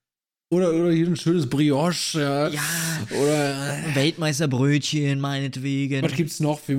Oder, 0.49 0.73
oder 0.73 0.91
hier 0.91 1.07
ein 1.07 1.17
schönes 1.17 1.45
Brioche, 1.49 2.21
ja. 2.21 2.47
Ja. 2.47 2.61
Oder, 3.21 3.77
äh, 3.89 3.95
Weltmeisterbrötchen 3.95 5.19
meinetwegen. 5.19 6.03
was 6.03 6.13
gibt's 6.13 6.39
noch 6.39 6.59
für 6.59 6.73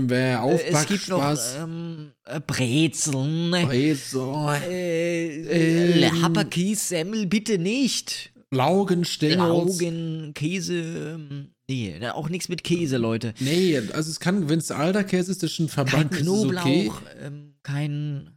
Äh, 0.48 0.70
es 0.70 0.86
gibt 0.86 1.08
noch 1.08 1.18
Aufbackspaß? 1.22 1.56
ähm, 1.64 2.12
äh, 2.24 2.40
Brezeln. 2.40 3.50
Brezel, 3.50 4.22
Äh, 4.70 6.00
Ähm. 6.00 6.22
Hapakis, 6.22 6.88
Semmel, 6.88 7.26
bitte 7.26 7.58
nicht. 7.58 8.32
Laugenstängel. 8.50 9.36
Laugen, 9.36 10.32
Käse, 10.34 10.74
ähm, 10.74 11.48
nee, 11.68 11.94
auch 12.08 12.30
nichts 12.30 12.48
mit 12.48 12.64
Käse, 12.64 12.96
Leute. 12.96 13.34
Nee, 13.40 13.76
also 13.92 14.10
es 14.10 14.18
kann, 14.18 14.48
wenn 14.48 14.60
es 14.60 14.70
alter 14.70 15.04
Käse 15.04 15.30
ist, 15.32 15.42
das 15.42 15.52
schon 15.52 15.66
Kein 15.68 15.86
verbacken, 15.86 16.10
ist 16.12 16.20
es 16.20 16.26
Knoblauch, 16.26 16.64
okay. 16.64 16.90
ähm, 17.22 17.54
kein. 17.62 18.30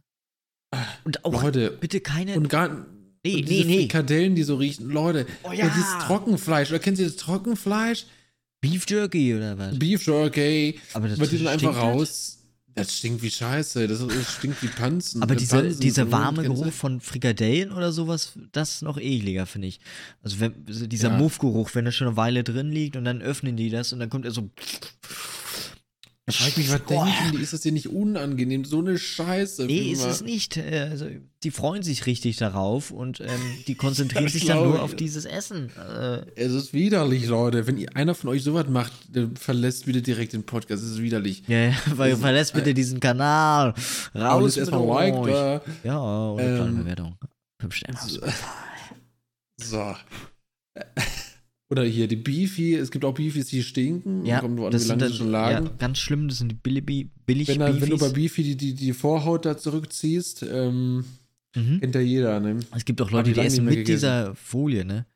Und 1.04 1.24
auch 1.24 1.42
Leute, 1.42 1.70
bitte 1.70 2.00
keine. 2.00 2.34
Und 2.34 2.50
gar 2.50 2.86
Nee, 3.24 3.34
und 3.36 3.40
nee, 3.42 3.42
diese 3.44 3.66
nee. 3.68 3.76
Frikadellen, 3.80 4.34
die 4.34 4.42
so 4.42 4.56
riechen. 4.56 4.88
Leute, 4.90 5.26
Oh 5.44 5.52
ja. 5.52 5.68
dieses 5.68 5.98
Trockenfleisch. 6.06 6.70
Oder 6.70 6.78
kennen 6.80 6.96
Sie 6.96 7.04
das 7.04 7.16
Trockenfleisch? 7.16 8.06
Beef 8.60 8.84
Jerky 8.88 9.34
oder 9.34 9.58
was? 9.58 9.78
Beef 9.78 10.06
Jerky. 10.06 10.78
Aber 10.92 11.08
das 11.08 11.18
sind 11.30 11.46
einfach 11.46 11.74
halt. 11.76 11.96
raus. 11.96 12.38
Das 12.74 12.96
stinkt 12.96 13.22
wie 13.22 13.30
Scheiße. 13.30 13.86
Das, 13.86 13.98
das 14.06 14.32
stinkt 14.38 14.62
wie 14.62 14.68
Panzen. 14.68 15.22
Aber 15.22 15.34
Äh, 15.34 15.36
dieser, 15.36 15.60
Pansen, 15.62 15.80
dieser 15.80 16.10
warme? 16.10 16.42
Geruch 16.42 16.72
von 16.72 17.00
Frikadellen 17.02 17.70
oder 17.70 17.92
sowas, 17.92 18.32
das 18.52 18.76
ist 18.76 18.82
noch 18.82 18.96
ekliger, 18.98 19.44
finde 19.46 19.68
ich. 19.68 19.78
Also 20.22 20.40
wenn, 20.40 20.54
dieser 20.66 21.10
Ja. 21.10 21.16
Muffgeruch, 21.18 21.74
wenn 21.74 21.84
er 21.84 21.92
schon 21.92 22.06
eine 22.06 22.16
Weile 22.16 22.44
drin 22.44 22.70
liegt 22.70 22.96
und 22.96 23.04
dann 23.04 23.20
öffnen 23.20 23.56
die 23.56 23.68
das 23.68 23.92
und 23.92 23.98
dann 24.00 24.08
kommt 24.08 24.24
er 24.24 24.30
so. 24.30 24.48
Da 24.48 24.48
frag 25.10 25.41
ich 26.28 26.56
mich, 26.56 26.70
was 26.72 26.80
Boah. 26.82 27.04
denken 27.04 27.36
die? 27.36 27.42
Ist 27.42 27.52
das 27.52 27.62
dir 27.62 27.72
nicht 27.72 27.88
unangenehm? 27.88 28.64
So 28.64 28.78
eine 28.78 28.96
Scheiße. 28.96 29.66
Nee, 29.66 29.90
ist 29.92 30.04
es 30.04 30.20
nicht. 30.22 30.56
Äh, 30.56 30.88
Also, 30.90 31.06
die 31.42 31.50
freuen 31.50 31.82
sich 31.82 32.06
richtig 32.06 32.36
darauf 32.36 32.92
und 32.92 33.20
ähm, 33.20 33.28
die 33.66 33.74
konzentrieren 33.74 34.28
sich 34.30 34.44
dann 34.44 34.62
nur 34.62 34.80
auf 34.82 34.94
dieses 34.94 35.24
Essen. 35.24 35.70
Äh, 35.76 36.24
Es 36.36 36.52
ist 36.52 36.72
widerlich, 36.72 37.26
Leute. 37.26 37.66
Wenn 37.66 37.88
einer 37.96 38.14
von 38.14 38.30
euch 38.30 38.44
sowas 38.44 38.68
macht, 38.68 38.92
dann 39.10 39.36
verlässt 39.36 39.88
wieder 39.88 40.00
direkt 40.00 40.32
den 40.32 40.44
Podcast. 40.44 40.84
Es 40.84 40.90
ist 40.92 41.02
widerlich. 41.02 41.42
ja, 41.48 41.70
ja, 41.70 41.74
weil 41.96 42.16
verlässt 42.16 42.54
bitte 42.54 42.72
diesen 42.72 43.00
Kanal. 43.00 43.74
Raus 44.14 44.54
mit 44.56 44.58
erstmal 44.58 44.86
Like 44.86 45.24
da. 45.26 45.62
Ja, 45.82 46.34
kleine 46.36 46.62
Ähm, 46.68 46.76
Bewertung. 46.84 47.16
Fünf 47.60 47.74
Sterne. 47.74 47.98
So. 49.60 49.94
Oder 51.72 51.84
hier 51.84 52.06
die 52.06 52.16
Beefy. 52.16 52.74
Es 52.74 52.90
gibt 52.90 53.02
auch 53.06 53.14
Beefies, 53.14 53.46
die 53.46 53.62
stinken. 53.62 54.26
Ja, 54.26 54.40
Kommt 54.40 54.56
nur 54.56 54.66
an, 54.66 54.72
das 54.72 54.84
wie 54.84 54.88
lange 54.90 55.10
schon 55.10 55.30
lagen. 55.30 55.64
ja, 55.66 55.72
ganz 55.78 55.96
schlimm, 55.98 56.28
das 56.28 56.36
sind 56.36 56.50
die 56.50 56.54
billig, 56.54 56.84
billig 57.24 57.48
wenn, 57.48 57.60
da, 57.60 57.80
wenn 57.80 57.88
du 57.88 57.96
bei. 57.96 58.10
Beefy 58.10 58.42
die, 58.42 58.56
die, 58.58 58.74
die 58.74 58.92
Vorhaut 58.92 59.46
da 59.46 59.56
zurückziehst, 59.56 60.42
ähm, 60.42 61.04
Mhm. 61.54 61.80
kennt 61.80 61.94
ja 61.94 62.00
jeder, 62.02 62.40
ne? 62.40 62.60
Es 62.74 62.84
gibt 62.84 63.00
auch 63.02 63.10
Leute, 63.10 63.30
die 63.30 63.34
lange 63.36 63.46
essen 63.46 63.64
mit 63.66 63.86
dieser 63.88 64.34
Folie, 64.34 64.84
ne? 64.86 65.06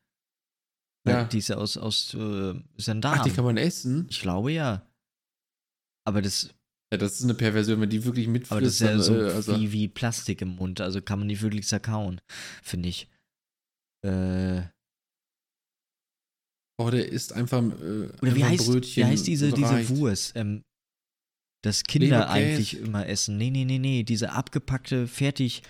Ja. 1.07 1.25
Die 1.25 1.39
ist 1.39 1.49
ja 1.49 1.57
aus, 1.57 1.77
aus 1.77 2.15
äh, 2.15 2.19
Darm. 2.19 3.01
Ach, 3.05 3.23
die 3.23 3.31
kann 3.31 3.45
man 3.45 3.57
essen? 3.59 4.07
ich 4.11 4.21
glaube 4.21 4.51
ja. 4.53 4.83
Aber 6.07 6.21
das, 6.23 6.55
Ja, 6.93 6.99
das 6.99 7.15
ist 7.19 7.25
eine 7.25 7.35
Perversion, 7.35 7.81
wenn 7.81 7.91
die 7.91 8.05
wirklich 8.05 8.29
mitfrisst. 8.29 8.53
aber 8.53 8.61
das 8.61 8.75
ist 8.75 8.81
ja 8.81 8.99
so 8.99 9.15
äh, 9.15 9.31
also, 9.33 9.59
wie, 9.61 9.73
wie 9.73 9.89
Plastik 9.89 10.41
im 10.43 10.57
Mund. 10.57 10.81
Also 10.81 11.01
kann 11.01 11.19
man 11.19 11.27
nicht 11.29 11.43
wirklich 11.43 11.67
zerkauen, 11.67 12.21
finde 12.63 12.89
ich. 12.89 13.09
Äh, 14.05 14.63
oh, 16.79 16.91
der 16.91 17.09
isst 17.09 17.33
einfach, 17.33 17.63
äh, 17.63 17.65
oder 17.65 18.09
einfach 18.23 18.35
wie 18.37 18.45
heißt, 18.45 18.67
Brötchen. 18.67 19.03
wie 19.03 19.05
heißt 19.11 19.27
diese, 19.27 19.53
diese. 19.53 19.89
Wurst? 19.91 20.33
Ähm, 20.37 20.63
das 21.65 21.83
Kinder 21.85 22.21
Leberkäse. 22.21 22.33
eigentlich 22.33 22.77
immer 22.79 23.07
essen. 23.09 23.37
Nee, 23.39 23.51
nee, 23.51 23.65
nee, 23.65 23.79
nee. 23.79 24.03
Diese 24.05 24.31
abgepackte, 24.33 25.09
fertig 25.09 25.63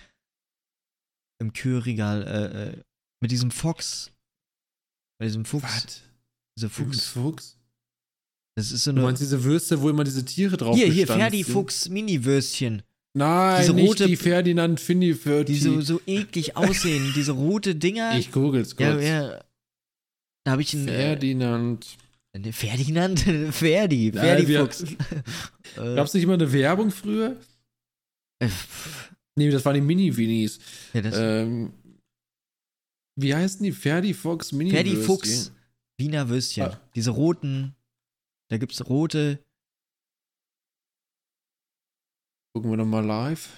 im 1.41 1.53
Kühlregal, 1.53 2.23
äh, 2.27 2.63
äh, 2.69 2.81
mit 3.21 3.31
diesem 3.31 3.51
Fox. 3.51 4.11
Bei 5.19 5.25
diesem 5.25 5.45
Fuchs. 5.45 5.63
Was? 5.63 6.01
Dieser 6.57 6.69
Fuchs. 6.69 7.05
Fuchs. 7.07 7.57
Das 8.55 8.71
ist 8.71 8.83
so 8.83 8.91
Du 8.91 8.97
eine. 8.97 9.05
meinst 9.07 9.21
diese 9.21 9.43
Würste, 9.43 9.81
wo 9.81 9.89
immer 9.89 10.03
diese 10.03 10.25
Tiere 10.25 10.57
drauf 10.57 10.75
Hier, 10.75 10.85
hier, 10.87 11.03
gestanzt 11.05 11.19
Ferdi 11.21 11.43
sind? 11.43 11.53
Fuchs 11.53 11.89
Mini-Würstchen. 11.89 12.83
Nein, 13.15 13.61
Diese 13.61 13.73
nicht 13.73 13.89
rote- 13.89 14.05
die 14.07 14.15
Ferdinand 14.15 14.79
Finny 14.79 15.13
für 15.15 15.43
Die 15.43 15.55
so, 15.57 15.81
so 15.81 15.99
eklig 16.05 16.55
aussehen. 16.55 17.13
Diese 17.15 17.31
rote 17.31 17.73
Dinger. 17.75 18.17
Ich 18.17 18.31
google's 18.31 18.75
ja, 18.77 18.91
kurz. 18.93 19.03
ja. 19.03 19.43
Da 20.47 20.51
habe 20.53 20.61
ich 20.61 20.73
einen. 20.73 20.87
Äh, 20.87 20.93
Ferdinand. 21.09 21.97
ne, 22.33 22.53
Ferdinand? 22.53 23.19
Ferdi. 23.51 24.11
Ja, 24.15 24.21
Ferdi 24.21 24.47
wir- 24.47 24.61
Fuchs. 24.61 24.81
äh, 24.83 24.95
Gab's 25.75 26.13
nicht 26.13 26.23
immer 26.23 26.35
eine 26.35 26.53
Werbung 26.53 26.89
früher? 26.89 27.35
äh, 28.39 28.47
Nee, 29.35 29.49
das 29.49 29.65
waren 29.65 29.73
die 29.75 29.81
Mini-Winis. 29.81 30.59
ja, 30.93 31.01
Ähm, 31.41 31.73
wie 33.19 33.35
heißen 33.35 33.61
die? 33.61 33.73
Ferdi 33.73 34.13
Fox 34.13 34.53
Mini 34.53 34.71
Ferdi 34.71 34.95
Fuchs. 34.95 35.51
Wiener 35.99 36.29
Würstchen. 36.29 36.63
Ah. 36.63 36.79
Diese 36.95 37.09
roten. 37.11 37.75
Da 38.49 38.57
gibt's 38.57 38.87
rote. 38.87 39.43
Gucken 42.55 42.71
wir 42.71 42.77
nochmal 42.77 43.05
live. 43.05 43.49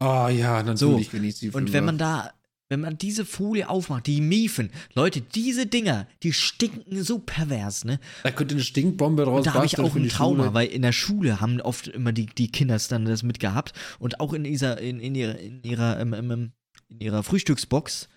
Ah 0.00 0.30
ja, 0.30 0.62
natürlich 0.62 1.06
so, 1.08 1.12
genießt 1.12 1.42
die 1.42 1.50
Und 1.50 1.74
wenn 1.74 1.84
man 1.84 1.98
da. 1.98 2.32
Wenn 2.70 2.80
man 2.80 2.98
diese 2.98 3.24
Folie 3.24 3.68
aufmacht, 3.68 4.06
die 4.06 4.20
Miefen, 4.20 4.70
Leute, 4.94 5.22
diese 5.22 5.66
Dinger, 5.66 6.06
die 6.22 6.34
stinken 6.34 7.02
so 7.02 7.18
pervers, 7.18 7.84
ne? 7.84 7.98
Da 8.24 8.30
könnte 8.30 8.54
eine 8.54 8.62
Stinkbombe 8.62 9.24
draus 9.24 9.38
Und 9.38 9.46
da 9.46 9.54
habe 9.54 9.64
ich 9.64 9.78
auch 9.78 9.96
ein 9.96 10.08
Trauma, 10.08 10.44
Schule. 10.44 10.54
weil 10.54 10.68
in 10.68 10.82
der 10.82 10.92
Schule 10.92 11.40
haben 11.40 11.60
oft 11.62 11.88
immer 11.88 12.12
die, 12.12 12.26
die 12.26 12.52
Kinder 12.52 12.78
dann 12.88 13.06
das 13.06 13.22
mitgehabt 13.22 13.72
und 13.98 14.20
auch 14.20 14.34
in 14.34 14.44
dieser, 14.44 14.78
in, 14.80 15.00
in 15.00 15.14
ihrer, 15.14 15.38
in 15.38 15.62
ihrer, 15.62 15.98
ähm, 15.98 16.12
ähm, 16.12 16.52
in 16.88 17.00
ihrer 17.00 17.22
Frühstücksbox 17.22 18.08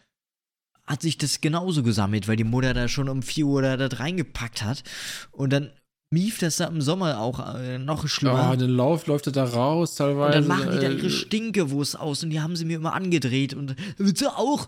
hat 0.85 1.01
sich 1.01 1.17
das 1.17 1.39
genauso 1.39 1.83
gesammelt, 1.83 2.27
weil 2.27 2.35
die 2.35 2.43
Mutter 2.43 2.73
da 2.73 2.89
schon 2.89 3.07
um 3.07 3.21
4 3.21 3.45
Uhr 3.45 3.61
da, 3.61 3.77
da 3.77 3.87
reingepackt 3.87 4.63
hat 4.63 4.83
und 5.31 5.53
dann 5.53 5.71
mief 6.11 6.39
das 6.39 6.57
da 6.57 6.65
im 6.65 6.81
Sommer 6.81 7.19
auch 7.19 7.55
äh, 7.55 7.77
noch 7.77 8.07
schlimmer. 8.07 8.51
Ah, 8.51 8.55
dann 8.55 8.69
läuft, 8.69 9.07
läuft 9.07 9.27
er 9.27 9.31
da 9.31 9.45
raus 9.45 9.91
und 9.91 9.97
teilweise. 9.97 10.39
dann 10.39 10.47
machen 10.47 10.71
die 10.71 10.77
da 10.77 10.89
äh, 10.89 10.93
ihre 10.93 11.09
Stinkewurst 11.09 11.97
aus 11.97 12.23
und 12.23 12.31
die 12.31 12.41
haben 12.41 12.55
sie 12.57 12.65
mir 12.65 12.77
immer 12.77 12.93
angedreht 12.93 13.53
und 13.53 13.75
willst 13.97 14.21
du 14.21 14.27
auch? 14.27 14.67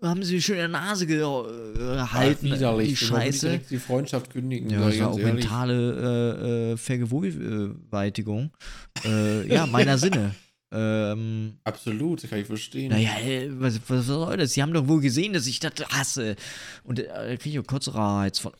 Haben 0.00 0.22
sie 0.22 0.34
mir 0.34 0.40
schön 0.40 0.54
in 0.56 0.60
der 0.60 0.68
Nase 0.68 1.06
gehalten, 1.06 2.48
ah, 2.50 2.54
widerlich. 2.54 2.88
die 2.88 2.96
Scheiße. 2.96 3.60
die 3.70 3.78
Freundschaft 3.78 4.30
kündigen. 4.30 4.70
Ja, 4.70 4.80
das 4.88 4.98
war 4.98 5.10
auch 5.10 5.18
ehrlich. 5.18 5.44
mentale 5.44 6.72
äh, 6.72 6.72
äh, 6.72 6.76
Vergewaltigung. 6.76 8.50
Äh, 9.04 9.46
ja, 9.52 9.66
meiner 9.66 9.98
Sinne. 9.98 10.34
Ähm, 10.74 11.58
Absolut, 11.64 12.26
kann 12.30 12.38
ich 12.38 12.46
verstehen. 12.46 12.92
naja, 12.92 13.18
äh, 13.18 13.50
was, 13.60 13.78
was 13.88 14.06
soll 14.06 14.38
das? 14.38 14.54
Sie 14.54 14.62
haben 14.62 14.72
doch 14.72 14.88
wohl 14.88 15.02
gesehen, 15.02 15.34
dass 15.34 15.46
ich 15.46 15.60
das 15.60 15.72
hasse. 15.90 16.34
Und 16.82 16.98
äh, 16.98 17.08
da 17.08 17.36
kriege 17.36 17.50
ich 17.50 17.58
auch 17.58 17.66
Kotzreiz 17.66 18.38
von. 18.38 18.52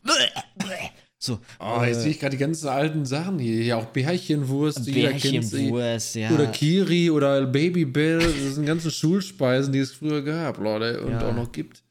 So. 1.23 1.39
Oh, 1.61 1.81
jetzt 1.85 1.99
äh, 1.99 2.01
sehe 2.01 2.11
ich 2.11 2.19
gerade 2.19 2.37
die 2.37 2.41
ganzen 2.41 2.67
alten 2.67 3.07
Sachen 3.07 3.39
hier. 3.39 3.63
Ja, 3.63 3.77
auch 3.77 3.87
Bärchenwurst. 3.87 4.85
Bärchenwurst, 4.87 6.17
ja. 6.17 6.31
Oder 6.33 6.49
Kiri 6.49 7.11
oder 7.13 7.47
Babybell. 7.47 8.19
Das 8.19 8.57
sind 8.57 8.67
ganze 8.67 8.91
Schulspeisen, 8.91 9.73
die 9.73 9.79
es 9.79 9.93
früher 9.93 10.23
gab, 10.23 10.59
Leute. 10.59 11.01
Und 11.01 11.13
Ja. 11.13 11.29
auch 11.29 11.35
noch 11.35 11.53
gibt. 11.53 11.85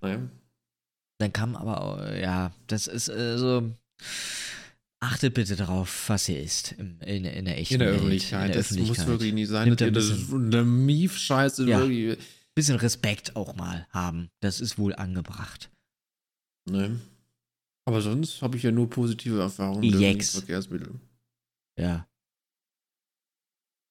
Naja. 0.00 0.20
Dann 1.18 1.32
kam 1.34 1.54
aber, 1.54 1.82
auch, 1.82 2.14
ja, 2.14 2.52
das 2.66 2.86
ist 2.86 3.08
äh, 3.08 3.36
so. 3.36 3.70
Achtet 5.00 5.34
bitte 5.34 5.54
darauf, 5.56 6.08
was 6.08 6.28
ihr 6.30 6.40
isst. 6.40 6.72
Im, 6.78 6.98
in, 7.00 7.26
in 7.26 7.44
der 7.44 7.58
echten 7.58 7.74
In 7.74 7.80
der 7.80 7.88
Welt, 7.88 7.96
Öffentlichkeit. 7.98 8.46
In 8.46 8.52
der 8.52 8.56
das 8.56 8.66
Öffentlichkeit. 8.72 8.98
muss 8.98 9.06
wirklich 9.08 9.34
nicht 9.34 9.48
sein. 9.50 9.64
Nimmt 9.68 9.80
dass 9.82 9.88
ihr 9.88 9.92
das 9.92 10.08
bisschen- 10.08 10.46
eine 10.46 10.64
Mief-Scheiße 10.64 11.68
Ja. 11.68 11.80
wirklich. 11.80 12.18
Bisschen 12.54 12.76
Respekt 12.76 13.36
auch 13.36 13.54
mal 13.54 13.86
haben. 13.90 14.30
Das 14.40 14.60
ist 14.60 14.78
wohl 14.78 14.94
angebracht. 14.94 15.70
Ne. 16.70 16.98
Aber 17.84 18.00
sonst 18.00 18.42
habe 18.42 18.56
ich 18.56 18.62
ja 18.62 18.70
nur 18.70 18.88
positive 18.88 19.40
Erfahrungen 19.40 19.80
mit 19.80 19.94
öffentlichen 19.94 20.22
Verkehrsmitteln. 20.22 21.00
Ja. 21.78 22.06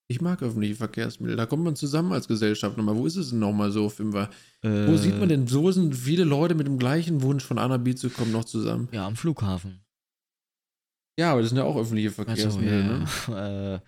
Ich 0.07 0.21
mag 0.21 0.41
öffentliche 0.41 0.75
Verkehrsmittel. 0.75 1.37
Da 1.37 1.45
kommt 1.45 1.63
man 1.63 1.75
zusammen 1.75 2.11
als 2.11 2.27
Gesellschaft 2.27 2.75
nochmal. 2.77 2.95
Wo 2.97 3.05
ist 3.05 3.15
es 3.15 3.29
denn 3.29 3.39
nochmal 3.39 3.71
so, 3.71 3.87
Fimmer? 3.87 4.29
Äh, 4.61 4.87
Wo 4.87 4.97
sieht 4.97 5.17
man 5.17 5.29
denn, 5.29 5.47
so 5.47 5.71
sind 5.71 5.95
viele 5.95 6.25
Leute 6.25 6.53
mit 6.53 6.67
dem 6.67 6.77
gleichen 6.77 7.21
Wunsch 7.21 7.45
von 7.45 7.57
A 7.57 7.67
nach 7.67 7.77
B 7.77 7.95
zu 7.95 8.09
kommen 8.09 8.33
noch 8.33 8.43
zusammen? 8.43 8.89
Ja, 8.91 9.07
am 9.07 9.15
Flughafen. 9.15 9.81
Ja, 11.17 11.31
aber 11.31 11.41
das 11.41 11.49
sind 11.49 11.57
ja 11.57 11.63
auch 11.63 11.77
öffentliche 11.77 12.11
Verkehrsmittel, 12.11 13.05
ja. 13.27 13.29
ne? 13.29 13.81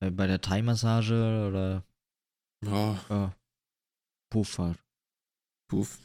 äh, 0.02 0.10
bei 0.10 0.26
der 0.26 0.40
Thai-Massage 0.40 1.46
oder 1.48 1.84
Ja, 2.64 3.00
ja, 3.08 3.36
Puffahrt. 4.30 4.78
Puff. 5.68 5.98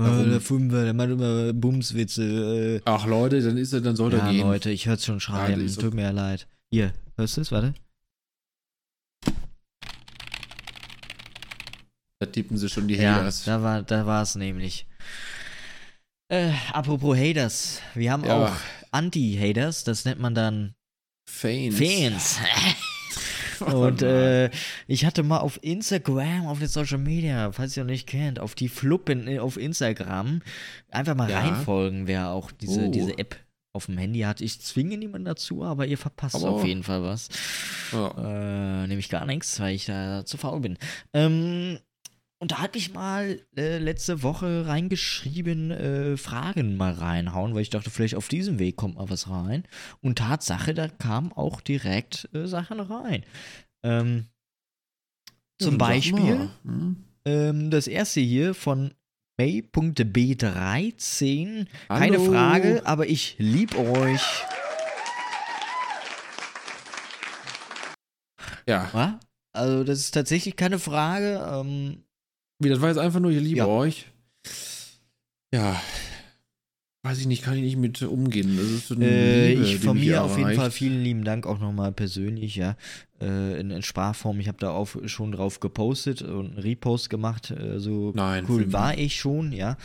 Warum? 0.00 0.30
der 0.30 0.40
Fünfer, 0.40 0.84
der 0.84 0.94
macht 0.94 1.08
immer 1.10 1.52
Bumswitze. 1.52 2.76
Äh. 2.76 2.80
Ach 2.84 3.04
Leute, 3.06 3.40
dann 3.42 3.56
ist 3.56 3.72
er, 3.72 3.80
dann 3.80 3.96
soll 3.96 4.12
er 4.14 4.18
Ja, 4.20 4.30
gehen. 4.30 4.40
Leute, 4.46 4.70
ich 4.70 4.86
hör's 4.86 5.04
schon 5.04 5.16
Ja, 5.16 5.20
schreien. 5.20 5.60
ist 5.60 5.80
Tut 5.80 5.92
mir 5.94 6.02
ja 6.02 6.10
leid. 6.10 6.46
Hier, 6.70 6.92
hörst 7.16 7.36
du 7.36 7.40
es? 7.40 7.50
Warte. 7.52 7.74
Da 12.20 12.26
tippen 12.26 12.56
sie 12.58 12.68
schon 12.68 12.88
die 12.88 12.96
Ja, 12.96 13.16
Haters. 13.16 13.44
da 13.44 13.62
war 13.62 13.82
da 13.82 14.06
war's 14.06 14.34
nämlich. 14.34 14.86
Äh, 16.30 16.52
apropos 16.72 17.16
Haters, 17.16 17.80
wir 17.94 18.12
haben 18.12 18.24
Ja. 18.24 18.36
auch 18.46 18.52
Anti-Haters, 18.90 19.84
das 19.84 20.04
nennt 20.04 20.20
man 20.20 20.34
dann 20.34 20.74
Fans. 21.28 21.76
Fans. 21.76 22.38
Und 23.66 24.02
äh, 24.02 24.50
ich 24.86 25.04
hatte 25.04 25.22
mal 25.22 25.38
auf 25.38 25.58
Instagram, 25.62 26.46
auf 26.46 26.58
den 26.58 26.68
Social 26.68 26.98
Media, 26.98 27.52
falls 27.52 27.76
ihr 27.76 27.84
noch 27.84 27.90
nicht 27.90 28.06
kennt, 28.06 28.38
auf 28.40 28.54
die 28.54 28.68
Fluppen 28.68 29.26
äh, 29.28 29.38
auf 29.38 29.56
Instagram, 29.56 30.40
einfach 30.90 31.14
mal 31.14 31.30
Ja. 31.30 31.40
reinfolgen, 31.40 32.06
wer 32.06 32.30
auch 32.30 32.50
diese, 32.52 32.86
Oh. 32.86 32.90
diese 32.90 33.18
App 33.18 33.36
auf 33.72 33.86
dem 33.86 33.98
Handy 33.98 34.20
hat. 34.20 34.40
Ich 34.40 34.60
zwinge 34.60 34.96
niemanden 34.96 35.26
dazu, 35.26 35.62
aber 35.62 35.86
ihr 35.86 35.98
verpasst 35.98 36.34
Aber- 36.36 36.50
auf 36.50 36.64
jeden 36.64 36.82
Fall 36.82 37.02
was. 37.02 37.28
Ja. 37.92 38.82
Äh, 38.82 38.86
nämlich 38.86 39.08
gar 39.08 39.26
nichts, 39.26 39.60
weil 39.60 39.74
ich 39.74 39.84
da 39.86 40.24
zu 40.24 40.36
faul 40.36 40.60
bin. 40.60 40.78
Ähm, 41.12 41.78
und 42.40 42.52
da 42.52 42.58
habe 42.58 42.78
ich 42.78 42.92
mal 42.94 43.40
äh, 43.56 43.78
letzte 43.78 44.22
Woche 44.22 44.64
reingeschrieben, 44.66 45.70
äh, 45.72 46.16
Fragen 46.16 46.76
mal 46.76 46.92
reinhauen, 46.92 47.52
weil 47.54 47.62
ich 47.62 47.70
dachte, 47.70 47.90
vielleicht 47.90 48.14
auf 48.14 48.28
diesem 48.28 48.60
Weg 48.60 48.76
kommt 48.76 48.94
mal 48.94 49.10
was 49.10 49.28
rein. 49.28 49.64
Und 50.00 50.18
Tatsache, 50.18 50.72
da 50.72 50.86
kamen 50.88 51.32
auch 51.32 51.60
direkt 51.60 52.28
äh, 52.32 52.46
Sachen 52.46 52.78
rein. 52.80 53.24
Ähm, 53.82 54.26
zum 55.60 55.72
Ja, 55.74 55.78
Beispiel. 55.78 56.48
Hm? 56.64 57.04
ähm, 57.24 57.70
das 57.72 57.88
erste 57.88 58.20
hier 58.20 58.54
von 58.54 58.94
May.b13. 59.36 61.66
Keine. 61.88 62.20
Frage, 62.20 62.82
aber 62.84 63.08
ich 63.08 63.34
lieb 63.38 63.76
euch. 63.76 64.22
Ja, 68.68 68.88
Ja? 68.92 69.18
Also, 69.52 69.82
das 69.82 69.98
ist 70.00 70.10
tatsächlich 70.12 70.54
keine 70.56 70.78
Frage. 70.78 71.44
Ähm, 71.52 72.04
wie, 72.58 72.68
das 72.68 72.80
war 72.80 72.88
jetzt 72.88 72.98
einfach 72.98 73.20
nur, 73.20 73.30
ich 73.30 73.40
liebe 73.40 73.58
Ja. 73.58 73.66
euch. 73.66 74.06
Ja. 75.54 75.80
Weiß 77.04 77.18
ich 77.20 77.26
nicht, 77.26 77.42
kann 77.42 77.54
ich 77.56 77.62
nicht 77.62 77.76
mit 77.76 78.02
umgehen. 78.02 78.56
Das 78.56 78.66
ist 78.66 78.88
so 78.88 78.94
eine 78.96 79.06
Äh, 79.06 79.54
Liebe, 79.54 79.62
ich 79.66 79.78
von 79.78 79.98
mir 79.98 80.22
auf 80.24 80.36
jeden. 80.36 80.54
Fall 80.54 80.70
vielen 80.70 81.02
lieben 81.02 81.24
Dank 81.24 81.46
auch 81.46 81.58
nochmal 81.60 81.92
persönlich, 81.92 82.56
ja. 82.56 82.76
Äh, 83.20 83.60
in, 83.60 83.70
in 83.70 83.82
Sprachform. 83.82 84.40
Ich 84.40 84.48
habe 84.48 84.58
da 84.58 84.70
auch 84.70 84.88
schon 85.06 85.32
drauf 85.32 85.60
gepostet 85.60 86.22
und 86.22 86.50
einen 86.50 86.58
Repost 86.58 87.08
gemacht. 87.08 87.50
Äh, 87.52 87.78
so 87.78 88.12
Nein, 88.14 88.44
cool 88.48 88.72
war 88.72 88.98
ich 88.98 89.16
schon, 89.18 89.52
ja. 89.52 89.76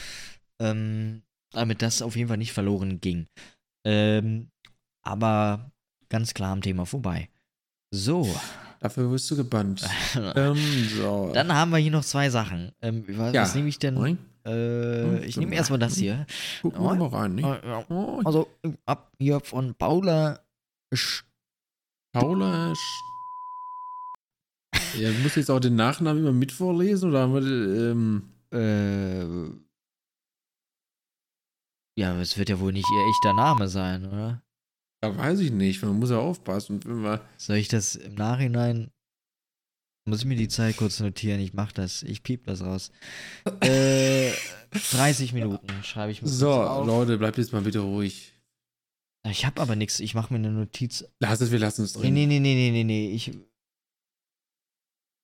Ähm, 0.60 1.22
damit 1.52 1.82
das 1.84 2.02
auf 2.02 2.16
jeden 2.16 2.28
Fall 2.30 2.38
nicht 2.38 2.52
verloren 2.52 3.00
ging. 3.00 3.28
Ähm, 3.86 4.50
aber 5.04 5.72
ganz 6.10 6.34
klar 6.34 6.52
am 6.52 6.62
Thema 6.62 6.86
vorbei. 6.86 7.30
So. 7.92 8.28
Dafür 8.84 9.10
wirst 9.12 9.32
du 9.32 9.38
gebannt. 9.38 9.82
ähm, 10.36 10.58
so. 10.98 11.32
Dann 11.34 11.54
haben 11.54 11.72
wir 11.72 11.78
hier 11.78 11.92
noch 11.92 12.04
zwei 12.04 12.30
Sachen. 12.30 12.74
Ähm, 12.82 13.06
was, 13.08 13.34
Ja. 13.34 13.44
was 13.44 13.56
nehme 13.56 13.70
ich 13.70 13.80
denn? 13.80 13.96
Äh, 14.46 15.24
ich 15.26 15.38
nehme 15.38 15.52
mal. 15.52 15.56
erstmal 15.56 15.80
das 15.80 15.96
hier. 15.96 16.26
Guck 16.62 16.78
mal, 16.78 16.98
mal 16.98 17.08
rein. 17.08 17.42
Oh, 17.90 18.22
Also 18.26 18.50
ab 18.86 19.14
hier 19.18 19.40
von 19.40 19.74
Paula 19.74 20.42
Sch 20.94 21.24
Paula. 22.12 22.74
Sch- 22.74 23.04
Ja, 25.00 25.12
du 25.14 25.18
musst 25.20 25.38
jetzt 25.38 25.50
auch 25.50 25.62
den 25.62 25.76
Nachnamen 25.78 26.22
immer 26.22 26.34
mit 26.34 26.52
vorlesen 26.52 27.10
oder 27.10 27.22
haben 27.22 27.34
wir, 27.34 27.42
ähm, 27.92 28.30
Äh, 28.52 29.24
ja, 31.98 32.20
es 32.20 32.38
wird 32.38 32.50
ja 32.50 32.60
wohl 32.60 32.74
nicht 32.74 32.86
ihr 32.92 33.08
echter 33.08 33.34
Name 33.34 33.68
sein, 33.70 34.06
oder? 34.06 34.43
Ja, 35.04 35.18
weiß 35.18 35.40
ich 35.40 35.52
nicht, 35.52 35.82
man 35.84 36.00
muss 36.00 36.10
ja 36.10 36.18
aufpassen. 36.20 36.80
Wenn 36.86 37.02
man, 37.02 37.20
Soll 37.38 37.58
ich 37.58 37.68
das 37.68 37.96
im 37.96 38.16
Nachhinein. 38.16 38.90
Muss 40.06 40.20
ich 40.20 40.26
mir 40.26 40.36
die 40.36 40.50
Zeit 40.50 40.76
kurz 40.78 41.00
notieren? 41.00 41.40
Ich 41.40 41.54
mach 41.54 41.72
das. 41.72 42.04
Ich 42.04 42.24
piep 42.24 42.46
das 42.46 42.62
raus. 42.62 42.92
äh, 43.62 44.32
30 44.92 45.32
Minuten 45.34 45.68
schreibe 45.84 46.12
ich 46.12 46.22
mir. 46.22 46.28
so, 46.28 46.52
auf. 46.52 46.86
Leute, 46.86 47.18
bleibt 47.18 47.38
jetzt 47.38 47.54
mal 47.54 47.62
bitte 47.62 47.80
ruhig. 47.80 48.34
Ich 49.30 49.46
habe 49.46 49.62
aber 49.62 49.78
nichts. 49.78 50.02
Ich 50.02 50.16
mache 50.16 50.34
mir 50.34 50.40
eine 50.40 50.52
Notiz. 50.52 51.06
Lass 51.20 51.40
es, 51.40 51.52
wir 51.52 51.60
lassen 51.60 51.84
es 51.86 51.96
Nee, 51.96 52.02
drin. 52.02 52.14
nee, 52.16 52.26
nee, 52.26 52.40
nee, 52.40 52.54
nee, 52.56 52.72
nee, 52.72 52.84
nee. 52.84 53.12
Ich, 53.12 53.32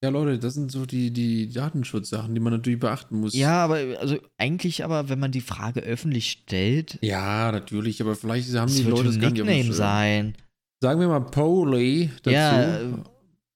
Ja, 0.01 0.09
Leute, 0.09 0.39
das 0.39 0.53
sind 0.53 0.71
so 0.71 0.85
die, 0.85 1.11
die 1.11 1.51
Datenschutzsachen, 1.51 2.33
die 2.33 2.39
man 2.39 2.53
natürlich 2.53 2.79
beachten 2.79 3.19
muss. 3.19 3.33
ja, 3.33 3.65
aber 3.65 3.75
also 3.99 4.17
eigentlich, 4.37 4.85
aber 4.85 5.09
wenn 5.09 5.19
man 5.19 5.31
die 5.33 5.41
Frage 5.41 5.81
öffentlich 5.81 6.31
stellt, 6.31 6.97
Ja, 7.01 7.51
natürlich, 7.51 8.01
aber 8.01 8.15
vielleicht 8.15 8.47
haben 8.55 8.67
das 8.69 8.77
die 8.77 8.83
Leute 8.83 9.09
es 9.09 9.19
gar 9.19 9.31
nicht 9.31 9.43
Nickname 9.45 9.73
sein. 9.73 10.37
Sagen 10.81 11.01
wir 11.01 11.09
mal 11.09 11.19
Poli 11.19 12.09
dazu. 12.23 12.29
Ja, 12.29 12.79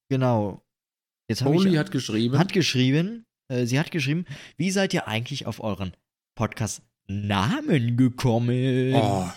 Genau. 0.10 0.62
Jetzt 1.30 1.44
Poli 1.44 1.72
ich 1.72 1.78
hat 1.78 1.92
geschrieben. 1.92 2.38
hat 2.38 2.52
geschrieben, 2.52 3.26
äh, 3.48 3.66
sie 3.66 3.80
hat 3.80 3.92
geschrieben, 3.92 4.26
wie 4.58 4.70
seid 4.72 4.94
ihr 4.94 5.08
eigentlich 5.08 5.46
auf 5.48 5.62
euren 5.62 5.94
Podcast 6.36 6.82
Namen 7.08 7.96
gekommen? 7.96 8.94
oh, 8.96 9.30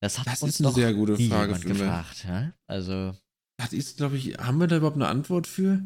das 0.00 0.18
hat 0.20 0.26
das 0.28 0.42
uns 0.42 0.60
ist 0.60 0.66
eine 0.66 0.74
sehr 0.74 0.94
gute 0.94 1.16
Frage, 1.16 1.58
gefragt. 1.58 2.24
Ja? 2.28 2.52
Also, 2.68 3.14
Das 3.56 3.72
ist, 3.72 3.96
glaube 3.96 4.16
ich, 4.16 4.38
haben 4.38 4.58
wir 4.58 4.68
da 4.68 4.76
überhaupt 4.76 4.96
eine 4.96 5.08
Antwort 5.08 5.46
für? 5.48 5.84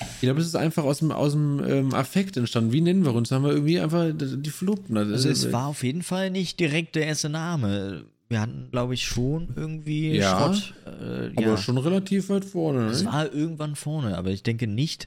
Ich 0.00 0.20
glaube, 0.20 0.40
es 0.40 0.46
ist 0.46 0.56
einfach 0.56 0.84
aus 0.84 0.98
dem, 0.98 1.12
aus 1.12 1.32
dem 1.32 1.62
ähm, 1.64 1.94
Affekt 1.94 2.36
entstanden. 2.36 2.72
Wie 2.72 2.80
nennen 2.80 3.04
wir 3.04 3.14
uns? 3.14 3.30
Haben 3.30 3.44
wir 3.44 3.52
irgendwie 3.52 3.78
einfach 3.80 4.10
die 4.16 4.50
Fluppen. 4.50 4.96
also 4.96 5.28
es 5.28 5.52
war 5.52 5.66
auf 5.66 5.84
jeden 5.84 6.02
Fall 6.02 6.30
nicht 6.30 6.58
direkt 6.60 6.96
der 6.96 7.06
erste 7.06 7.28
Name. 7.28 8.04
Wir 8.28 8.40
hatten, 8.40 8.68
glaube 8.70 8.94
ich, 8.94 9.04
schon 9.04 9.48
irgendwie 9.56 10.16
Ja, 10.16 10.54
Schrott. 10.54 10.74
Äh, 10.86 11.26
aber 11.36 11.42
ja. 11.42 11.56
schon 11.58 11.76
relativ 11.76 12.30
weit 12.30 12.44
vorne. 12.46 12.86
Es 12.86 13.02
Ne? 13.02 13.12
war 13.12 13.32
irgendwann 13.32 13.76
vorne, 13.76 14.16
aber 14.16 14.30
ich 14.30 14.42
denke 14.42 14.66
nicht. 14.66 15.06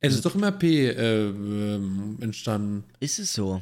Es 0.00 0.14
ist 0.14 0.24
doch 0.24 0.34
im 0.36 0.44
RP 0.44 0.62
äh, 0.64 1.26
entstanden. 2.20 2.84
Ist 3.00 3.18
es 3.18 3.32
so? 3.32 3.60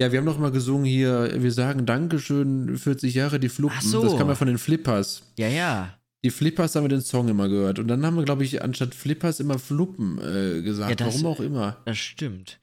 Ja, 0.00 0.12
wir 0.12 0.18
haben 0.18 0.26
doch 0.26 0.38
mal 0.38 0.50
gesungen 0.52 0.84
hier, 0.86 1.42
wir 1.42 1.52
sagen 1.52 1.84
Dankeschön, 1.86 2.76
40 2.76 3.14
Jahre 3.14 3.40
die 3.40 3.48
Fluppen. 3.48 3.80
So. 3.80 4.02
Das 4.02 4.16
kam 4.16 4.28
ja 4.28 4.34
von 4.34 4.46
den 4.46 4.58
Flippers. 4.58 5.22
Ja, 5.38 5.48
ja. 5.48 5.95
Die 6.24 6.30
Flippers 6.30 6.74
haben 6.74 6.84
wir 6.84 6.88
den 6.88 7.02
Song 7.02 7.28
immer 7.28 7.48
gehört. 7.48 7.78
Und 7.78 7.88
dann 7.88 8.04
haben 8.04 8.16
wir, 8.16 8.24
glaube 8.24 8.42
ich, 8.44 8.62
anstatt 8.62 8.94
Flippers 8.94 9.38
immer 9.40 9.58
Fluppen 9.58 10.18
äh, 10.18 10.62
gesagt. 10.62 10.90
Ja, 10.90 10.96
das- 11.06 11.22
Warum 11.22 11.26
auch 11.36 11.40
immer. 11.40 11.76
Das 11.84 11.98
stimmt. 11.98 12.58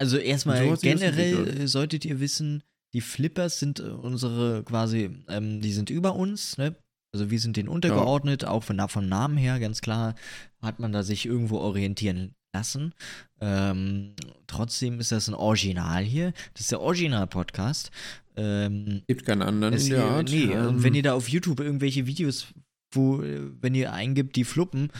Also 0.00 0.16
erstmal 0.16 0.64
So 0.68 0.76
generell 0.80 1.66
solltet 1.66 2.04
ihr 2.04 2.20
wissen, 2.20 2.62
die 2.94 3.00
Flippers 3.00 3.58
sind 3.58 3.80
äh, 3.80 3.84
unsere 3.84 4.62
quasi, 4.64 5.10
ähm, 5.28 5.60
die 5.60 5.72
sind 5.72 5.90
über 5.90 6.14
uns, 6.14 6.56
ne? 6.56 6.76
Also 7.12 7.30
wir 7.30 7.40
sind 7.40 7.56
denen 7.56 7.68
untergeordnet, 7.70 8.44
auch 8.44 8.62
von, 8.64 8.78
vom 8.88 9.08
Namen 9.08 9.36
her, 9.38 9.58
ganz 9.58 9.80
klar, 9.80 10.14
hat 10.60 10.78
man 10.78 10.92
da 10.92 11.02
sich 11.02 11.24
irgendwo 11.26 11.56
orientieren 11.58 12.34
lassen. 12.54 12.92
Ähm, 13.40 14.14
trotzdem 14.46 15.00
ist 15.00 15.10
das 15.10 15.26
ein 15.26 15.34
Original 15.34 16.02
hier. 16.04 16.32
Das 16.52 16.62
ist 16.62 16.70
der 16.70 16.80
Original-Podcast. 16.80 17.90
Ähm, 18.38 19.02
Gibt 19.08 19.26
keinen 19.26 19.42
anderen 19.42 19.74
es, 19.74 19.88
der 19.88 20.04
Art. 20.04 20.30
nee, 20.30 20.44
Ähm, 20.44 20.66
und 20.68 20.82
wenn 20.84 20.94
ihr 20.94 21.02
da 21.02 21.14
auf 21.14 21.28
YouTube 21.28 21.60
irgendwelche 21.60 22.06
Videos, 22.06 22.46
wo, 22.92 23.20
äh, 23.20 23.50
wenn 23.60 23.74
ihr 23.74 23.92
eingibt, 23.92 24.36
die 24.36 24.44
Fluppen, 24.44 24.90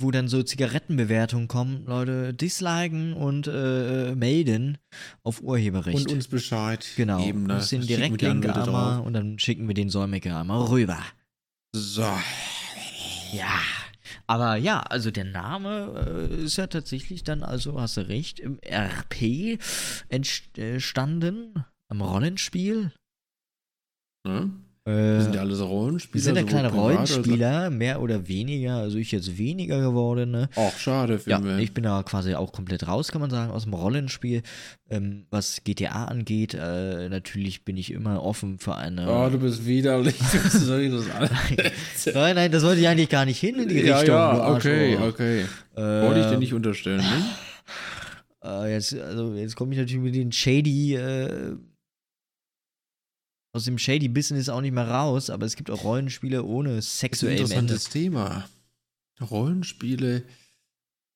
wo 0.00 0.10
dann 0.10 0.28
so 0.28 0.42
Zigarettenbewertungen 0.42 1.46
kommen, 1.46 1.84
Leute, 1.86 2.34
disliken 2.34 3.12
und 3.12 3.46
äh, 3.46 4.14
melden 4.14 4.78
auf 5.22 5.42
Urheberrecht. 5.42 5.96
und 5.96 6.12
uns 6.12 6.28
Bescheid 6.28 6.86
genau. 6.96 7.24
geben. 7.24 7.44
ne? 7.44 7.54
uns 7.56 7.68
den 7.68 7.82
Direktlink 7.82 8.46
einmal 8.48 8.66
drauf. 8.96 9.06
und 9.06 9.12
dann 9.12 9.38
schicken 9.38 9.68
wir 9.68 9.74
den 9.74 9.90
Säumiger 9.90 10.40
einmal 10.40 10.62
rüber. 10.66 10.98
So. 11.72 12.02
Ja. 13.32 13.60
Aber 14.26 14.56
ja, 14.56 14.80
also 14.80 15.10
der 15.10 15.24
Name 15.24 16.28
äh, 16.30 16.44
ist 16.44 16.56
ja 16.56 16.66
tatsächlich 16.66 17.24
dann, 17.24 17.42
also 17.42 17.80
hast 17.80 17.96
du 17.96 18.08
recht, 18.08 18.40
im 18.40 18.58
RP 18.64 19.58
entstanden, 20.08 21.64
am 21.92 22.00
Rollenspiel. 22.00 22.90
Ne? 24.26 24.50
Äh, 24.84 24.90
Wir 24.90 25.20
sind 25.20 25.34
ja 25.36 25.42
alles 25.42 25.60
Rollenspieler. 25.60 26.14
Wir 26.14 26.20
sind 26.22 26.36
ja 26.36 26.42
kleine 26.42 26.70
privat 26.70 26.98
als 26.98 27.10
auch- 27.12 27.16
Rollenspieler, 27.18 27.70
mehr 27.70 28.00
oder 28.02 28.26
weniger. 28.28 28.76
Also 28.78 28.98
ich 28.98 29.12
jetzt 29.12 29.38
weniger 29.38 29.80
geworden. 29.80 30.30
Ne? 30.32 30.48
Ach, 30.56 30.76
schade, 30.76 31.20
Ja, 31.26 31.36
finden 31.36 31.44
wir. 31.44 31.58
ich 31.58 31.72
bin 31.74 31.84
da 31.84 32.02
quasi 32.02 32.34
auch 32.34 32.50
komplett 32.52 32.88
raus, 32.88 33.12
kann 33.12 33.20
man 33.20 33.30
sagen, 33.30 33.52
aus 33.52 33.62
dem 33.64 33.74
Rollenspiel. 33.74 34.42
Ähm, 34.90 35.26
was 35.30 35.62
GTA 35.64 36.06
angeht, 36.06 36.54
äh, 36.54 37.08
natürlich 37.10 37.64
bin 37.64 37.76
ich 37.76 37.92
immer 37.92 38.22
offen 38.24 38.58
für 38.58 38.74
eine. 38.74 39.08
Oh, 39.08 39.28
du 39.30 39.38
bist 39.38 39.66
widerlich. 39.66 40.16
Soll 40.50 40.80
ich 40.80 40.92
das 40.92 41.04
nein, 42.14 42.34
nein, 42.34 42.50
das 42.50 42.64
wollte 42.64 42.80
ich 42.80 42.88
eigentlich 42.88 43.08
gar 43.10 43.24
nicht 43.26 43.38
hin 43.38 43.56
in 43.60 43.68
die 43.68 43.82
ja, 43.82 43.98
Richtung. 43.98 44.16
ja, 44.16 44.52
okay, 44.54 44.96
okay. 44.96 45.40
Äh, 45.76 45.80
Wollte 45.80 46.20
ich 46.20 46.26
dir 46.26 46.38
nicht 46.38 46.54
unterstellen, 46.54 46.98
ne? 47.02 47.24
Äh, 48.44 48.72
jetzt, 48.72 48.92
also 48.98 49.34
jetzt 49.34 49.54
komme 49.54 49.72
ich 49.72 49.78
natürlich 49.78 50.02
mit 50.02 50.16
den 50.16 50.32
Shady, 50.32 50.96
äh, 50.96 51.54
aus 53.52 53.64
dem 53.64 53.78
Shady-Business 53.78 54.48
auch 54.48 54.60
nicht 54.60 54.72
mehr 54.72 54.88
raus, 54.88 55.30
aber 55.30 55.46
es 55.46 55.56
gibt 55.56 55.70
auch 55.70 55.84
Rollenspiele 55.84 56.42
ohne 56.44 56.80
sexuellen 56.82 57.38
Ende. 57.38 57.52
interessantes 57.52 57.88
Thema. 57.90 58.48
Rollenspiele. 59.20 60.24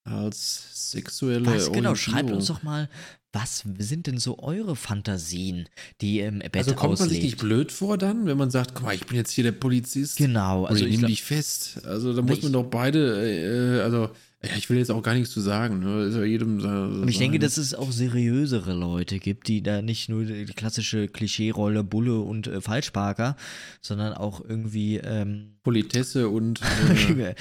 als 0.05 0.91
sexuelle 0.93 1.47
Was 1.47 1.73
genau? 1.73 1.95
Schreibt 1.95 2.31
uns 2.31 2.47
doch 2.47 2.63
mal, 2.63 2.89
was 3.37 3.65
sind 3.79 4.07
denn 4.07 4.19
so 4.19 4.39
eure 4.39 4.77
Fantasien, 4.77 5.69
die 6.01 6.21
im 6.21 6.39
Bett 6.39 6.57
Also 6.57 6.75
kommt 6.75 6.99
man 6.99 7.09
sich 7.09 7.19
nicht 7.23 7.35
auslebt? 7.37 7.41
blöd 7.43 7.73
vor 7.73 7.99
dann, 7.99 8.27
wenn 8.27 8.39
man 8.39 8.51
sagt, 8.51 8.75
guck 8.75 8.85
mal, 8.85 8.95
ich 8.95 9.05
bin 9.07 9.17
jetzt 9.17 9.33
hier 9.33 9.45
der 9.45 9.53
Polizist. 9.53 10.17
Genau, 10.17 10.65
Also 10.65 10.85
ich 10.85 10.97
nehme 10.97 11.07
dich 11.09 11.23
fest. 11.23 11.81
Also 11.85 12.13
da 12.15 12.23
muss 12.23 12.43
man 12.43 12.53
doch 12.53 12.65
beide, 12.65 13.79
äh, 13.79 13.81
also 13.83 14.11
ja, 14.45 14.51
ich 14.57 14.69
will 14.71 14.77
jetzt 14.79 14.91
auch 14.91 15.03
gar 15.03 15.15
nichts 15.15 15.31
zu 15.33 15.41
sagen. 15.41 15.81
Ne? 15.81 16.05
Ist 16.05 16.15
ja 16.15 16.23
jedem 16.25 16.61
so- 16.61 17.05
ich 17.09 17.19
denke, 17.19 17.39
dass 17.39 17.57
es 17.57 17.75
auch 17.75 17.91
seriösere 17.91 18.75
Leute 18.75 19.19
gibt, 19.19 19.49
die 19.49 19.63
da 19.63 19.83
nicht 19.83 20.09
nur 20.09 20.25
die 20.25 20.45
klassische 20.47 21.09
Klischee-Rolle 21.09 21.83
Bulle 21.83 22.21
und 22.21 22.47
äh, 22.47 22.61
Falschparker, 22.61 23.37
sondern 23.81 24.13
auch 24.13 24.41
irgendwie, 24.47 24.97
ähm, 24.99 25.55
Politesse 25.65 26.29
und 26.29 26.61
äh, 27.19 27.35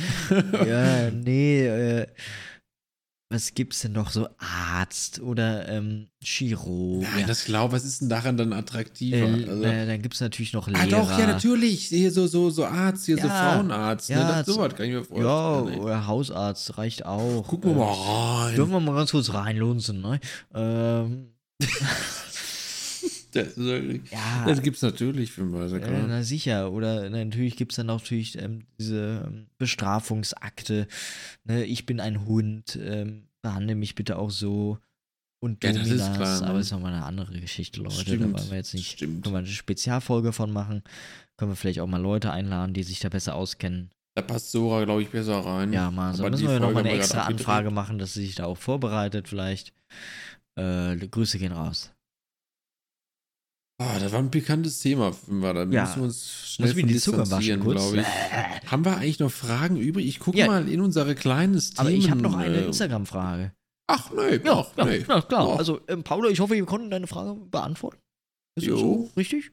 ja, 0.67 1.11
nee, 1.11 1.65
äh, 1.67 2.07
was 3.35 3.53
gibt's 3.53 3.81
denn 3.81 3.91
noch? 3.91 4.09
So 4.09 4.27
Arzt 4.39 5.19
oder 5.19 5.69
ähm, 5.69 6.07
Chirurg. 6.23 7.03
Nein, 7.03 7.25
das 7.27 7.45
glaub, 7.45 7.71
was 7.71 7.85
ist 7.85 8.01
denn 8.01 8.09
daran 8.09 8.37
dann 8.37 8.51
attraktiver? 8.53 9.17
äh, 9.17 9.47
also, 9.49 9.63
äh, 9.63 9.85
dann 9.85 10.01
gibt's 10.01 10.19
natürlich 10.21 10.53
noch 10.53 10.67
Lehrer. 10.67 10.81
ah 10.81 10.87
doch, 10.87 11.19
ja 11.19 11.27
natürlich. 11.27 11.85
Hier 11.89 12.11
so, 12.11 12.25
so, 12.27 12.49
so 12.49 12.65
Arzt, 12.65 13.05
hier 13.05 13.17
so 13.17 13.27
Ja, 13.27 13.53
Frauenarzt. 13.53 14.09
ja, 14.09 14.19
ne? 14.23 14.27
das, 14.37 14.45
so- 14.47 14.53
sowas 14.53 14.73
kann 14.75 14.85
ich 14.87 14.93
mir 14.93 14.99
Ja, 15.21 15.53
vorstellen. 15.59 15.67
ey. 15.79 15.79
oder 15.85 16.07
Hausarzt 16.07 16.77
reicht 16.77 17.05
auch. 17.05 17.43
Gucken 17.47 17.71
wir 17.75 17.83
Äh, 17.83 17.85
mal 17.85 17.93
rein. 18.45 18.55
Dürfen 18.55 18.71
wir 18.71 18.79
mal 18.79 18.95
ganz 18.95 19.11
kurz 19.11 19.31
reinlunzen, 19.33 20.01
ne? 20.01 20.19
Ähm, 20.55 21.27
Das, 23.35 23.55
ja, 23.57 24.45
das 24.45 24.61
gibt's 24.61 24.81
natürlich 24.81 25.31
für 25.31 25.43
mich, 25.43 25.71
ja 25.71 25.77
äh, 25.77 25.81
klar. 25.81 26.05
na 26.07 26.23
sicher. 26.23 26.71
Oder 26.71 27.09
natürlich 27.09 27.57
gibt 27.57 27.73
es 27.73 27.75
dann 27.75 27.87
natürlich 27.87 28.37
ähm, 28.41 28.65
diese 28.79 29.25
ähm, 29.27 29.47
Bestrafungsakte. 29.57 30.87
Ne? 31.43 31.65
Ich 31.65 31.85
bin 31.85 31.99
ein 31.99 32.25
Hund, 32.25 32.79
ähm, 32.81 33.27
behandle 33.41 33.75
mich 33.75 33.95
bitte 33.95 34.17
auch 34.17 34.31
so. 34.31 34.79
Und 35.43 35.63
Ja, 35.63 35.73
das 35.73 35.87
ist 35.87 36.13
klar, 36.13 36.41
ne? 36.41 36.47
aber 36.47 36.59
ist 36.59 36.71
nochmal 36.71 36.93
eine 36.93 37.03
andere 37.03 37.39
Geschichte, 37.39 37.81
Leute. 37.81 37.95
Stimmt, 37.95 38.23
da 38.23 38.39
wollen 38.39 38.49
wir 38.49 38.57
jetzt 38.57 38.73
nicht. 38.73 38.91
stimmt. 38.93 39.29
Wir 39.29 39.37
eine 39.37 39.47
Spezialfolge 39.47 40.31
von 40.31 40.51
machen. 40.51 40.81
Können 41.37 41.51
wir 41.51 41.55
vielleicht 41.57 41.81
auch 41.81 41.87
mal 41.87 42.01
Leute 42.01 42.31
einladen, 42.31 42.73
die 42.73 42.83
sich 42.83 42.99
da 42.99 43.09
besser 43.09 43.35
auskennen. 43.35 43.91
Da 44.15 44.21
passt 44.21 44.51
Sora, 44.51 44.85
glaube 44.85 45.01
ich, 45.01 45.09
besser 45.09 45.39
rein. 45.39 45.73
Ja, 45.73 45.91
mal 45.91 46.13
so. 46.15 46.23
Aber 46.23 46.31
Müssen 46.31 46.47
wir 46.47 46.59
nochmal 46.61 46.85
eine 46.85 46.95
extra. 46.95 47.23
Anfrage 47.23 47.69
machen, 47.69 47.97
dass 47.97 48.13
sie 48.13 48.25
sich 48.25 48.35
da 48.35 48.45
auch 48.45 48.57
vorbereitet, 48.57 49.27
vielleicht. 49.27 49.73
Äh, 50.57 50.95
Grüße 50.95 51.37
gehen 51.37 51.51
raus. 51.51 51.91
Ah, 53.77 53.99
das 53.99 54.13
war 54.13 54.19
ein 54.19 54.31
pikantes 54.31 54.79
Thema, 54.79 55.11
da 55.27 55.63
Ja. 55.63 55.65
müssen 55.65 55.95
wir 55.97 56.03
uns 56.03 56.31
schnell 56.53 56.73
von 56.73 56.87
distanzieren, 56.87 57.61
glaube 57.61 57.99
ich. 57.99 58.05
Haben 58.71 58.85
wir 58.85 58.95
eigentlich 58.97 59.19
noch 59.19 59.31
Fragen 59.31 59.75
übrig? 59.77 60.05
Ich 60.07 60.19
gucke 60.19 60.37
Ja. 60.37 60.47
mal 60.47 60.69
in 60.69 60.79
unsere 60.79 61.13
kleines 61.13 61.71
Themen. 61.71 61.79
Aber 61.87 61.91
ich 61.91 62.09
habe 62.09 62.21
noch 62.21 62.35
eine 62.37 62.55
äh, 62.61 62.65
Instagram-Frage. 62.67 63.53
Ach, 63.87 64.11
nee, 64.11 64.37
Ja, 64.37 64.59
ach, 64.61 64.77
ja, 64.77 64.85
nee. 64.85 64.97
ja 65.07 65.21
klar. 65.21 65.47
Ja. 65.49 65.55
Also, 65.57 65.81
ähm, 65.89 66.03
Paula, 66.03 66.29
ich 66.29 66.39
hoffe, 66.39 66.53
wir 66.55 66.65
konnten 66.65 66.89
deine 66.89 67.07
Frage 67.07 67.35
beantworten. 67.35 67.97
Ist 68.57 68.65
das 68.67 68.69
Jo. 68.69 68.77
so 68.77 69.11
richtig? 69.17 69.51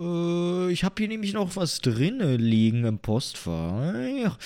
Äh, 0.00 0.72
ich 0.72 0.82
habe 0.82 0.94
hier 0.96 1.08
nämlich 1.08 1.34
noch 1.34 1.54
was 1.54 1.80
drinne 1.82 2.36
liegen 2.38 2.84
im 2.84 2.98
Postfach. 2.98 4.38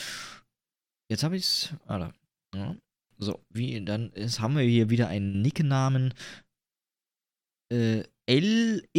Jetzt 1.09 1.23
habe 1.23 1.37
ich's. 1.37 1.71
Ah, 1.87 1.99
da. 1.99 2.13
Ja. 2.55 2.77
So, 3.19 3.41
wie, 3.51 3.83
dann 3.85 4.11
ist, 4.13 4.41
haben 4.41 4.57
wir 4.57 4.65
hier 4.65 4.91
wieder 4.91 5.07
einen 5.07 5.41
Nicknamen. 5.41 6.13
Äh, 7.73 8.03
lxs.gl. 8.29 8.97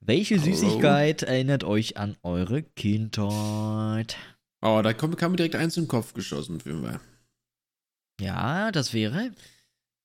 Welche 0.00 0.40
Hallo. 0.40 0.44
Süßigkeit 0.44 1.22
erinnert 1.22 1.64
euch 1.64 1.96
an 1.96 2.16
eure 2.22 2.62
Kindheit? 2.62 4.16
Oh, 4.62 4.80
da 4.82 4.92
kam 4.92 5.10
mir 5.10 5.36
direkt 5.36 5.56
eins 5.56 5.76
in 5.76 5.84
den 5.84 5.88
Kopf 5.88 6.12
geschossen, 6.14 6.60
für 6.60 6.74
mich. 6.74 6.96
Ja, 8.20 8.70
das 8.72 8.92
wäre. 8.92 9.32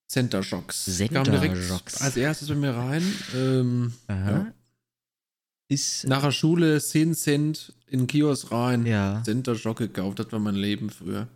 Center 0.07 0.43
Shocks. 0.43 0.85
Center 0.85 1.23
Kam 1.23 1.25
direkt 1.25 1.57
Shocks. 1.57 2.01
als 2.01 2.15
erstes 2.15 2.47
bei 2.47 2.55
mir 2.55 2.71
rein. 2.75 3.03
Ähm, 3.35 3.93
Aha. 4.07 4.31
Ja. 4.31 4.53
Ist. 5.67 6.07
nach 6.07 6.21
der 6.21 6.31
Schule 6.31 6.79
10 6.79 7.15
Cent 7.15 7.73
in 7.87 8.01
den 8.01 8.07
Kiosk 8.07 8.51
rein. 8.51 8.85
ja. 8.85 9.21
Center 9.25 9.55
Shock 9.55 9.79
gekauft, 9.79 10.19
das 10.19 10.31
war 10.31 10.39
mein 10.39 10.55
Leben 10.55 10.89
früher. 10.91 11.27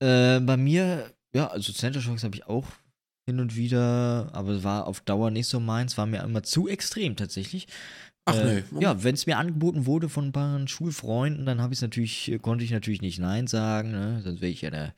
Äh, 0.00 0.40
bei 0.40 0.56
mir, 0.56 1.14
ja, 1.32 1.46
also 1.46 1.72
Center 1.72 2.00
Shocks 2.00 2.24
habe 2.24 2.34
ich 2.34 2.46
auch 2.46 2.66
hin 3.26 3.40
und 3.40 3.56
wieder, 3.56 4.30
aber 4.32 4.52
es 4.52 4.64
war 4.64 4.86
auf 4.86 5.00
Dauer 5.00 5.30
nicht 5.30 5.46
so 5.46 5.60
meins, 5.60 5.96
war 5.96 6.06
mir 6.06 6.22
immer 6.22 6.42
zu 6.42 6.68
extrem 6.68 7.16
tatsächlich. 7.16 7.66
Ach 8.26 8.36
äh, 8.36 8.62
nee. 8.70 8.82
Ja, 8.82 9.02
wenn 9.02 9.14
es 9.14 9.26
mir 9.26 9.38
angeboten 9.38 9.86
wurde 9.86 10.08
von 10.08 10.26
ein 10.26 10.32
paar 10.32 10.66
Schulfreunden, 10.66 11.44
dann 11.46 11.60
habe 11.60 11.74
ich 11.74 11.80
natürlich, 11.80 12.30
äh, 12.30 12.38
konnte 12.38 12.64
ich 12.64 12.70
natürlich 12.70 13.02
nicht 13.02 13.18
Nein 13.18 13.46
sagen, 13.46 13.90
ne? 13.90 14.20
Sonst 14.22 14.40
wäre 14.40 14.52
ich 14.52 14.62
ja 14.62 14.70
der 14.70 14.94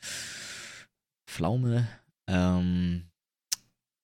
Pflaume. 1.29 1.89
Ähm, 2.29 3.05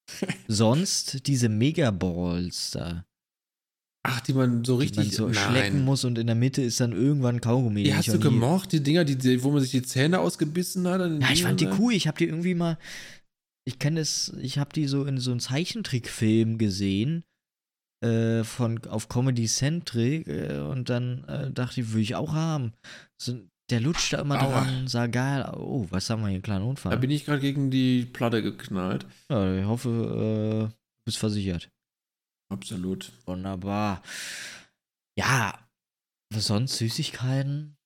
sonst 0.49 1.27
diese 1.27 1.49
Megaballs 1.49 2.73
da, 2.73 3.05
Ach, 4.05 4.21
die 4.21 4.33
man 4.33 4.65
so 4.65 4.77
die 4.77 4.83
richtig. 4.83 5.05
man 5.05 5.11
so 5.11 5.29
nein. 5.29 5.35
schlecken 5.35 5.85
muss 5.85 6.05
und 6.05 6.19
in 6.19 6.27
der 6.27 6.35
Mitte 6.35 6.61
ist 6.63 6.81
dann 6.81 6.93
irgendwann 6.93 7.41
Kaugummi. 7.41 7.85
Die 7.85 7.95
hast 7.95 8.09
du 8.09 8.19
gemocht, 8.19 8.73
die 8.73 8.83
Dinger, 8.83 9.05
die, 9.05 9.43
wo 9.45 9.53
man 9.53 9.61
sich 9.61 9.71
die 9.71 9.83
Zähne 9.83 10.19
ausgebissen 10.19 10.89
hat? 10.89 11.01
Ja, 11.01 11.31
ich 11.31 11.45
fand 11.45 11.61
die 11.61 11.69
cool. 11.79 11.93
Ich 11.93 12.09
habe 12.09 12.19
die 12.19 12.27
irgendwie 12.27 12.55
mal. 12.55 12.79
Ich 13.65 13.79
kenne 13.79 14.01
es. 14.01 14.29
Ich 14.41 14.59
habe 14.59 14.73
die 14.73 14.87
so 14.87 15.05
in 15.05 15.19
so 15.19 15.31
einem 15.31 15.41
Zeichentrickfilm 15.41 16.59
gesehen. 16.59 17.25
Äh, 18.05 18.43
von, 18.43 18.85
auf 18.87 19.09
Comedy 19.09 19.47
Centric. 19.47 20.27
Äh, 20.27 20.59
und 20.59 20.89
dann 20.91 21.25
äh, 21.25 21.51
dachte 21.53 21.81
ich, 21.81 21.93
will 21.93 22.03
ich 22.03 22.17
auch 22.17 22.33
haben. 22.33 22.73
So, 23.21 23.41
der 23.71 23.81
lutscht 23.81 24.13
da 24.13 24.21
immer 24.21 24.43
Aua. 24.43 24.65
dran, 24.65 24.89
sah 24.89 25.07
geil. 25.07 25.49
Oh, 25.57 25.87
was 25.91 26.11
haben 26.11 26.23
wir 26.23 26.27
hier? 26.29 26.35
Einen 26.37 26.43
kleinen 26.43 26.65
Da 26.65 26.69
Unfall. 26.71 26.99
bin 26.99 27.11
ich 27.11 27.25
gerade 27.25 27.41
gegen 27.41 27.71
die 27.71 28.05
Platte 28.05 28.43
geknallt. 28.43 29.07
ja, 29.31 29.57
ich 29.61 29.65
hoffe, 29.65 29.89
äh, 29.89 30.69
du 30.69 31.05
bist 31.07 31.19
versichert. 31.19 31.71
Absolut. 32.53 33.13
Wunderbar. 33.27 34.03
Ja. 35.17 35.59
Was 36.35 36.47
sonst? 36.47 36.79
Süßigkeiten? 36.79 37.77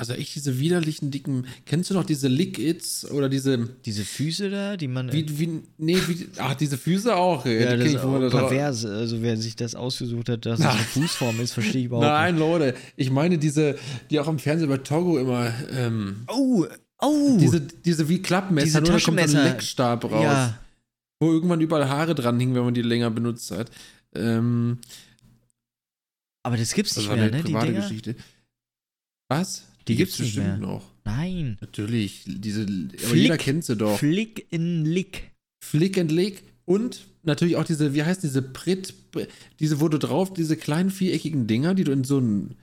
Also 0.00 0.14
echt 0.14 0.34
diese 0.34 0.58
widerlichen 0.58 1.10
dicken. 1.10 1.46
Kennst 1.66 1.90
du 1.90 1.94
noch 1.94 2.04
diese 2.04 2.26
Lick-Its 2.28 3.04
oder 3.10 3.28
diese. 3.28 3.68
Diese 3.84 4.04
Füße 4.04 4.48
da, 4.50 4.76
die 4.76 4.88
man. 4.88 5.12
Wie, 5.12 5.38
wie, 5.38 5.60
nee, 5.78 5.98
wie, 6.08 6.26
ach, 6.38 6.54
diese 6.54 6.78
Füße 6.78 7.14
auch. 7.14 7.44
ja, 7.44 7.76
Die 7.76 7.82
das 7.84 7.92
ist 7.92 7.98
auch 7.98 8.18
da 8.18 8.28
drauf- 8.28 8.48
pervers. 8.48 8.84
Also, 8.86 9.20
wer 9.22 9.36
sich 9.36 9.56
das 9.56 9.74
ausgesucht 9.74 10.28
hat, 10.30 10.46
dass 10.46 10.58
das 10.58 10.66
Nein. 10.66 10.76
eine 10.76 10.84
Fußform 10.86 11.40
ist, 11.40 11.52
verstehe 11.52 11.80
ich 11.82 11.86
überhaupt 11.86 12.06
Nein, 12.06 12.38
Leute. 12.38 12.74
Ich 12.96 13.10
meine 13.10 13.36
diese, 13.38 13.76
die 14.10 14.18
auch 14.18 14.28
im 14.28 14.38
Fernsehen 14.38 14.68
bei 14.70 14.78
Togo 14.78 15.18
immer. 15.18 15.52
Ähm, 15.70 16.06
nicht. 16.06 16.30
Oh, 16.30 16.66
oh. 17.02 17.36
diese, 17.38 17.60
diese 17.60 18.08
wie 18.08 18.22
Klappmesser, 18.22 18.80
Diese 18.80 18.80
nur 18.92 18.98
da 18.98 19.04
kommt 19.04 19.18
ein. 19.20 19.30
Leckstab 19.30 20.04
raus. 20.04 20.22
Ja. 20.24 20.58
Wo 21.20 21.30
irgendwann 21.30 21.60
überall 21.60 21.88
Haare 21.90 22.14
dran 22.14 22.40
hingen, 22.40 22.54
wenn 22.54 22.64
man 22.64 22.72
die 22.72 22.80
länger 22.80 23.10
benutzt 23.10 23.50
hat. 23.50 23.70
Ähm, 24.14 24.78
Aber 26.42 26.56
das 26.56 26.72
gibt's 26.72 26.94
das 26.94 27.02
nicht 27.02 27.10
war 27.10 27.16
mehr, 27.16 27.26
eine 27.26 27.36
ne? 27.36 27.42
Die 27.42 27.52
private 27.52 27.66
Dinger? 27.66 27.80
Geschichte. 27.82 28.16
Was? 29.28 29.66
Die 29.90 29.96
gibt's 29.96 30.18
nicht 30.18 30.34
bestimmt 30.34 30.60
mehr. 30.60 30.68
noch. 30.68 30.84
Nein. 31.04 31.58
Natürlich. 31.60 32.24
Diese, 32.26 32.62
aber 32.62 32.96
Flick. 32.98 33.22
jeder 33.22 33.38
kennt 33.38 33.64
sie 33.64 33.76
doch. 33.76 33.98
Flick 33.98 34.46
in 34.50 34.84
Lick. 34.84 35.30
Flick 35.62 35.98
and 35.98 36.10
Lick. 36.10 36.42
Und 36.64 37.06
natürlich 37.22 37.56
auch 37.56 37.64
diese, 37.64 37.94
wie 37.94 38.02
heißt 38.04 38.22
diese 38.22 38.42
Brit, 38.42 38.94
diese, 39.58 39.80
wo 39.80 39.88
du 39.88 39.98
drauf, 39.98 40.32
diese 40.32 40.56
kleinen 40.56 40.90
viereckigen 40.90 41.46
Dinger, 41.46 41.74
die 41.74 41.84
du 41.84 41.92
in 41.92 42.04
so 42.04 42.18
einen 42.18 42.56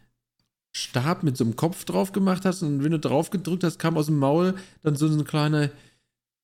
Stab 0.75 1.23
mit 1.23 1.36
so 1.38 1.43
einem 1.43 1.55
Kopf 1.55 1.86
drauf 1.86 2.11
gemacht 2.11 2.45
hast 2.45 2.61
und 2.61 2.84
wenn 2.84 2.91
du 2.91 2.99
drauf 2.99 3.30
gedrückt 3.32 3.63
hast, 3.63 3.80
kam 3.80 3.97
aus 3.97 4.05
dem 4.05 4.17
Maul 4.17 4.55
dann 4.84 4.95
so 4.95 5.07
ein 5.07 5.25
kleiner 5.25 5.71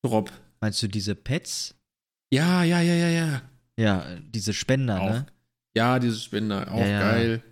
Drop. 0.02 0.30
Meinst 0.60 0.82
du 0.82 0.88
diese 0.88 1.14
Pets? 1.14 1.74
Ja, 2.32 2.64
ja, 2.64 2.80
ja, 2.80 2.94
ja, 2.94 3.08
ja. 3.08 3.42
Ja, 3.78 4.06
diese 4.34 4.52
Spender, 4.52 5.00
Auch 5.00 5.10
ne? 5.10 5.26
Ja, 5.76 5.98
diese 5.98 6.18
Spender, 6.18 6.70
auch 6.72 6.80
Ja, 6.80 6.86
ja. 6.86 7.00
geil. 7.00 7.42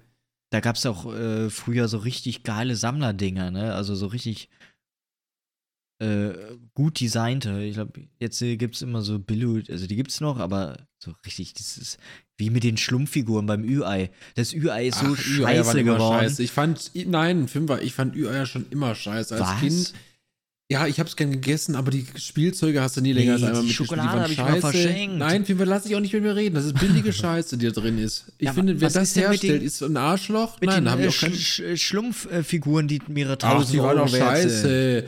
Da 0.52 0.60
gab's 0.60 0.84
auch 0.84 1.10
äh, 1.10 1.48
früher 1.48 1.88
so 1.88 1.96
richtig 1.96 2.42
geile 2.42 2.76
Sammlerdinger, 2.76 3.50
ne? 3.50 3.72
Also 3.72 3.94
so 3.94 4.06
richtig 4.06 4.50
äh, 5.98 6.34
gut 6.74 7.00
designte. 7.00 7.62
Ich 7.62 7.74
glaube, 7.74 8.06
jetzt 8.18 8.42
äh, 8.42 8.58
gibt's 8.58 8.82
immer 8.82 9.00
so 9.00 9.18
Billo, 9.18 9.60
also 9.70 9.86
die 9.86 9.96
gibt's 9.96 10.20
noch, 10.20 10.38
aber 10.38 10.76
so 10.98 11.14
richtig, 11.24 11.54
das 11.54 11.78
ist 11.78 11.98
wie 12.36 12.50
mit 12.50 12.64
den 12.64 12.76
Schlumpfiguren 12.76 13.46
beim 13.46 13.64
Ü-Ei. 13.64 14.10
Das 14.34 14.52
Ü-Ei 14.52 14.88
ist 14.88 14.98
so 14.98 15.06
Ach, 15.06 15.38
waren 15.40 15.64
scheiße 15.64 15.84
geworden. 15.84 16.20
Scheiße. 16.20 16.42
Ich 16.42 16.50
fand, 16.50 16.90
nein, 17.06 17.48
Fünfer, 17.48 17.80
ich 17.80 17.94
fand 17.94 18.14
Ü-Eier 18.14 18.44
schon 18.44 18.66
immer 18.68 18.94
scheiße. 18.94 19.34
Als 19.34 19.42
Was? 19.42 19.60
Kind. 19.60 19.94
Ja, 20.72 20.86
ich 20.86 20.98
hab's 20.98 21.16
gern 21.16 21.30
gegessen, 21.30 21.76
aber 21.76 21.90
die 21.90 22.06
Spielzeuge 22.16 22.80
hast 22.80 22.96
du 22.96 23.00
nie 23.00 23.12
länger 23.12 23.26
Nee, 23.26 23.32
als 23.34 23.42
einmal 23.42 23.62
mitgespielt. 23.62 23.88
Schokolade 23.88 24.08
waren 24.08 24.22
hab 24.22 24.30
ich 24.30 24.38
mal 24.38 24.60
verschenkt. 24.60 25.16
Nein, 25.18 25.44
Fünfer, 25.46 25.66
lass 25.66 25.82
dich 25.84 25.94
auch 25.94 26.00
nicht 26.00 26.12
mit 26.14 26.22
mir 26.22 26.34
reden. 26.34 26.54
Das 26.54 26.64
ist 26.64 26.78
billige 26.80 27.12
Scheiße, 27.12 27.56
die 27.58 27.66
da 27.66 27.72
drin 27.72 27.98
ist. 27.98 28.24
Ich 28.38 28.46
Ja, 28.46 28.52
finde, 28.52 28.80
wer 28.80 28.90
das 28.90 29.14
mit 29.14 29.24
herstellt, 29.24 29.60
den- 29.60 29.66
ist 29.66 29.82
ein 29.82 29.96
Arschloch. 29.96 30.60
Mit 30.60 30.70
Nein, 30.70 30.84
den 30.84 30.90
hab 30.90 30.98
ich 31.00 31.04
äh, 31.04 31.08
auch. 31.08 31.12
Sch 31.34 31.62
Sch 31.76 31.80
Schlumpffiguren, 31.82 32.88
die 32.88 33.00
mehrere 33.08 33.34
Ach, 33.42 33.52
tausend 33.56 33.74
die 33.74 33.78
waren 33.78 33.96
Euro 33.98 34.06
doch 34.06 34.12
wert 34.12 34.38
sind. 34.40 34.50
scheiße. 34.50 35.04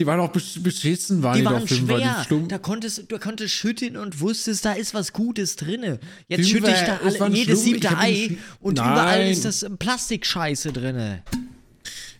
Die 0.00 0.06
waren 0.06 0.18
auch 0.18 0.32
besch- 0.32 0.60
beschissen, 0.60 1.22
waren 1.22 1.34
Die 1.34 1.40
die, 1.40 1.46
waren 1.46 1.60
doch 1.60 1.68
Fünfer, 1.68 1.96
schwer. 1.98 2.16
die 2.18 2.24
stumm. 2.24 2.48
Da 2.48 2.58
konntest 2.58 3.04
du 3.12 3.18
konntest 3.20 3.54
schütteln 3.54 3.96
und 3.96 4.20
wusstest, 4.20 4.64
da 4.64 4.72
ist 4.72 4.94
was 4.94 5.12
Gutes 5.12 5.54
drinne. 5.54 6.00
Jetzt 6.26 6.50
Fünfer, 6.50 6.68
schütte 6.74 6.80
ich 6.80 7.16
da 7.18 7.24
alle, 7.24 7.34
jedes 7.36 7.62
siebte 7.62 7.86
ich 7.88 7.96
Ei 7.96 8.36
und 8.58 8.78
Nein. 8.78 8.92
überall 8.92 9.30
ist 9.30 9.44
das 9.44 9.64
Plastikscheiße 9.78 10.72
drinne. 10.72 11.22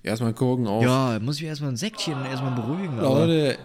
Erstmal 0.02 0.32
gucken 0.32 0.66
auf. 0.66 0.82
Ja, 0.82 1.18
muss 1.20 1.36
ich 1.36 1.44
erstmal 1.44 1.70
ein 1.70 1.76
Säckchen 1.76 2.24
erstmal 2.24 2.52
beruhigen. 2.52 2.96
Leute, 2.98 3.56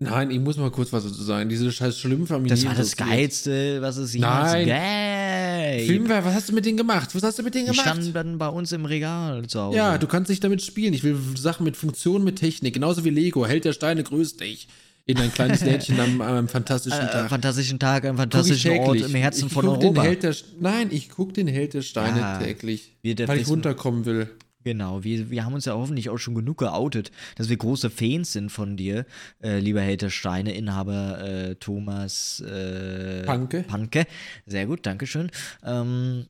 nein, 0.00 0.30
ich 0.30 0.40
muss 0.40 0.56
mal 0.56 0.70
kurz 0.70 0.92
was 0.92 1.04
dazu 1.04 1.22
sagen. 1.22 1.48
Diese 1.48 1.70
scheiß 1.70 1.98
Schlimmfamilie. 1.98 2.50
das 2.50 2.64
war 2.66 2.74
das 2.74 2.96
Geilste, 2.96 3.80
was 3.80 3.96
es 3.96 4.12
jemals 4.14 4.52
Nein. 4.52 4.66
gab. 4.68 5.86
Fünfer, 5.86 6.24
was 6.24 6.34
hast 6.34 6.48
du 6.48 6.52
mit 6.52 6.66
denen 6.66 6.76
gemacht? 6.76 7.14
Was 7.14 7.22
hast 7.22 7.38
du 7.38 7.42
mit 7.42 7.54
denen 7.54 7.66
Die 7.66 7.70
gemacht? 7.72 7.86
standen 7.88 8.12
dann 8.12 8.38
bei 8.38 8.48
uns 8.48 8.72
im 8.72 8.84
Regal 8.84 9.46
zu 9.46 9.60
Hause. 9.60 9.76
Ja, 9.76 9.98
du 9.98 10.06
kannst 10.06 10.30
nicht 10.30 10.42
damit 10.42 10.62
spielen. 10.62 10.94
Ich 10.94 11.02
will 11.04 11.16
Sachen 11.36 11.64
mit 11.64 11.76
Funktion, 11.76 12.24
mit 12.24 12.36
Technik. 12.40 12.74
Genauso 12.74 13.04
wie 13.04 13.10
Lego. 13.10 13.46
Held 13.46 13.64
der 13.64 13.72
Steine 13.72 14.02
grüßt 14.02 14.40
dich. 14.40 14.68
In 15.06 15.18
ein 15.18 15.32
kleines 15.32 15.60
Lädchen 15.64 16.00
am, 16.00 16.20
am 16.22 16.48
fantastischen 16.48 17.00
äh, 17.06 17.10
Tag. 17.10 17.28
fantastischen 17.28 17.78
Tag, 17.78 18.04
ich 18.04 18.16
fantastischen 18.16 18.78
Ort 18.78 19.00
im 19.00 19.14
Herzen 19.14 19.48
ich 19.48 19.52
von 19.52 19.68
Europa. 19.68 20.00
Den 20.00 20.02
Held 20.02 20.22
der, 20.22 20.34
nein, 20.60 20.88
ich 20.90 21.10
guck 21.10 21.34
den 21.34 21.46
Held 21.46 21.74
der 21.74 21.82
Steine 21.82 22.18
Ja, 22.20 22.38
täglich. 22.38 22.96
Weil 23.02 23.38
ich 23.40 23.48
runterkommen 23.48 24.06
will. 24.06 24.30
Genau, 24.64 25.04
wir, 25.04 25.30
wir 25.30 25.44
haben 25.44 25.54
uns 25.54 25.66
ja 25.66 25.74
hoffentlich 25.74 26.08
auch 26.08 26.16
schon 26.16 26.34
genug 26.34 26.58
geoutet, 26.58 27.12
dass 27.36 27.50
wir 27.50 27.56
große 27.56 27.90
Fans 27.90 28.32
sind 28.32 28.50
von 28.50 28.76
dir, 28.76 29.04
äh, 29.42 29.58
lieber 29.58 29.82
Helter 29.82 30.10
Steine, 30.10 30.54
Inhaber 30.54 31.20
äh, 31.22 31.54
Thomas 31.56 32.40
äh, 32.40 33.24
Panke. 33.24 33.62
Panke. 33.62 34.06
Sehr 34.46 34.66
gut, 34.66 34.86
Dankeschön. 34.86 35.30
Ähm, 35.62 36.26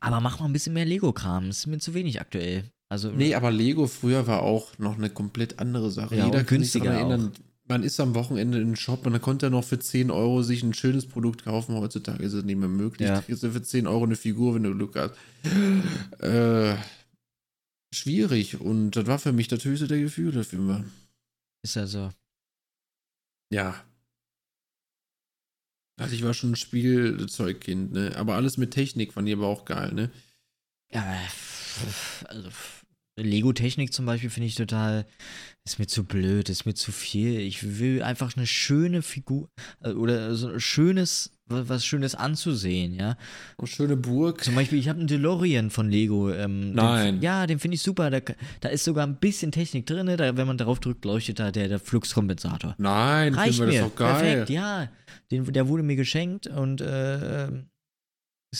aber 0.00 0.20
mach 0.20 0.40
mal 0.40 0.46
ein 0.46 0.52
bisschen 0.52 0.74
mehr 0.74 0.84
Lego-Kram, 0.84 1.50
ist 1.50 1.66
mir 1.66 1.78
zu 1.78 1.94
wenig 1.94 2.20
aktuell. 2.20 2.64
Also, 2.88 3.10
Nee, 3.10 3.34
aber 3.34 3.50
Lego 3.50 3.86
früher 3.86 4.26
war 4.26 4.42
auch 4.42 4.78
noch 4.78 4.96
eine 4.96 5.10
komplett 5.10 5.58
andere 5.58 5.90
Sache. 5.90 6.16
Ja, 6.16 6.26
Jeder 6.26 6.38
und 6.40 6.46
kann 6.46 6.62
sich 6.62 6.72
günstiger 6.72 6.92
erinnern. 6.92 7.32
Man 7.66 7.82
ist 7.82 7.98
am 7.98 8.14
Wochenende 8.14 8.60
in 8.60 8.68
den 8.68 8.76
Shop 8.76 9.06
und 9.06 9.12
dann 9.12 9.22
konnte 9.22 9.46
er 9.46 9.50
noch 9.50 9.64
für 9.64 9.78
10 9.78 10.10
Euro 10.10 10.42
sich 10.42 10.62
ein 10.62 10.74
schönes 10.74 11.06
Produkt 11.06 11.44
kaufen. 11.44 11.74
Heutzutage 11.76 12.22
ist 12.22 12.34
es 12.34 12.44
nicht 12.44 12.58
mehr 12.58 12.68
möglich. 12.68 13.08
Ja. 13.08 13.20
Du 13.20 13.22
kriegst 13.22 13.42
ja 13.42 13.50
für 13.50 13.62
10 13.62 13.86
Euro 13.86 14.04
eine 14.04 14.16
Figur, 14.16 14.54
wenn 14.54 14.64
du 14.64 14.74
Glück 14.74 14.96
hast. 14.96 15.14
Äh, 16.20 16.76
schwierig. 17.94 18.60
Und 18.60 18.92
das 18.92 19.06
war 19.06 19.18
für 19.18 19.32
mich 19.32 19.48
das 19.48 19.64
höchste 19.64 19.88
der 19.88 20.00
Gefühle. 20.00 20.38
Mich. 20.38 20.84
ist 21.62 21.76
ja 21.76 21.86
so. 21.86 22.10
Ja. 23.50 23.82
Also 25.96 26.14
ich 26.14 26.24
war 26.24 26.34
schon 26.34 26.52
ein 26.52 26.56
Spielzeugkind, 26.56 27.92
ne? 27.92 28.14
Aber 28.16 28.34
alles 28.34 28.56
mit 28.56 28.72
Technik 28.72 29.12
fand 29.12 29.28
ich 29.28 29.34
aber 29.34 29.46
auch 29.46 29.64
geil, 29.64 29.92
ne? 29.92 30.10
Ja, 30.92 31.18
also 32.26 32.50
Lego-Technik 33.16 33.92
zum 33.92 34.06
Beispiel 34.06 34.30
finde 34.30 34.48
ich 34.48 34.54
total, 34.56 35.06
ist 35.64 35.78
mir 35.78 35.86
zu 35.86 36.04
blöd, 36.04 36.48
ist 36.48 36.66
mir 36.66 36.74
zu 36.74 36.90
viel. 36.92 37.38
Ich 37.40 37.78
will 37.78 38.02
einfach 38.02 38.36
eine 38.36 38.46
schöne 38.46 39.02
Figur 39.02 39.48
äh, 39.82 39.90
oder 39.90 40.34
so 40.34 40.48
ein 40.48 40.60
schönes, 40.60 41.30
wa- 41.46 41.62
was 41.66 41.84
Schönes 41.86 42.14
anzusehen, 42.16 42.92
ja. 42.94 43.16
Eine 43.56 43.68
schöne 43.68 43.96
Burg. 43.96 44.42
Zum 44.42 44.54
Beispiel, 44.56 44.78
ich 44.78 44.88
habe 44.88 44.98
einen 44.98 45.06
DeLorean 45.08 45.70
von 45.70 45.88
Lego. 45.90 46.32
Ähm, 46.32 46.72
Nein. 46.72 47.14
Den, 47.16 47.22
ja, 47.22 47.46
den 47.46 47.60
finde 47.60 47.76
ich 47.76 47.82
super. 47.82 48.10
Da, 48.10 48.20
da 48.60 48.68
ist 48.68 48.84
sogar 48.84 49.06
ein 49.06 49.16
bisschen 49.20 49.52
Technik 49.52 49.86
drin. 49.86 50.06
Da, 50.06 50.36
wenn 50.36 50.46
man 50.46 50.58
darauf 50.58 50.80
drückt, 50.80 51.04
leuchtet 51.04 51.38
da 51.38 51.50
der, 51.52 51.68
der 51.68 51.78
Fluxkompensator. 51.78 52.74
Nein, 52.78 53.34
Reicht 53.34 53.60
mir. 53.60 53.66
das 53.66 53.76
doch 53.90 53.94
geil. 53.94 54.20
Perfekt, 54.22 54.50
ja. 54.50 54.88
Den, 55.30 55.44
der 55.52 55.68
wurde 55.68 55.82
mir 55.84 55.96
geschenkt 55.96 56.48
und 56.48 56.80
äh, 56.80 57.44
ähm, 57.44 57.66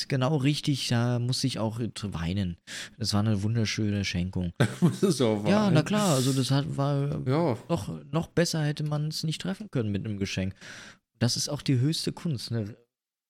ist 0.03 0.09
genau 0.09 0.37
richtig. 0.37 0.89
Da 0.89 1.19
musste 1.19 1.47
ich 1.47 1.59
auch 1.59 1.79
weinen. 2.15 2.57
Das 2.99 3.13
war 3.15 3.21
eine 3.21 3.43
wunderschöne 3.43 4.05
Schenkung. 4.05 4.53
wahr, 5.43 5.49
Ja, 5.51 5.71
na 5.71 5.83
klar. 5.83 6.15
Also 6.15 6.33
das 6.33 6.51
hat, 6.51 6.77
war 6.77 7.21
Ja, 7.27 7.57
noch, 7.69 7.91
noch 8.13 8.27
besser 8.29 8.63
hätte 8.63 8.85
man 8.85 9.09
es 9.09 9.23
nicht 9.25 9.41
treffen 9.41 9.71
können 9.71 9.91
mit 9.93 10.05
einem 10.05 10.19
Geschenk. 10.19 10.55
Das 11.19 11.37
ist 11.37 11.49
auch 11.49 11.63
die 11.63 11.79
höchste 11.79 12.13
Kunst. 12.13 12.51
Ne? 12.51 12.77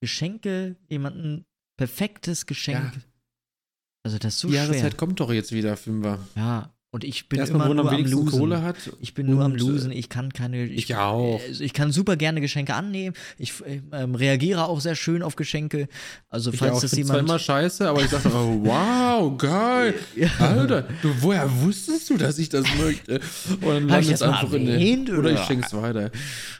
Geschenke, 0.00 0.76
jemanden 0.88 1.44
perfektes 1.76 2.46
Geschenk. 2.46 2.94
Ja. 2.94 3.00
Also 4.04 4.18
das 4.18 4.34
ist 4.34 4.40
so 4.40 4.48
die 4.48 4.54
schwer. 4.54 4.64
Jahreszeit 4.64 4.96
kommt 4.96 5.20
doch 5.20 5.32
jetzt 5.32 5.52
wieder, 5.52 5.76
Fünfer. 5.76 6.18
Ja, 6.36 6.74
und 6.94 7.02
ich 7.02 7.28
bin 7.28 7.40
Erstmal, 7.40 7.66
immer 7.66 7.74
nur 7.74 7.90
am 7.90 7.96
am 7.96 8.04
Losen. 8.04 8.38
Kohle 8.38 8.62
hat. 8.62 8.76
Ich 9.00 9.14
bin 9.14 9.26
nur 9.26 9.42
am 9.44 9.56
Losen, 9.56 9.90
äh, 9.90 9.96
ich 9.96 10.08
kann 10.08 10.32
keine. 10.32 10.64
ich 10.64 10.94
auch. 10.94 11.40
Also 11.44 11.64
ich 11.64 11.72
kann 11.72 11.90
super 11.90 12.14
gerne 12.14 12.40
Geschenke 12.40 12.72
annehmen. 12.72 13.16
Ich 13.36 13.54
ähm, 13.90 14.14
reagiere 14.14 14.68
auch 14.68 14.80
sehr 14.80 14.94
schön 14.94 15.24
auf 15.24 15.34
Geschenke. 15.34 15.88
Also 16.30 16.52
Ich 16.52 16.60
falls 16.60 16.74
auch, 16.76 16.80
das 16.82 16.92
zwar 16.92 16.98
jemand. 17.00 17.18
immer 17.28 17.38
scheiße, 17.40 17.88
aber 17.88 18.00
ich 18.00 18.10
dachte, 18.10 18.28
oh, 18.32 18.60
wow, 18.62 19.36
geil. 19.36 19.94
Ja. 20.14 20.28
Alter, 20.38 20.82
du, 21.02 21.10
woher 21.18 21.50
wusstest 21.62 22.10
du, 22.10 22.16
dass 22.16 22.38
ich 22.38 22.48
das 22.48 22.64
möchte? 22.78 23.20
Und 23.62 23.62
dann 23.64 23.82
ich 23.82 23.90
landet 23.90 24.14
es 24.14 24.22
einfach 24.22 24.52
in 24.52 24.68
erwähnt, 24.68 25.08
der, 25.08 25.18
Oder 25.18 25.30
ich 25.32 25.38
oder? 25.38 25.46
schenk's 25.46 25.74
weiter. 25.74 26.12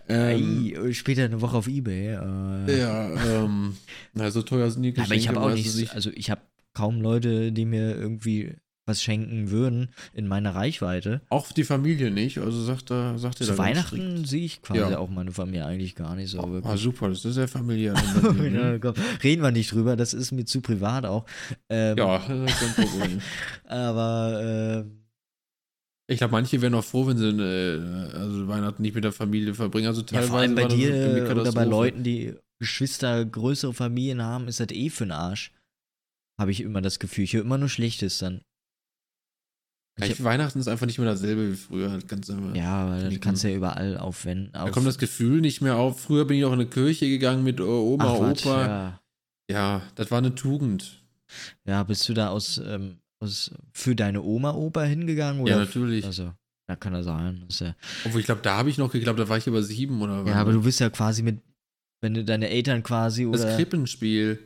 Ähm, 0.08 0.92
später 0.94 1.26
eine 1.26 1.40
Woche 1.42 1.58
auf 1.58 1.68
Ebay. 1.68 2.08
Äh, 2.08 2.80
ja, 2.80 3.08
ähm, 3.24 3.76
na, 4.14 4.32
so 4.32 4.42
teuer 4.42 4.68
sind 4.68 4.82
die 4.82 4.94
Geschenke. 4.94 5.10
aber 5.10 5.14
ich 5.14 5.28
habe 5.28 5.40
auch 5.40 5.54
nicht, 5.54 5.94
also 5.94 6.10
ich 6.12 6.28
habe 6.28 6.40
kaum 6.72 7.00
Leute, 7.00 7.52
die 7.52 7.66
mir 7.66 7.94
irgendwie 7.94 8.56
was 8.86 9.02
schenken 9.02 9.50
würden 9.50 9.90
in 10.12 10.28
meiner 10.28 10.54
Reichweite. 10.54 11.22
Auch 11.30 11.50
die 11.52 11.64
Familie 11.64 12.10
nicht, 12.10 12.38
also 12.38 12.62
sagt 12.62 12.90
er, 12.90 13.18
sagt 13.18 13.40
er 13.40 13.46
Zu 13.46 13.56
Weihnachten 13.58 14.24
sehe 14.26 14.44
ich 14.44 14.60
quasi 14.62 14.80
Ja. 14.80 14.98
auch 14.98 15.08
meine 15.08 15.32
Familie 15.32 15.64
eigentlich 15.64 15.94
gar 15.94 16.14
nicht 16.16 16.30
so 16.30 16.38
strikt. 16.38 16.52
wirklich. 16.52 16.72
Ah, 16.72 16.76
super, 16.76 17.08
das 17.08 17.24
ist 17.24 17.36
ja 17.36 17.46
familiär. 17.46 17.94
dir, 18.22 18.50
Ja, 18.50 18.70
ne? 18.72 18.80
komm, 18.80 18.94
reden 19.22 19.42
wir 19.42 19.50
nicht 19.52 19.72
drüber, 19.72 19.96
das 19.96 20.12
ist 20.12 20.32
mir 20.32 20.44
zu 20.44 20.60
privat 20.60 21.06
auch. 21.06 21.24
Ähm, 21.70 21.96
ja, 21.96 22.18
das 22.28 22.50
ist 22.52 22.58
kein 22.76 22.86
Problem. 22.86 23.20
Aber 23.64 24.40
ähm, 24.84 25.04
Ich 26.06 26.18
glaube, 26.18 26.32
manche 26.32 26.60
wären 26.60 26.74
auch 26.74 26.84
froh, 26.84 27.06
wenn 27.06 27.16
sie 27.16 27.28
äh, 27.28 28.16
also 28.18 28.46
Weihnachten 28.48 28.82
nicht 28.82 28.94
mit 28.94 29.04
der 29.04 29.12
Familie 29.12 29.54
verbringen. 29.54 29.86
Also 29.86 30.02
ja, 30.02 30.06
teilweise 30.08 30.28
vor 30.30 30.38
allem 30.40 30.54
bei 30.54 30.66
dir 30.66 31.26
oder 31.30 31.52
bei. 31.52 31.64
Leuten, 31.64 32.02
die 32.02 32.34
Geschwister, 32.58 33.24
größere 33.24 33.72
Familien 33.72 34.22
haben, 34.22 34.46
ist 34.46 34.60
das 34.60 34.68
eh 34.70 34.90
für 34.90 35.04
den 35.06 35.12
Arsch. 35.12 35.52
Habe 36.38 36.50
ich 36.50 36.60
immer 36.60 36.82
das 36.82 36.98
Gefühl. 36.98 37.24
Ich 37.24 37.32
höre 37.32 37.42
immer 37.42 37.58
nur 37.58 37.68
Schlechtes 37.68 38.18
dann. 38.18 38.42
Ja, 40.00 40.06
ich, 40.06 40.24
Weihnachten 40.24 40.58
ist 40.58 40.66
einfach 40.68 40.86
nicht 40.86 40.98
mehr 40.98 41.08
dasselbe 41.08 41.52
wie 41.52 41.56
früher. 41.56 41.90
Halt 41.90 42.08
ganz. 42.08 42.28
Ja, 42.54 42.98
das 42.98 43.10
Die 43.10 43.20
kannst 43.20 43.44
du 43.44 43.48
ja 43.50 43.56
überall 43.56 43.96
aufwenden. 43.96 44.50
Da 44.52 44.64
Auf, 44.64 44.72
kommt 44.72 44.86
das 44.86 44.98
Gefühl 44.98 45.40
nicht 45.40 45.60
mehr 45.60 45.76
auf. 45.76 46.00
Früher 46.00 46.24
bin 46.24 46.36
ich 46.36 46.44
auch 46.44 46.52
in 46.52 46.60
eine 46.60 46.66
Kirche 46.68 47.08
gegangen 47.08 47.44
mit 47.44 47.60
äh, 47.60 47.62
Oma, 47.62 48.04
Ach, 48.14 48.20
wat, 48.20 48.44
Opa. 48.44 48.66
ja. 48.66 49.00
Ja, 49.50 49.82
das 49.94 50.10
war 50.10 50.18
eine 50.18 50.34
Tugend. 50.34 51.02
ja, 51.66 51.82
bist 51.84 52.08
du 52.08 52.14
da 52.14 52.28
aus, 52.30 52.60
ähm, 52.64 52.96
aus 53.20 53.52
für 53.72 53.94
deine 53.94 54.22
Oma, 54.22 54.52
Opa 54.54 54.82
hingegangen? 54.82 55.42
Oder 55.42 55.52
Ja, 55.52 55.58
natürlich. 55.58 56.04
Also, 56.04 56.32
da 56.66 56.76
kann 56.76 56.94
er 56.94 57.04
sein. 57.04 57.44
Das 57.46 57.60
ja, 57.60 57.74
Obwohl, 58.04 58.20
ich 58.20 58.26
glaube, 58.26 58.40
da 58.42 58.56
habe 58.56 58.70
ich 58.70 58.78
noch 58.78 58.90
geglaubt, 58.90 59.18
da 59.20 59.28
war 59.28 59.36
ich 59.36 59.46
über 59.46 59.62
sieben 59.62 60.00
oder 60.02 60.24
was. 60.24 60.30
ja, 60.30 60.36
aber 60.40 60.52
du 60.52 60.62
bist 60.62 60.80
ja 60.80 60.90
quasi 60.90 61.22
mit, 61.22 61.40
wenn 62.00 62.14
du 62.14 62.24
deine 62.24 62.48
Eltern 62.48 62.82
quasi 62.82 63.28
Das 63.30 63.42
oder 63.44 63.54
Krippenspiel. 63.56 64.38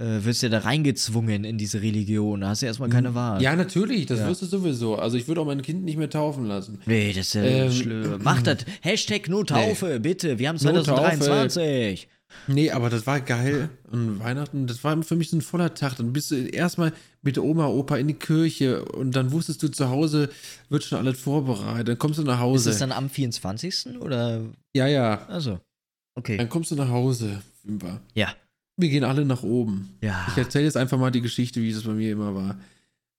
Äh, 0.00 0.24
wirst 0.24 0.42
ja 0.42 0.48
da 0.48 0.58
reingezwungen 0.60 1.44
in 1.44 1.58
diese 1.58 1.82
Religion. 1.82 2.40
Da 2.40 2.48
hast 2.48 2.62
du 2.62 2.66
erstmal 2.66 2.88
keine 2.88 3.14
Wahl. 3.14 3.36
Mhm. 3.36 3.42
Ja, 3.44 3.54
natürlich, 3.54 4.06
das 4.06 4.20
Ja. 4.20 4.28
wirst 4.28 4.42
du 4.42 4.46
sowieso. 4.46 4.96
Also 4.96 5.16
ich 5.16 5.28
würde 5.28 5.40
auch 5.42 5.46
mein 5.46 5.62
Kind 5.62 5.84
nicht 5.84 5.98
mehr 5.98 6.08
taufen 6.10 6.46
lassen. 6.46 6.78
Nee, 6.86 7.12
das 7.12 7.26
ist 7.28 7.34
ja 7.34 7.42
Ähm, 7.42 7.72
schlimm. 7.72 8.18
Mach 8.22 8.42
das. 8.42 8.58
Hashtag 8.80 9.28
No 9.28 9.44
Taufe, 9.44 10.00
bitte. 10.00 10.38
Wir 10.38 10.48
haben 10.48 10.56
No 10.62 10.72
Taufe. 10.82 10.84
2023. 10.84 12.08
Nee, 12.46 12.70
aber 12.70 12.90
das 12.90 13.06
war 13.08 13.20
geil. 13.20 13.70
Und 13.90 14.20
Weihnachten, 14.20 14.66
das 14.68 14.84
war 14.84 15.02
für 15.02 15.16
mich 15.16 15.30
so 15.30 15.36
ein 15.36 15.40
voller 15.42 15.74
Tag. 15.74 15.96
Dann 15.96 16.12
bist 16.12 16.30
du 16.30 16.36
erstmal 16.36 16.92
mit 17.22 17.38
Oma, 17.38 17.66
Opa 17.66 17.96
in 17.96 18.06
die 18.06 18.14
Kirche 18.14 18.84
und 18.84 19.16
dann 19.16 19.32
wusstest 19.32 19.62
du 19.64 19.68
zu 19.68 19.90
Hause, 19.90 20.30
wird 20.68 20.84
schon 20.84 20.98
alles 20.98 21.18
vorbereitet. 21.20 21.88
Dann 21.88 21.98
kommst 21.98 22.18
du 22.20 22.22
nach 22.22 22.34
Ist 22.36 22.40
Hause. 22.40 22.70
es 22.70 22.78
dann 22.78 22.92
am 22.92 23.10
24. 23.10 23.98
oder? 24.00 24.42
ja, 24.74 24.86
ja. 24.86 25.26
Also. 25.26 25.58
Okay. 26.14 26.36
Dann 26.36 26.48
kommst 26.48 26.70
du 26.70 26.76
nach 26.76 26.88
Hause. 26.88 27.42
Ja. 28.14 28.32
Wir 28.80 28.88
gehen 28.88 29.04
alle 29.04 29.24
nach 29.24 29.42
oben. 29.42 29.90
Ja. 30.00 30.26
Ich 30.30 30.36
erzähle 30.38 30.64
jetzt 30.64 30.76
einfach 30.76 30.98
mal 30.98 31.10
die 31.10 31.20
Geschichte, 31.20 31.60
wie 31.62 31.72
das 31.72 31.82
bei 31.84 31.92
mir 31.92 32.12
immer 32.12 32.34
war. 32.34 32.58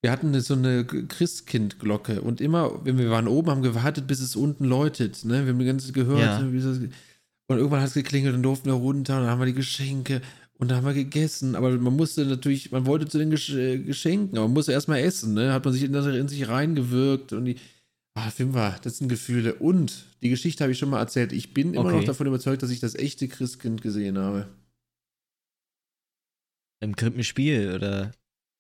Wir 0.04 0.12
hatten 0.12 0.40
so 0.42 0.56
eine 0.56 0.84
Christkindglocke 0.86 2.22
und 2.22 2.42
immer, 2.42 2.84
wenn 2.86 2.98
wir 2.98 3.10
waren 3.12 3.28
oben, 3.28 3.50
haben 3.52 3.62
gewartet, 3.62 4.08
bis 4.08 4.20
es 4.20 4.36
unten 4.36 4.66
läutet. 4.66 5.24
Ne? 5.26 5.46
Wir 5.46 5.54
haben 5.54 5.60
die 5.60 5.66
ganze 5.66 5.92
gehört. 5.92 6.20
Ja. 6.20 6.42
das- 6.42 6.78
Und 6.78 7.58
irgendwann 7.58 7.82
hat 7.82 7.90
es 7.90 7.94
geklingelt 7.94 8.34
und 8.36 8.44
durften 8.44 8.68
wir 8.70 8.74
runter 8.74 9.18
und 9.18 9.22
dann 9.24 9.30
haben 9.30 9.40
wir 9.40 9.46
die 9.46 9.54
Geschenke 9.54 10.22
und 10.58 10.70
dann 10.72 10.78
haben 10.78 10.86
wir 10.88 10.94
gegessen. 10.94 11.56
Aber 11.56 11.70
man 11.78 11.96
musste 11.96 12.26
natürlich, 12.26 12.72
man 12.72 12.86
wollte 12.86 13.08
zu 13.08 13.18
den 13.20 13.32
äh, 13.32 13.78
Geschenken, 13.80 14.38
aber 14.38 14.48
man 14.48 14.54
musste 14.56 14.72
erstmal 14.72 15.00
essen. 15.00 15.34
Ne? 15.34 15.54
Hat 15.54 15.66
man 15.66 15.74
sich 15.74 15.84
in, 15.84 15.94
in 15.94 16.28
sich 16.28 16.48
reingewirkt 16.48 17.34
und 17.34 17.46
die. 17.46 17.56
Ah, 18.14 18.30
Fünfer, 18.30 18.76
das 18.84 18.98
sind 18.98 19.08
Gefühle. 19.08 19.54
Und 19.56 20.06
die 20.22 20.28
Geschichte 20.30 20.64
habe 20.66 20.74
ich 20.74 20.78
schon 20.80 20.90
mal 20.90 21.00
erzählt. 21.00 21.32
Ich 21.32 21.54
bin 21.54 21.74
immer 21.74 21.86
Okay. 21.86 21.96
noch 21.98 22.04
davon 22.04 22.28
überzeugt, 22.28 22.62
dass 22.62 22.70
ich 22.70 22.82
das 22.82 22.94
echte 22.94 23.30
Christkind 23.30 23.82
gesehen 23.82 24.18
habe. 24.18 24.48
Im 26.82 26.96
Krippenspiel 26.96 27.74
oder? 27.76 28.12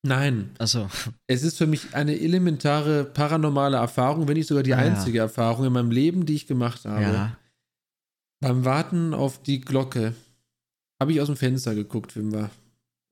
Nein, 0.04 0.52
Achso. 0.58 0.90
Es 1.28 1.44
ist 1.44 1.58
für 1.58 1.68
mich 1.68 1.94
eine 1.94 2.20
elementare 2.20 3.04
paranormale 3.04 3.78
Erfahrung, 3.78 4.28
wenn 4.28 4.36
nicht 4.38 4.48
sogar 4.48 4.64
die 4.64 4.74
Ah, 4.74 4.84
ja. 4.84 4.92
einzige 4.94 5.20
Erfahrung 5.20 5.66
in 5.66 5.74
meinem 5.74 5.92
Leben, 5.92 6.26
die 6.26 6.34
ich 6.36 6.48
gemacht 6.48 6.86
habe. 6.86 7.02
Ja. 7.04 7.38
Beim 8.42 8.66
Warten 8.66 9.14
auf 9.14 9.44
die 9.44 9.62
Glocke 9.62 10.16
habe 11.00 11.12
ich 11.14 11.22
aus 11.22 11.28
dem 11.28 11.36
Fenster 11.36 11.76
geguckt, 11.76 12.16
Wimber. 12.16 12.50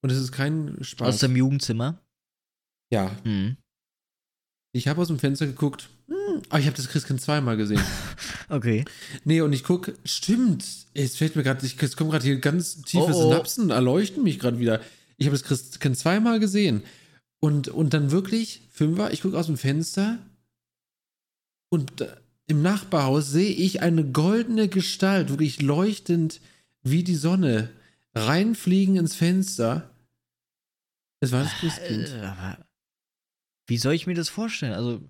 Und 0.01 0.12
es 0.12 0.18
ist 0.18 0.32
kein 0.32 0.78
Spaß. 0.82 1.07
Aus 1.07 1.20
dem 1.20 1.36
Jugendzimmer. 1.36 1.99
ja, 2.91 3.12
Mhm. 3.24 3.57
ich 4.74 4.88
habe 4.88 5.01
aus 5.01 5.07
dem 5.10 5.20
Fenster 5.20 5.45
geguckt 5.45 5.89
hm, 6.07 6.41
aber 6.49 6.60
ich 6.60 6.66
habe 6.66 6.78
das 6.78 6.88
Christkind 6.89 7.22
zweimal 7.22 7.57
gesehen. 7.57 7.82
Okay. 8.51 8.84
Nee, 9.26 9.41
und 9.41 9.53
ich 9.53 9.64
gucke, 9.64 9.93
stimmt, 10.03 10.66
jetzt 10.95 11.20
fällt 11.20 11.36
mir 11.36 11.43
gerade, 11.43 11.64
es 11.64 11.95
kommen 11.95 12.10
gerade 12.10 12.26
hier 12.26 12.39
ganz 12.39 12.82
tiefe 12.82 13.03
Oh, 13.03 13.10
oh. 13.14 13.22
Synapsen, 13.30 13.70
erleuchten 13.70 14.24
mich 14.24 14.39
gerade 14.39 14.57
wieder. 14.57 14.82
Ich 15.20 15.28
habe 15.28 15.38
das 15.38 15.43
Christkind 15.43 15.97
zweimal 15.97 16.39
gesehen. 16.39 16.84
Und, 17.41 17.67
und 17.67 17.93
dann 17.93 18.11
wirklich, 18.11 18.61
Fünfer, 18.72 19.11
ich 19.13 19.22
gucke 19.22 19.38
aus 19.38 19.45
dem 19.45 19.57
Fenster 19.57 20.17
und 21.70 22.05
im 22.47 22.61
Nachbarhaus 22.61 23.30
sehe 23.30 23.53
ich 23.53 23.82
eine 23.82 24.03
goldene 24.03 24.70
Gestalt, 24.70 25.30
wirklich 25.30 25.61
leuchtend 25.61 26.41
wie 26.82 27.03
die 27.03 27.15
Sonne, 27.15 27.70
reinfliegen 28.15 28.95
ins 28.95 29.15
Fenster. 29.15 29.93
Es 31.20 31.32
war 31.32 31.43
das 31.43 31.53
Christkind. 31.53 32.09
Äh, 32.09 32.22
aber 32.22 32.65
wie 33.67 33.78
soll 33.78 33.93
ich 33.93 34.07
mir 34.07 34.15
das 34.15 34.30
vorstellen? 34.30 34.74
Also, 34.74 35.01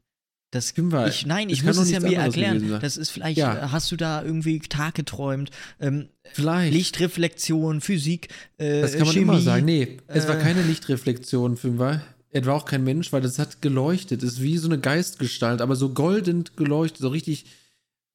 das 0.52 0.72
Fünfer, 0.72 1.08
ich, 1.08 1.26
nein, 1.26 1.47
es 1.50 1.54
ich 1.54 1.60
kann 1.60 1.68
muss 1.76 1.78
es 1.78 1.91
ja 1.91 2.00
mir 2.00 2.18
erklären. 2.18 2.80
Das 2.82 2.97
ist 2.97 3.12
vielleicht, 3.12 3.38
Ja. 3.38 3.56
äh, 3.56 3.68
hast 3.70 3.91
du 3.91 3.95
da 3.97 4.24
irgendwie 4.24 4.60
Tag 4.60 4.95
geträumt? 4.95 5.52
Ähm, 5.80 6.10
Vielleicht. 6.34 6.74
Lichtreflexion, 6.74 7.82
Physik, 7.82 8.30
äh, 8.58 8.82
Das 8.82 8.91
kann 8.93 9.02
man 9.02 9.10
Chemie. 9.14 9.24
immer 9.24 9.39
sagen. 9.41 9.66
Nee, 9.66 9.97
es 10.08 10.28
war 10.28 10.39
äh, 10.39 10.41
keine 10.41 10.64
Lichtreflexion, 10.64 11.56
Fünfer. 11.58 12.02
Er 12.32 12.45
war 12.45 12.56
auch 12.56 12.66
kein 12.66 12.84
Mensch, 12.84 13.12
weil 13.12 13.22
das 13.22 13.39
hat 13.39 13.62
geleuchtet. 13.62 14.22
Es 14.24 14.34
ist 14.34 14.41
wie 14.41 14.58
so 14.58 14.68
eine 14.68 14.80
Geistgestalt, 14.80 15.62
aber 15.62 15.76
so 15.76 15.89
goldend 15.89 16.58
geleuchtet, 16.58 17.00
so 17.02 17.10
richtig. 17.10 17.45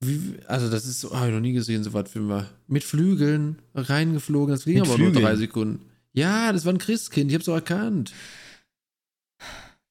Wie, 0.00 0.34
also, 0.46 0.68
das 0.70 0.86
ist, 0.86 1.04
oh, 1.04 1.14
habe 1.14 1.28
ich 1.28 1.32
noch 1.34 1.40
nie 1.40 1.52
gesehen, 1.52 1.82
so 1.84 1.92
was 1.92 2.10
Fünfer. 2.10 2.48
Mit 2.66 2.84
Flügeln 2.84 3.58
reingeflogen. 3.74 4.54
Das 4.54 4.64
ging 4.64 4.74
Mit 4.74 4.82
aber 4.82 4.98
nur 4.98 5.06
Flügeln? 5.08 5.24
drei 5.24 5.36
Sekunden. 5.36 5.80
Ja, 6.12 6.52
das 6.52 6.64
war 6.64 6.72
ein 6.72 6.78
Christkind, 6.78 7.30
ich 7.30 7.34
hab's 7.36 7.48
auch 7.48 7.54
erkannt. 7.54 8.12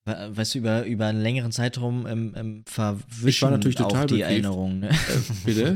We- 0.05 0.29
Weißt 0.37 0.53
du, 0.55 0.59
über, 0.59 0.83
über 0.85 1.05
einen 1.07 1.21
längeren 1.21 1.51
Zeitraum 1.51 2.05
ähm, 2.07 2.33
ähm, 2.35 2.63
verwischen 2.67 3.27
Ich 3.29 3.41
war 3.41 3.51
natürlich 3.51 3.79
auch 3.79 3.87
total 3.87 4.07
die 4.07 4.15
bekifft. 4.15 4.31
Erinnerungen. 4.31 4.79
Ne? 4.81 4.89
Äh, 4.89 4.95
bitte? 5.45 5.75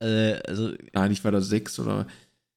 äh, 0.00 0.34
also, 0.48 0.72
Nein, 0.92 1.10
ich 1.12 1.24
war 1.24 1.32
da 1.32 1.40
sechs 1.40 1.78
oder. 1.78 2.06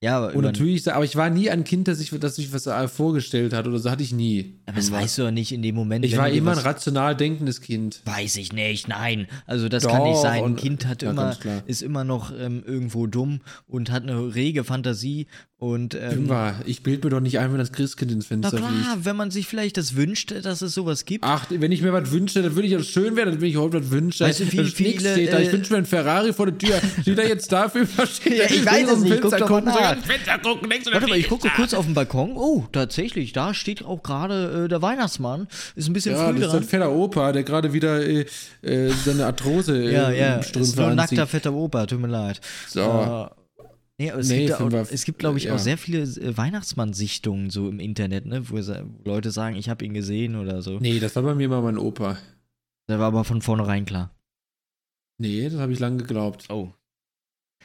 Ja, 0.02 0.18
aber, 0.18 0.34
Und 0.34 0.44
natürlich, 0.44 0.92
aber 0.92 1.04
ich 1.04 1.18
war 1.18 1.30
nie 1.30 1.50
ein 1.50 1.66
Kind, 1.66 1.90
das 1.90 1.98
sich, 1.98 2.10
das 2.12 2.38
sich 2.38 2.54
was 2.54 2.68
äh, 2.68 2.88
vorgestellt 2.88 3.52
hat 3.52 3.68
oder 3.68 3.80
so, 3.80 3.92
hatte 3.92 4.02
ich 4.02 4.14
nie. 4.14 4.56
aber 4.66 4.78
das 4.78 4.92
weißt 4.92 5.18
du 5.18 5.24
doch 5.24 5.32
nicht 5.32 5.52
in 5.52 5.62
dem 5.62 5.76
Moment. 5.76 6.06
Ich 6.06 6.16
war 6.16 6.30
immer 6.30 6.52
ein 6.52 6.58
rational 6.58 7.18
denkendes 7.18 7.60
Kind. 7.60 8.02
Weiß 8.06 8.38
ich 8.38 8.54
nicht, 8.54 8.88
nein. 8.88 9.28
Also 9.46 9.68
das 9.68 9.86
kann 9.86 10.04
nicht 10.04 10.16
Doch, 10.16 10.22
sein. 10.22 10.44
Ein 10.44 10.56
Kind 10.56 10.86
hat 10.86 11.02
ja, 11.02 11.12
immer, 11.12 11.36
ist 11.66 11.82
immer 11.82 12.06
noch 12.06 12.32
ähm, 12.32 12.64
irgendwo 12.66 13.08
dumm 13.08 13.42
und 13.68 13.92
hat 13.92 14.04
eine 14.04 14.34
rege 14.34 14.64
Fantasie 14.64 15.28
und 15.60 15.94
ähm, 15.94 16.12
Fünfer, 16.12 16.56
ich 16.66 16.84
bild 16.84 17.04
mir 17.04 17.10
doch 17.10 17.20
nicht 17.20 17.38
ein, 17.38 17.52
wenn 17.52 17.58
das 17.58 17.74
Christkind 17.74 18.14
ins 18.14 18.28
na 18.30 18.50
Fenster 18.50 18.58
fliegt. 18.60 18.82
klar, 18.82 18.98
wenn 19.04 19.18
man 19.18 19.30
sich 19.30 19.46
vielleicht 19.46 19.76
das 19.76 19.98
wünscht, 19.98 20.32
dass 20.32 20.62
es 20.62 20.74
sowas 20.74 21.04
gibt. 21.04 21.26
Ach, 21.26 21.48
wenn 21.50 21.74
ich 21.74 21.82
mir 21.82 21.92
was 21.92 22.12
wünsche, 22.12 22.42
dann 22.42 22.56
würde 22.56 22.70
ich, 22.70 22.74
das 22.74 22.88
schön 22.88 23.18
wäre, 23.18 23.30
dann 23.30 23.40
würde 23.40 23.48
ich 23.48 23.58
heute 23.58 23.82
was 23.82 23.92
wünschen. 23.92 24.26
Weißt 24.26 24.40
du, 24.40 24.46
wie 24.46 24.66
steht 24.66 24.70
viele, 24.70 25.12
steht 25.12 25.34
da, 25.34 25.40
ich 25.40 25.50
äh, 25.50 25.52
wünsche 25.52 25.74
mir 25.74 25.78
einen 25.80 25.86
Ferrari 25.86 26.32
vor 26.32 26.46
der 26.46 26.58
Tür. 26.58 26.80
Steht 27.02 27.18
er 27.18 27.28
jetzt 27.28 27.52
dafür? 27.52 27.86
Versteht 27.86 28.34
Ja, 28.38 28.46
ich 28.46 28.66
weiß 28.66 28.90
es 28.90 29.00
nicht, 29.02 29.20
guck 29.20 29.38
doch 29.38 29.50
mal 29.50 29.62
nach. 29.64 29.89
Fenster 29.98 30.38
gucken, 30.40 30.70
denkst 30.70 30.86
du, 30.86 30.94
Warte 30.94 31.08
mal, 31.08 31.18
ich 31.18 31.28
gucke 31.30 31.48
da. 31.48 31.54
kurz 31.56 31.74
auf 31.74 31.86
den 31.86 31.94
Balkon. 31.94 32.34
Oh, 32.36 32.66
tatsächlich, 32.72 33.34
da 33.34 33.54
steht 33.54 33.84
auch 33.86 34.04
gerade 34.04 34.66
äh, 34.66 34.68
der 34.68 34.82
Weihnachtsmann. 34.82 35.48
Ist 35.76 35.88
ein 35.88 35.94
bisschen 35.94 36.16
Ja, 36.16 36.28
früh 36.30 36.40
das 36.40 36.48
ist 36.50 36.54
ein 36.54 36.60
dran. 36.62 36.70
fetter 36.70 36.92
Opa, 36.92 37.32
der 37.32 37.44
gerade 37.44 37.74
wieder 37.74 38.02
äh, 38.06 38.26
äh, 38.62 38.90
seine 38.92 39.26
Arthrose 39.26 39.78
äh, 39.84 39.94
Ja, 39.94 40.12
ja, 40.12 40.34
im 40.36 40.40
ist 40.42 40.50
Strümpfe 40.50 40.76
nur 40.82 40.86
ein 40.92 41.00
anzieht. 41.00 41.18
nackter, 41.18 41.28
fetter 41.28 41.54
Opa, 41.54 41.86
tut 41.86 42.00
mir 42.00 42.08
leid. 42.08 42.42
So. 42.68 42.80
Äh, 42.82 43.30
nee, 43.98 44.12
aber 44.12 44.20
es 44.22 44.30
Nee, 44.30 44.46
gibt, 44.48 44.62
auch, 44.62 44.72
es 44.92 45.04
gibt 45.06 45.20
glaube 45.20 45.38
ich, 45.38 45.46
ja. 45.46 45.56
auch 45.56 45.60
sehr 45.60 45.78
viele 45.78 46.04
äh, 46.04 46.38
Weihnachtsmann-Sichtungen 46.38 47.50
so 47.50 47.68
im 47.70 47.80
Internet, 47.80 48.26
ne, 48.26 48.50
wo, 48.50 48.60
Leute 49.06 49.32
sagen, 49.32 49.56
ich 49.56 49.70
habe 49.70 49.84
ihn 49.86 49.94
gesehen 49.94 50.36
oder 50.36 50.62
so. 50.62 50.80
Nee, 50.80 51.00
das 51.00 51.16
war 51.16 51.24
bei 51.24 51.36
mir 51.36 51.46
immer 51.46 51.62
mein 51.62 51.78
Opa. 51.78 52.18
Der 52.88 53.00
war 53.00 53.08
aber 53.08 53.24
von 53.24 53.42
vornherein 53.42 53.86
klar. 53.86 54.12
Nee, 55.18 55.50
das 55.50 55.60
habe 55.60 55.74
ich 55.74 55.80
lange 55.80 55.98
geglaubt. 55.98 56.46
Oh. 56.50 56.70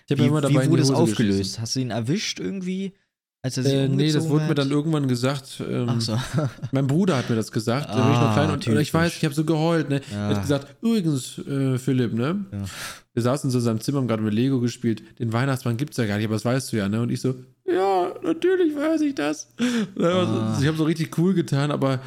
Ich 0.08 0.16
Wie, 0.18 0.22
mir 0.22 0.28
immer 0.28 0.40
dabei 0.40 0.66
wie 0.66 0.70
wurde 0.70 0.82
es 0.82 0.90
aufgelöst? 0.90 1.38
geschissen. 1.38 1.62
Hast 1.62 1.76
du 1.76 1.80
ihn 1.80 1.90
erwischt 1.90 2.38
irgendwie, 2.40 2.92
als 3.42 3.56
er 3.56 3.62
sich 3.62 3.72
Äh, 3.72 3.88
nee, 3.88 4.12
das 4.12 4.28
wurde 4.28 4.44
mir 4.44 4.50
hat? 4.50 4.58
dann 4.58 4.70
irgendwann 4.70 5.08
gesagt. 5.08 5.62
Ähm, 5.66 5.86
Ach 5.88 6.00
so. 6.00 6.18
Mein 6.72 6.86
Bruder 6.86 7.16
hat 7.16 7.30
mir 7.30 7.36
das 7.36 7.50
gesagt. 7.52 7.88
da 7.88 7.96
war 7.98 8.10
ich 8.12 8.16
Ah, 8.18 8.24
noch 8.26 8.32
klein 8.34 8.50
und, 8.50 8.66
und 8.68 8.78
ich 8.78 8.92
weiß, 8.92 9.16
ich 9.16 9.24
habe 9.24 9.34
so 9.34 9.44
geheult. 9.44 9.88
Ne? 9.88 10.00
Ja. 10.12 10.28
Er 10.30 10.34
hat 10.36 10.42
gesagt, 10.42 10.76
übrigens, 10.82 11.38
äh, 11.38 11.78
Philipp, 11.78 12.12
ne? 12.14 12.44
Ja. 12.52 12.64
Wir 13.14 13.22
saßen 13.22 13.50
so 13.50 13.58
in 13.58 13.64
seinem 13.64 13.80
Zimmer, 13.80 13.98
haben 13.98 14.08
gerade 14.08 14.22
mit 14.22 14.34
Lego 14.34 14.60
gespielt. 14.60 15.02
Den 15.18 15.32
Weihnachtsmann 15.32 15.76
gibt's 15.76 15.96
ja 15.96 16.04
gar 16.06 16.16
nicht, 16.16 16.26
aber 16.26 16.34
das 16.34 16.44
weißt 16.44 16.72
du 16.72 16.76
ja, 16.78 16.88
ne? 16.88 17.00
Und 17.00 17.10
ich 17.10 17.20
so, 17.20 17.34
ja, 17.64 18.12
natürlich 18.22 18.74
weiß 18.74 19.00
ich 19.02 19.14
das. 19.14 19.52
Ah. 20.00 20.58
Ich 20.60 20.66
habe 20.66 20.76
so 20.76 20.84
richtig 20.84 21.16
cool 21.18 21.32
getan, 21.34 21.70
aber 21.70 22.00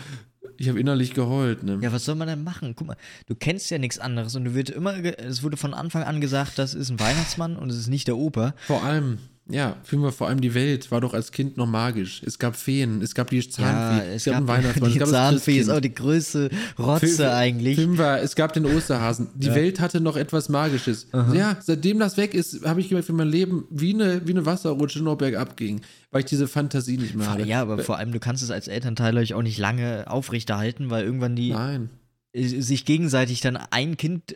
ich 0.57 0.69
habe 0.69 0.79
innerlich 0.79 1.13
geheult, 1.13 1.63
ne? 1.63 1.79
Ja, 1.81 1.91
was 1.91 2.05
soll 2.05 2.15
man 2.15 2.27
denn 2.27 2.43
machen? 2.43 2.73
Guck 2.75 2.87
mal, 2.87 2.97
du 3.27 3.35
kennst 3.35 3.69
ja 3.69 3.77
nichts 3.77 3.99
anderes 3.99 4.35
und 4.35 4.45
du 4.45 4.53
wird 4.53 4.69
immer, 4.69 4.95
es 4.97 5.43
wurde 5.43 5.57
von 5.57 5.73
Anfang 5.73 6.03
an 6.03 6.21
gesagt, 6.21 6.57
das 6.57 6.73
ist 6.73 6.89
ein 6.89 6.99
Weihnachtsmann 6.99 7.55
und 7.55 7.69
es 7.69 7.77
ist 7.77 7.87
nicht 7.87 8.07
der 8.07 8.17
Opa. 8.17 8.53
Vor 8.65 8.83
allem, 8.83 9.19
ja, 9.49 9.77
filmen 9.83 10.03
wir 10.05 10.11
vor 10.11 10.27
allem 10.27 10.41
die 10.41 10.53
Welt 10.53 10.91
war 10.91 11.01
doch 11.01 11.13
als 11.13 11.31
Kind 11.31 11.57
noch 11.57 11.67
magisch. 11.67 12.21
Es 12.25 12.37
gab 12.39 12.55
Feen, 12.55 13.01
es 13.01 13.15
gab 13.15 13.29
die 13.29 13.47
Zahnfee, 13.47 14.07
ja, 14.07 14.13
es 14.13 14.25
gab 14.25 14.33
gab 14.33 14.37
einen 14.39 14.47
Weihnachtsmann, 14.47 14.91
die 14.91 14.95
es 14.97 14.99
gab 14.99 15.09
das 15.09 15.17
Zahnfee 15.17 15.57
ist 15.59 15.69
auch 15.69 15.79
die 15.79 15.93
größte 15.93 16.49
Rotze 16.77 17.07
Film- 17.07 17.29
eigentlich. 17.29 17.75
Film 17.75 17.97
war, 17.97 18.19
es 18.21 18.35
gab 18.35 18.53
den 18.53 18.65
Osterhasen. 18.65 19.27
Die 19.35 19.53
Welt 19.53 19.79
hatte 19.79 20.01
noch 20.01 20.17
etwas 20.17 20.49
Magisches. 20.49 21.07
Ja, 21.33 21.57
seitdem 21.61 21.99
das 21.99 22.17
weg 22.17 22.33
ist, 22.33 22.65
habe 22.65 22.81
ich 22.81 22.89
gemerkt, 22.89 23.07
wie 23.09 23.13
mein 23.13 23.29
Leben 23.29 23.65
wie 23.69 23.93
eine, 23.93 24.27
wie 24.27 24.31
eine 24.31 24.45
Wasserrutsche 24.45 25.01
nur 25.01 25.17
bergab 25.17 25.55
ging, 25.57 25.81
weil 26.11 26.21
ich 26.21 26.25
diese 26.27 26.47
Fantasie 26.47 26.97
nicht 26.97 27.15
mehr 27.15 27.29
hatte. 27.29 27.43
ja, 27.45 27.61
aber 27.61 27.77
vor 27.79 27.97
allem, 27.97 28.11
du 28.11 28.19
kannst 28.19 28.43
es 28.43 28.51
als 28.51 28.67
Elternteil 28.67 29.17
euch 29.17 29.33
auch 29.33 29.43
nicht 29.43 29.57
lange 29.57 30.05
aufrechterhalten, 30.09 30.89
weil 30.89 31.03
irgendwann 31.05 31.35
die 31.35 31.51
Nein. 31.51 31.89
sich 32.35 32.85
gegenseitig 32.85 33.41
dann 33.41 33.57
ein 33.57 33.97
Kind 33.97 34.35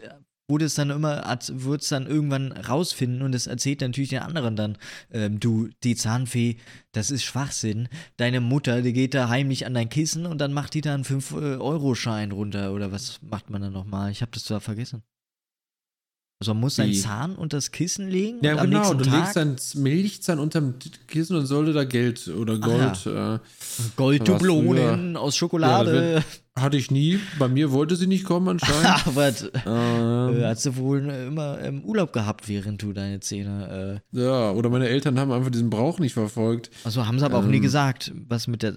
wurde 0.52 0.66
es 0.66 0.76
dann 0.76 0.90
immer, 0.90 1.24
wird 1.48 1.82
es 1.82 1.88
dann 1.88 2.08
irgendwann 2.08 2.52
rausfinden 2.52 3.22
und 3.22 3.34
es 3.34 3.48
erzählt 3.48 3.80
natürlich 3.82 4.10
den 4.10 4.20
anderen 4.20 4.58
dann, 4.58 4.78
ähm, 5.12 5.40
du, 5.40 5.70
die 5.84 5.96
Zahnfee, 5.96 6.58
das 6.92 7.10
ist 7.10 7.24
Schwachsinn. 7.24 7.88
Deine 8.18 8.42
Mutter, 8.42 8.82
die 8.82 8.92
geht 8.92 9.14
da 9.14 9.30
heimlich 9.30 9.66
an 9.66 9.74
dein 9.74 9.90
Kissen 9.90 10.26
und 10.26 10.40
dann 10.40 10.52
macht 10.52 10.74
die 10.74 10.82
da 10.82 10.94
einen 10.94 11.06
5-Euro-Schein 11.06 12.32
runter 12.32 12.74
oder 12.74 12.92
was 12.92 13.22
macht 13.22 13.50
man 13.50 13.62
dann 13.62 13.74
nochmal? 13.74 14.12
Ich 14.12 14.22
habe 14.22 14.32
das 14.34 14.44
zwar 14.44 14.60
vergessen. 14.60 15.04
Also 16.42 16.56
man 16.56 16.62
muss 16.62 16.76
seinen 16.78 16.90
Wie? 16.90 17.00
Zahn 17.00 17.36
unter 17.36 17.58
das 17.58 17.70
Kissen 17.72 18.10
legen 18.10 18.40
Ja, 18.42 18.54
und 18.54 18.60
am 18.62 18.66
genau. 18.66 18.80
nächsten 18.80 18.98
Du 18.98 19.04
Tag 19.06 19.36
legst 19.36 19.36
dein 19.76 19.84
Milchzahn 19.84 20.40
unterm 20.40 20.74
Kissen 21.08 21.36
und 21.38 21.46
sollte 21.46 21.72
da 21.72 21.84
Geld 21.84 22.28
oder 22.30 22.58
Gold. 22.58 23.06
äh, 23.06 23.38
Golddublonen 23.96 25.18
aus 25.18 25.36
Schokolade. 25.36 26.24
Ja, 26.56 26.62
hatte 26.64 26.78
ich 26.78 26.90
nie. 26.90 27.20
Bei 27.40 27.48
mir 27.48 27.72
wollte 27.72 27.96
sie 27.96 28.08
nicht 28.08 28.26
kommen 28.26 28.48
anscheinend. 28.50 29.08
Aber 29.08 29.28
äh, 29.28 29.34
ähm, 29.68 30.44
hast 30.44 30.66
du 30.66 30.76
wohl 30.78 31.08
äh, 31.10 31.28
immer 31.28 31.60
im 31.60 31.84
Urlaub 31.84 32.12
gehabt, 32.12 32.50
während 32.50 32.82
du 32.82 32.92
deine 32.92 33.20
Zähne 33.20 34.02
äh, 34.14 34.20
ja, 34.20 34.52
oder 34.52 34.70
meine 34.72 34.88
Eltern 34.90 35.20
haben 35.20 35.32
einfach 35.32 35.52
diesen 35.52 35.70
Brauch 35.70 36.00
nicht 36.00 36.14
verfolgt. 36.14 36.72
Also 36.84 37.06
haben 37.06 37.20
sie 37.20 37.26
aber 37.26 37.38
auch 37.38 37.46
nie 37.46 37.58
Ähm, 37.58 37.62
gesagt, 37.62 38.12
was 38.28 38.48
mit 38.48 38.64
der 38.64 38.74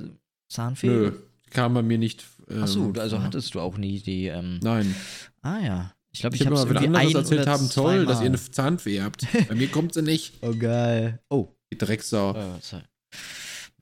Zahnfee? 0.50 0.86
Nö, 0.88 1.12
kam 1.50 1.72
bei 1.72 1.82
mir 1.82 1.96
nicht. 1.96 2.24
Ähm, 2.50 2.60
Ach 2.62 2.68
so, 2.68 2.92
also 2.98 3.16
ja. 3.16 3.22
hattest 3.22 3.54
du 3.54 3.60
auch 3.60 3.78
nie 3.78 4.00
die. 4.00 4.26
Ähm, 4.26 4.60
Nein. 4.62 4.94
ah 5.40 5.58
ja, 5.64 5.93
ich 6.14 6.20
glaube, 6.20 6.36
Ich, 6.36 6.40
ich, 6.42 6.46
habe 6.46 6.56
wenn 6.70 6.76
irgendwie 6.94 6.96
ein 6.96 7.14
erzählt 7.16 7.46
haben, 7.46 7.68
toll, 7.68 8.06
dass 8.06 8.20
ihr 8.22 8.26
zweimal. 8.26 8.26
eine 8.26 8.50
Zahnfee 8.52 9.02
habt. 9.02 9.26
Bei 9.48 9.54
mir 9.54 9.68
kommt 9.68 9.94
sie 9.94 10.02
nicht. 10.02 10.34
Oh 10.42 10.54
geil. 10.56 11.20
Oh, 11.28 11.48
Die 11.72 11.78
Drecksau. 11.78 12.34
äh, 12.36 12.60
sorry. 12.60 12.84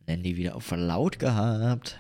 Handy 0.06 0.36
wieder 0.36 0.56
auf 0.56 0.70
laut 0.70 1.18
gehabt. 1.18 1.98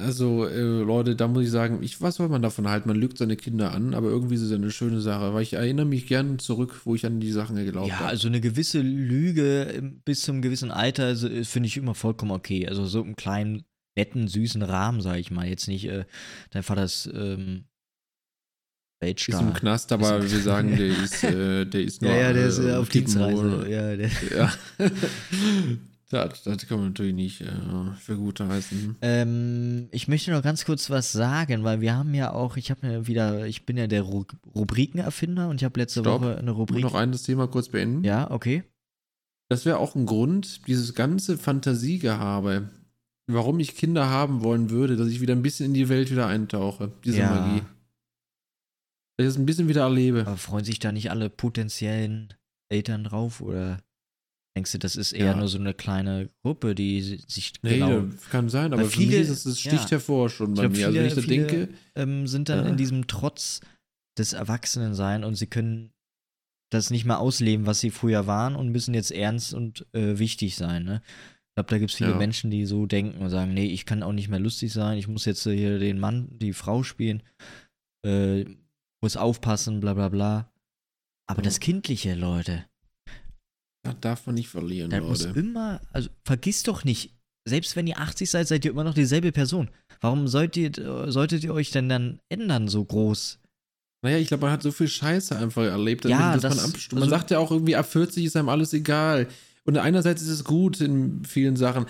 Also, 0.00 0.46
äh, 0.46 0.82
Leute, 0.82 1.16
da 1.16 1.26
muss 1.26 1.44
ich 1.44 1.50
sagen, 1.50 1.82
ich, 1.82 2.00
was 2.02 2.16
soll 2.16 2.28
man 2.28 2.42
davon 2.42 2.68
halten? 2.68 2.88
Man 2.88 2.98
lügt 2.98 3.16
seine 3.18 3.36
Kinder 3.36 3.72
an, 3.72 3.94
aber 3.94 4.08
irgendwie 4.08 4.34
ist 4.34 4.42
es 4.42 4.52
eine 4.52 4.70
schöne 4.70 5.00
Sache, 5.00 5.32
weil 5.34 5.42
ich 5.42 5.54
erinnere 5.54 5.86
mich 5.86 6.06
gern 6.06 6.38
zurück, 6.38 6.82
wo 6.84 6.94
ich 6.94 7.06
an 7.06 7.18
die 7.18 7.32
Sachen 7.32 7.56
geglaubt 7.56 7.88
Ja, 7.88 7.96
habe. 8.00 8.08
also 8.08 8.28
eine 8.28 8.40
gewisse 8.40 8.80
Lüge 8.80 9.82
bis 10.04 10.20
zum 10.22 10.42
gewissen 10.42 10.70
Alter 10.70 11.04
also, 11.06 11.28
äh, 11.28 11.44
finde 11.44 11.66
ich 11.68 11.76
immer 11.78 11.94
vollkommen 11.94 12.32
okay. 12.32 12.68
Also 12.68 12.84
so 12.84 13.00
im 13.02 13.16
kleinen, 13.16 13.64
netten, 13.98 14.28
süßen 14.28 14.62
Rahmen, 14.62 15.00
sage 15.00 15.18
ich 15.18 15.30
mal. 15.30 15.46
Jetzt 15.46 15.68
nicht, 15.68 15.86
äh, 15.86 16.04
dein 16.50 16.62
Vater 16.62 16.84
ist 16.84 17.10
ähm, 17.12 17.64
ist 19.00 19.28
im. 19.28 19.52
Knast, 19.52 19.92
aber 19.92 20.22
wir 20.22 20.40
sagen, 20.40 20.76
der 20.76 20.86
ist, 20.88 21.22
äh, 21.22 21.64
der 21.66 21.82
ist 21.82 22.02
nur 22.02 22.10
Ja, 22.12 22.16
ja, 22.18 22.32
der 22.32 22.46
ist 22.46 22.58
äh, 22.58 22.70
äh, 22.70 22.74
auf. 22.76 22.88
Dienstreise. 22.88 23.66
Ja, 23.68 23.96
der, 23.96 24.10
Ja. 24.36 24.52
das, 26.10 26.42
das 26.42 26.66
kann 26.66 26.78
man 26.78 26.88
natürlich 26.88 27.14
nicht 27.14 27.40
äh, 27.42 27.46
für 28.00 28.16
gut 28.16 28.40
heißen. 28.40 28.96
Ähm, 29.02 29.88
ich 29.92 30.08
möchte 30.08 30.30
noch 30.32 30.42
ganz 30.42 30.64
kurz 30.64 30.90
was 30.90 31.12
sagen, 31.12 31.62
weil 31.64 31.80
wir 31.80 31.94
haben 31.94 32.14
ja 32.14 32.32
auch, 32.32 32.56
ich 32.56 32.70
habe 32.70 32.86
mir 32.86 33.06
wieder, 33.06 33.46
ich 33.46 33.66
bin 33.66 33.76
ja 33.76 33.86
der 33.86 34.02
Ru 34.02 34.24
Rubrikenerfinder 34.54 35.48
und 35.48 35.60
ich 35.60 35.64
habe 35.64 35.78
letzte 35.78 36.00
Stopp. 36.00 36.22
Woche 36.22 36.36
eine 36.38 36.50
Ich 36.50 36.56
Rubrik. 36.56 36.82
noch 36.82 36.94
ein 36.94 37.12
das 37.12 37.22
Thema 37.22 37.46
kurz 37.46 37.68
beenden. 37.68 38.02
Ja, 38.04 38.30
okay. 38.30 38.64
Das 39.48 39.64
wäre 39.64 39.78
auch 39.78 39.94
ein 39.94 40.04
Grund, 40.06 40.66
dieses 40.66 40.94
ganze 40.94 41.38
Fantasiegehabe, 41.38 42.68
warum 43.28 43.60
ich 43.60 43.76
Kinder 43.76 44.08
haben 44.10 44.42
wollen 44.42 44.70
würde, 44.70 44.96
dass 44.96 45.08
ich 45.08 45.20
wieder 45.20 45.34
ein 45.34 45.42
bisschen 45.42 45.66
in 45.66 45.74
die 45.74 45.88
Welt 45.88 46.10
wieder 46.10 46.26
eintauche, 46.26 46.90
diese 47.04 47.18
Ja. 47.20 47.30
Magie. 47.34 47.60
Dass 49.16 49.24
ich 49.26 49.30
es 49.34 49.38
ein 49.38 49.46
bisschen 49.46 49.68
wieder 49.68 49.82
erlebe. 49.82 50.20
Aber 50.26 50.36
freuen 50.36 50.64
sich 50.64 50.78
da 50.78 50.92
nicht 50.92 51.10
alle 51.10 51.28
potenziellen 51.30 52.34
Eltern 52.70 53.04
drauf 53.04 53.40
oder 53.40 53.80
Denkst 54.56 54.72
du, 54.72 54.78
das 54.78 54.96
ist 54.96 55.12
eher 55.12 55.26
Ja. 55.26 55.36
nur 55.36 55.46
so 55.46 55.56
eine 55.58 55.72
kleine 55.72 56.30
Gruppe, 56.42 56.74
die 56.74 57.00
si- 57.00 57.22
sich 57.28 57.52
Nee, 57.62 57.74
genau 57.78 58.00
das 58.00 58.28
kann 58.28 58.48
sein, 58.48 58.72
aber 58.72 58.82
Weil 58.82 58.88
für 58.90 58.98
mich 58.98 59.08
viele- 59.10 59.20
ist 59.20 59.46
es, 59.46 59.60
sticht 59.60 59.84
ja. 59.84 59.90
hervor 59.90 60.30
schon 60.30 60.54
bei 60.54 60.62
glaub, 60.62 60.72
mir. 60.72 60.86
also 60.86 60.98
wenn 60.98 61.06
ich 61.06 61.14
viele- 61.14 61.46
denke, 61.46 61.68
ähm, 61.94 62.26
sind 62.26 62.48
dann 62.48 62.66
in 62.66 62.76
diesem 62.76 63.06
Trotz 63.06 63.60
des 64.18 64.32
Erwachsenensein 64.32 65.22
und 65.22 65.36
sie 65.36 65.46
können 65.46 65.92
das 66.72 66.90
nicht 66.90 67.04
mehr 67.04 67.20
ausleben, 67.20 67.66
was 67.66 67.78
sie 67.78 67.90
früher 67.92 68.26
waren 68.26 68.56
und 68.56 68.70
müssen 68.70 68.94
jetzt 68.94 69.12
ernst 69.12 69.54
und 69.54 69.86
äh, 69.92 70.18
wichtig 70.18 70.56
sein. 70.56 70.82
Ne? 70.82 71.02
Ich 71.58 71.60
glaube, 71.66 71.70
da 71.74 71.78
gibt 71.78 71.90
es 71.90 71.96
viele 71.96 72.10
Ja. 72.10 72.16
Menschen, 72.16 72.52
die 72.52 72.66
so 72.66 72.86
denken 72.86 73.20
und 73.20 73.30
sagen, 73.30 73.52
nee, 73.52 73.66
ich 73.66 73.84
kann 73.84 74.04
auch 74.04 74.12
nicht 74.12 74.28
mehr 74.28 74.38
lustig 74.38 74.72
sein, 74.72 74.96
ich 74.96 75.08
muss 75.08 75.24
jetzt 75.24 75.42
hier 75.42 75.80
den 75.80 75.98
Mann, 75.98 76.28
die 76.38 76.52
Frau 76.52 76.84
spielen, 76.84 77.20
äh, 78.06 78.44
muss 79.02 79.16
aufpassen, 79.16 79.80
bla 79.80 79.92
bla 79.94 80.08
bla. 80.08 80.52
Aber 81.28 81.40
Ja. 81.40 81.44
das 81.46 81.58
Kindliche, 81.58 82.14
Leute, 82.14 82.64
das 83.84 83.96
darf 84.00 84.24
man 84.26 84.36
nicht 84.36 84.48
verlieren, 84.48 84.90
da 84.90 85.00
muss 85.00 85.26
Leute. 85.26 85.40
immer, 85.40 85.80
also 85.92 86.10
vergiss 86.24 86.62
doch 86.62 86.84
nicht, 86.84 87.12
selbst 87.44 87.74
wenn 87.74 87.88
ihr 87.88 87.98
80 87.98 88.30
seid, 88.30 88.46
seid 88.46 88.64
ihr 88.64 88.70
immer 88.70 88.84
noch 88.84 88.94
dieselbe 88.94 89.32
Person. 89.32 89.68
Warum 90.00 90.28
sollt 90.28 90.56
ihr, 90.56 90.70
solltet 91.10 91.42
ihr 91.42 91.52
euch 91.54 91.72
denn 91.72 91.88
dann 91.88 92.20
ändern 92.28 92.68
so 92.68 92.84
groß? 92.84 93.40
Naja, 94.04 94.18
ich 94.18 94.28
glaube, 94.28 94.42
man 94.42 94.52
hat 94.52 94.62
so 94.62 94.70
viel 94.70 94.86
Scheiße 94.86 95.36
einfach 95.36 95.64
erlebt, 95.64 96.04
Ja, 96.04 96.34
dass 96.34 96.42
das- 96.42 96.56
man. 96.56 96.70
Man 96.92 97.02
also- 97.02 97.10
sagt 97.10 97.32
ja 97.32 97.40
auch 97.40 97.50
irgendwie, 97.50 97.74
ab 97.74 97.86
40 97.90 98.24
ist 98.26 98.36
einem 98.36 98.48
alles 98.48 98.72
egal. 98.74 99.26
Und 99.68 99.76
einerseits 99.76 100.22
ist 100.22 100.28
es 100.30 100.44
gut 100.44 100.80
in 100.80 101.24
vielen 101.26 101.56
Sachen. 101.56 101.84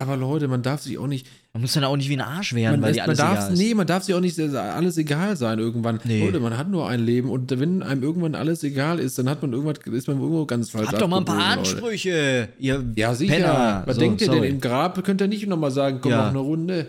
Aber 0.00 0.16
Leute, 0.16 0.48
man 0.48 0.62
darf 0.62 0.82
sich 0.82 0.98
auch 0.98 1.06
nicht. 1.06 1.28
Man 1.52 1.60
muss 1.60 1.72
dann 1.74 1.84
auch 1.84 1.96
nicht 1.96 2.08
wie 2.08 2.16
ein 2.16 2.20
Arsch 2.20 2.52
werden, 2.54 2.80
Man, 2.80 2.82
weil 2.82 2.90
ist, 2.90 2.96
dir 2.96 3.02
man 3.02 3.08
alles 3.10 3.18
darf, 3.18 3.32
egal 3.38 3.52
ist. 3.52 3.58
nee, 3.60 3.74
man 3.74 3.86
darf 3.86 4.02
sich 4.02 4.14
auch 4.16 4.20
nicht 4.20 4.40
alles 4.40 4.98
egal 4.98 5.36
sein 5.36 5.60
irgendwann. 5.60 6.00
Nee. 6.02 6.24
Leute, 6.26 6.40
man 6.40 6.58
hat 6.58 6.68
nur 6.68 6.88
ein 6.88 7.06
Leben 7.06 7.30
und 7.30 7.56
wenn 7.60 7.84
einem 7.84 8.02
irgendwann 8.02 8.34
alles 8.34 8.64
egal 8.64 8.98
ist, 8.98 9.16
dann 9.16 9.28
hat 9.28 9.40
man 9.42 9.52
irgendwas, 9.52 9.78
ist 9.86 10.08
man 10.08 10.18
irgendwo 10.18 10.44
ganz 10.46 10.70
falsch. 10.70 10.88
Habt 10.88 11.00
doch 11.00 11.06
mal 11.06 11.18
ein 11.18 11.24
paar. 11.24 11.38
Ansprüche, 11.58 12.48
ihr 12.58 12.84
Ja, 12.96 13.14
sicher. 13.14 13.32
Penner. 13.34 13.82
Was 13.86 13.94
So, 13.94 14.00
denkt 14.00 14.20
ihr 14.22 14.26
sorry. 14.26 14.40
denn? 14.40 14.54
Im 14.56 14.60
Grab 14.60 15.02
könnt 15.04 15.20
ihr 15.20 15.28
nicht 15.28 15.46
nochmal 15.46 15.70
sagen, 15.70 16.00
komm, 16.02 16.10
Ja. 16.10 16.18
mach 16.22 16.30
eine 16.30 16.38
Runde. 16.40 16.88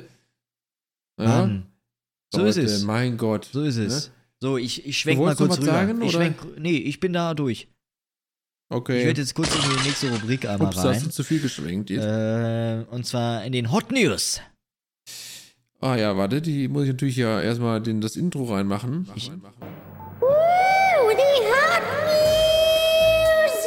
Ja? 1.22 1.28
Mann. 1.28 1.68
So 2.34 2.40
Leute, 2.42 2.62
ist 2.62 2.72
es. 2.72 2.84
Mein 2.86 3.18
Gott. 3.18 3.48
So 3.54 3.62
ist 3.62 3.78
es. 3.78 4.08
Ne? 4.08 4.14
So, 4.42 4.58
ich, 4.58 4.84
ich 4.88 4.98
schwenk 4.98 5.20
mal 5.20 5.30
noch 5.30 5.38
kurz 5.38 5.58
rüber. 5.60 5.66
sagen, 5.68 6.02
ich 6.02 6.12
schwenk, 6.12 6.36
nee, 6.60 6.78
ich 6.78 7.00
bin 7.00 7.14
da 7.14 7.36
durch. 7.36 7.68
Okay. 8.70 8.99
Ich 8.99 9.05
werde 9.05 9.22
jetzt 9.22 9.36
kurz 9.36 9.53
in 9.55 9.61
die 9.61 9.88
nächste 9.88 10.09
Rubrik 10.11 10.45
einmal 10.47 10.70
Ups, 10.70 10.78
hast 10.78 10.86
rein. 10.86 11.03
du 11.03 11.09
zu 11.09 11.24
viel 11.24 11.39
geschwenkt 11.39 11.89
jetzt. 11.91 12.03
Äh, 12.03 12.84
und 12.89 13.05
zwar 13.05 13.43
in 13.45 13.51
den 13.51 13.72
Hot 13.72 13.91
News. 13.91 14.41
Ah 15.82 15.95
ja, 15.95 16.18
warte, 16.18 16.41
die 16.41 16.68
muss 16.68 16.84
ich 16.84 16.89
natürlich 16.89 17.16
ja 17.18 17.39
erstmal 17.41 17.80
den, 17.82 18.01
das 18.01 18.16
Intro 18.16 18.45
reinmachen. 18.45 19.07
Ich-. 19.16 19.30
Ooh, 19.32 19.36
the 21.11 21.45
hot 21.51 21.82
news! 21.82 23.66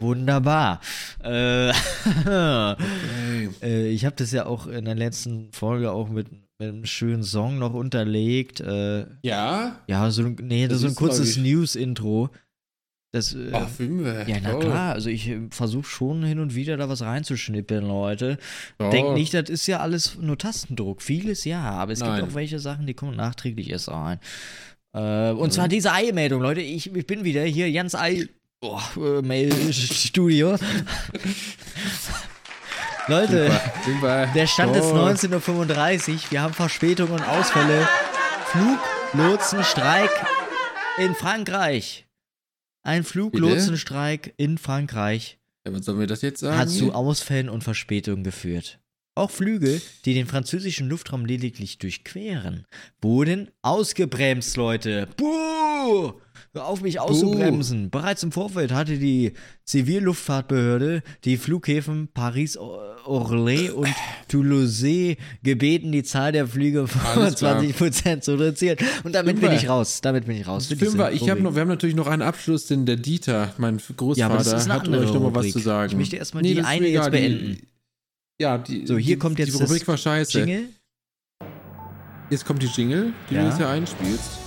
Wunderbar. 0.00 0.80
Äh, 1.22 1.72
Hey. 2.24 3.48
äh, 3.62 3.86
ich 3.88 4.04
habe 4.04 4.14
das 4.16 4.30
ja 4.32 4.44
auch 4.46 4.66
in 4.66 4.84
der 4.84 4.94
letzten 4.94 5.50
Folge 5.52 5.90
auch 5.90 6.08
mit, 6.08 6.26
mit 6.58 6.68
einem 6.68 6.84
schönen 6.86 7.22
Song 7.24 7.58
noch 7.58 7.74
unterlegt. 7.74 8.60
Äh, 8.60 9.06
Ja? 9.22 9.80
ja, 9.88 10.10
so, 10.10 10.22
ein- 10.22 10.36
nee, 10.42 10.68
das 10.68 10.80
so 10.80 10.86
ein 10.88 10.94
kurzes 10.94 11.36
News-Intro. 11.36 12.30
Das, 13.12 13.32
äh, 13.34 13.50
Ach, 13.52 13.68
Filme. 13.68 14.24
Ja, 14.28 14.38
na 14.42 14.50
Toll. 14.52 14.60
klar. 14.60 14.92
Also 14.94 15.08
ich 15.08 15.30
versuche 15.50 15.86
schon 15.88 16.24
hin 16.24 16.40
und 16.40 16.54
wieder 16.56 16.76
da 16.76 16.88
was 16.88 17.02
reinzuschnippeln, 17.02 17.86
Leute. 17.86 18.38
Toll. 18.78 18.90
Denkt 18.90 19.12
nicht, 19.14 19.34
das 19.34 19.48
ist 19.50 19.66
ja 19.68 19.78
alles 19.80 20.16
nur 20.20 20.36
Tastendruck. 20.36 21.00
Vieles 21.00 21.44
ja, 21.44 21.60
aber 21.62 21.92
es 21.92 22.00
Nein. 22.00 22.20
gibt 22.20 22.30
auch 22.32 22.34
welche 22.34 22.58
Sachen, 22.58 22.86
die 22.86 22.94
kommen 22.94 23.16
nachträglich 23.16 23.70
erst 23.70 23.88
rein. 23.88 24.18
Äh, 24.94 25.30
und 25.30 25.52
zwar 25.52 25.68
diese 25.68 25.92
Eilmeldung, 25.92 26.40
Leute. 26.42 26.60
Ich, 26.60 26.92
ich 26.92 27.06
bin 27.06 27.22
wieder 27.24 27.42
hier, 27.44 27.70
Jans 27.70 27.94
Eil. 27.94 28.28
Oh, 28.60 28.80
äh, 28.96 29.22
Mail-Studio. 29.22 30.56
Leute, 33.06 33.50
Super. 33.84 34.26
der 34.34 34.46
Stand 34.46 34.74
ist 34.76 34.88
Toll. 34.88 35.10
19.35 35.12 36.12
Uhr. 36.14 36.20
Wir 36.30 36.42
haben 36.42 36.54
Verspätungen 36.54 37.12
und 37.12 37.22
Ausfälle. 37.28 37.86
Fluglotsenstreik 38.46 40.10
in 40.98 41.14
Frankreich. 41.14 42.06
Ein 42.82 43.04
Fluglotsenstreik 43.04 44.32
in 44.36 44.56
Frankreich 44.58 45.38
Ja, 45.66 45.72
was 45.74 45.84
sollen 45.84 45.98
wir 46.00 46.06
das 46.06 46.22
jetzt 46.22 46.40
sagen? 46.40 46.56
hat 46.56 46.70
zu? 46.70 46.92
Ausfällen 46.92 47.48
und 47.48 47.62
Verspätungen 47.64 48.24
geführt. 48.24 48.78
Auch 49.16 49.30
Flüge, 49.30 49.80
die 50.06 50.14
den 50.14 50.26
französischen 50.26 50.88
Luftraum 50.88 51.24
lediglich 51.26 51.78
durchqueren, 51.78 52.66
wurden 53.00 53.50
ausgebremst, 53.62 54.56
Leute. 54.56 55.08
Buh! 55.16 56.14
Hör 56.56 56.66
auf, 56.66 56.82
mich 56.82 57.00
auszubremsen. 57.00 57.90
Bereits 57.90 58.22
im 58.22 58.30
Vorfeld 58.30 58.70
hatte 58.70 58.96
die 58.96 59.32
Zivilluftfahrtbehörde 59.64 61.02
die 61.24 61.36
Flughäfen 61.36 62.08
Paris-Orly 62.14 63.70
und 63.70 63.88
Toulouse 64.28 65.16
gebeten, 65.42 65.90
die 65.90 66.04
Zahl 66.04 66.30
der 66.30 66.46
Flüge 66.46 66.82
um 66.82 66.88
klar. 66.88 67.60
25% 67.60 68.20
zu 68.20 68.36
reduzieren. 68.36 68.78
Und 69.02 69.16
damit 69.16 69.40
bin 69.40 69.46
Super. 69.50 69.54
ich 69.56 69.68
raus. 69.68 70.00
Damit 70.00 70.26
bin 70.26 70.36
ich 70.36 70.46
raus. 70.46 70.70
war, 70.96 71.10
ich 71.10 71.28
hab 71.28 71.40
noch, 71.40 71.54
wir 71.56 71.62
haben 71.62 71.68
natürlich 71.68 71.96
noch 71.96 72.06
einen 72.06 72.22
Abschluss, 72.22 72.66
denn 72.66 72.86
der 72.86 72.96
Dieter, 72.96 73.52
mein 73.58 73.78
Großvater, 73.78 74.16
Ja, 74.16 74.74
hat 74.74 74.88
euch 74.88 75.12
noch 75.12 75.20
mal 75.22 75.34
was 75.34 75.50
zu 75.50 75.58
sagen. 75.58 75.90
Ich 75.90 75.98
möchte 75.98 76.16
erstmal 76.16 76.44
die 76.44 76.54
das 76.54 76.66
ist 76.66 76.70
eine 76.70 76.86
jetzt 76.86 77.08
egal, 77.08 77.10
die- 77.10 77.16
beenden. 77.18 77.66
Ja, 78.40 78.58
die, 78.58 78.86
So, 78.86 78.96
hier 78.96 79.16
die, 79.16 79.18
kommt 79.18 79.40
jetzt 79.40 79.58
die 79.58 79.62
Rubrik 79.62 79.88
war 79.88 79.96
scheiße. 79.96 80.38
Jingle. 80.38 80.68
Jetzt 82.30 82.44
kommt 82.44 82.62
die 82.62 82.66
Jingle, 82.68 83.12
die 83.28 83.34
Ja. 83.34 83.40
du 83.42 83.46
jetzt 83.48 83.56
hier 83.56 83.68
einspielst. 83.68 84.43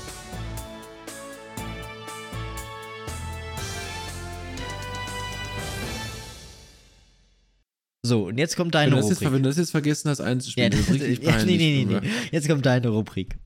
So, 8.08 8.28
und 8.28 8.38
jetzt 8.38 8.55
kommt 8.55 8.74
Wenn 8.74 8.89
deine 8.89 8.91
du, 8.91 8.97
das 8.97 9.10
jetzt, 9.10 9.18
Rubrik. 9.22 9.34
wenn 9.34 9.43
du 9.43 9.49
das 9.49 9.58
jetzt 9.58 9.72
vergessen 9.72 10.10
hast 10.10 10.20
Ja, 10.20 10.26
einzuspielen, 10.26 10.72
das, 10.72 10.86
das 10.86 10.95
ist 10.95 11.01
richtig 11.01 11.26
ja, 11.26 11.43
nee, 11.43 11.58
nee, 11.58 11.86
nee, 11.86 11.99
nee. 12.01 12.10
Jetzt 12.32 12.47
kommt 12.47 12.66
deine 12.66 12.88
Rubrik. 12.88 13.38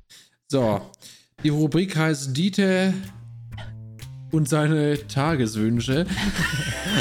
So, 0.48 0.82
die 1.44 1.50
Rubrik 1.50 1.96
heißt 1.96 2.38
Dieter 2.38 2.94
und 4.32 4.48
seine 4.48 5.08
Tageswünsche. 5.08 6.06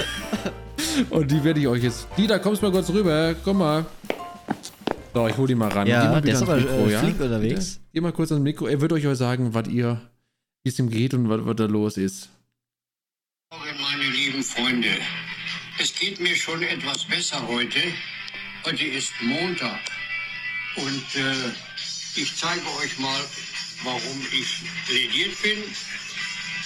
und 1.11 1.31
die 1.31 1.45
werde 1.45 1.61
ich 1.61 1.69
euch 1.69 1.83
jetzt. 1.83 2.09
Dieter, 2.17 2.39
kommst 2.39 2.63
mal 2.63 2.71
kurz 2.71 2.89
rüber. 2.91 3.35
Komm 3.45 3.59
mal. 3.59 3.85
So, 5.13 5.29
ich 5.29 5.37
hol 5.37 5.47
die 5.47 5.55
mal 5.55 5.69
ran. 5.69 5.87
Ja, 5.87 6.05
Geh 6.05 6.09
mal 6.09 6.21
der 6.23 6.35
ist 6.35 6.43
aber, 6.43 6.57
äh, 6.57 6.99
flink 6.99 7.21
unterwegs. 7.21 7.75
Bitte? 7.75 7.87
Geh 7.93 8.01
mal 8.01 8.13
kurz 8.13 8.33
ans 8.33 8.43
Mikro. 8.43 8.69
Er 8.69 8.81
wird 8.81 8.93
euch 8.93 9.07
auch 9.07 9.15
sagen, 9.15 9.53
was 9.53 9.69
ihr, 9.69 10.01
wie 10.63 10.71
es 10.71 10.79
ihm 10.79 10.89
geht 10.89 11.13
und 11.13 11.29
was, 11.29 11.45
was 11.45 11.57
da 11.57 11.67
los 11.67 11.97
ist. 11.99 12.31
Morgen, 13.53 13.77
meine 13.83 14.11
lieben 14.11 14.43
Freunde. 14.43 14.89
Es 15.83 15.95
geht 15.95 16.21
mir 16.21 16.37
schon 16.37 16.63
etwas 16.63 17.05
besser 17.05 17.47
heute. 17.49 17.81
Heute 18.67 18.85
ist 18.85 19.13
Montag. 19.23 19.81
Und 20.77 21.15
äh, 21.15 21.35
ich 22.17 22.37
zeige 22.37 22.67
euch 22.77 22.99
mal, 22.99 23.25
warum 23.83 24.27
ich 24.31 24.47
lediert 24.93 25.41
bin. 25.41 25.59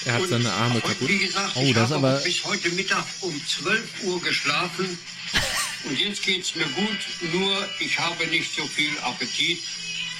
Er 0.05 0.15
hat 0.15 0.23
Und 0.23 0.29
seine 0.31 0.53
Arme 0.53 0.81
kaputt. 0.81 1.09
Wie 1.09 1.19
gesagt, 1.19 1.53
Oh, 1.55 1.63
ich 1.65 1.75
das 1.75 1.93
habe 1.93 2.09
aber- 2.09 2.21
bis 2.23 2.43
heute 2.45 2.71
Mittag 2.71 3.05
um 3.21 3.41
12 3.47 4.03
Uhr 4.03 4.21
geschlafen. 4.21 4.99
Und 5.85 5.97
jetzt 6.01 6.23
geht 6.25 6.43
es 6.43 6.57
mir 6.57 6.67
gut, 6.67 6.99
nur 7.33 7.69
ich 7.79 7.97
habe 7.99 8.27
nicht 8.27 8.53
so 8.53 8.67
viel 8.67 8.99
Appetit. 8.99 9.63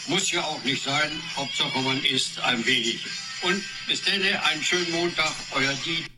Muss 0.07 0.31
ja 0.31 0.45
auch 0.45 0.63
nicht 0.63 0.85
sein. 0.85 1.11
Hauptsache 1.35 1.81
man 1.81 2.05
isst 2.05 2.39
ein 2.39 2.65
wenig. 2.65 3.01
Und 3.43 3.61
bis 3.89 4.03
dann, 4.03 4.23
einen 4.23 4.63
schönen 4.63 4.93
Montag, 4.93 5.33
euer 5.51 5.75
Dieter. 5.85 6.14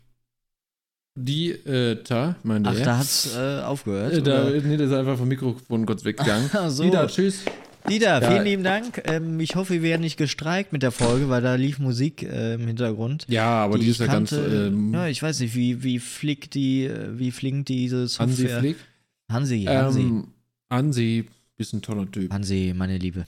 Die, 1.19 1.51
äh, 1.51 2.03
ta, 2.03 2.37
meinte 2.43 2.69
Ach, 2.71 2.79
da 2.79 2.99
hat's 2.99 3.35
äh, 3.35 3.61
aufgehört. 3.63 4.13
Äh, 4.13 4.23
da, 4.23 4.47
oder? 4.49 4.61
nee, 4.61 4.77
der 4.77 4.87
ist 4.87 4.93
einfach 4.93 5.17
vom 5.17 5.29
Mikrofon 5.29 5.87
kurz 5.87 6.05
weggegangen. 6.05 6.51
So. 6.69 6.83
Dieter, 6.83 7.09
tschüss. 7.09 7.41
Dieter, 7.89 8.21
Ja. 8.21 8.31
vielen 8.31 8.45
lieben 8.45 8.65
Dank. 8.65 9.03
Ähm, 9.07 9.41
ich 9.41 9.55
hoffe, 9.57 9.75
wir 9.75 9.83
werden 9.83 10.03
nicht 10.03 10.19
gestreikt 10.19 10.73
mit 10.73 10.83
der 10.83 10.91
Folge, 10.91 11.29
weil 11.31 11.41
da 11.41 11.55
lief 11.55 11.79
Musik 11.79 12.23
äh, 12.23 12.55
im 12.55 12.67
Hintergrund. 12.67 13.25
Ja, 13.29 13.47
aber 13.65 13.79
die, 13.79 13.85
ich 13.85 13.91
ist 13.93 14.01
ja 14.01 14.07
ganz. 14.07 14.33
Ähm, 14.33 14.93
ja, 14.93 15.07
ich 15.09 15.23
weiß 15.23 15.41
nicht, 15.41 15.55
wie, 15.55 15.83
wie 15.83 15.99
flick 16.01 16.51
die, 16.51 16.85
äh, 16.85 17.19
wie 17.19 17.31
flink 17.31 17.67
diese 17.67 18.09
Software. 18.09 18.27
Hansi 18.27 18.59
Flick. 18.61 18.77
Hansi, 19.33 19.65
Hansi. 19.65 20.01
Ähm, 20.01 20.29
Hansi, 20.71 21.27
ist 21.57 21.73
ein 21.73 21.81
toller 21.81 22.11
Typ. 22.11 22.33
Hansi, 22.33 22.75
meine 22.77 22.99
Liebe. 22.99 23.27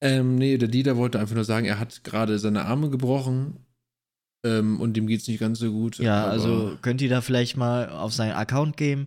Ähm, 0.00 0.36
nee, 0.36 0.56
der 0.58 0.68
Dieter 0.68 0.96
wollte 0.96 1.18
einfach 1.18 1.34
nur 1.34 1.44
sagen, 1.44 1.66
er 1.66 1.80
hat 1.80 2.04
gerade 2.04 2.38
seine 2.38 2.66
Arme 2.66 2.90
gebrochen 2.90 3.56
ähm, 4.44 4.80
und 4.80 4.96
ihm 4.96 5.06
geht's 5.06 5.26
nicht 5.28 5.40
ganz 5.40 5.58
so 5.58 5.70
gut. 5.72 5.98
Ja, 5.98 6.26
also 6.26 6.76
könnt 6.82 7.00
ihr 7.02 7.08
da 7.08 7.20
vielleicht 7.20 7.56
mal 7.56 7.88
auf 7.90 8.12
seinen 8.12 8.32
Account 8.32 8.76
gehen, 8.76 9.06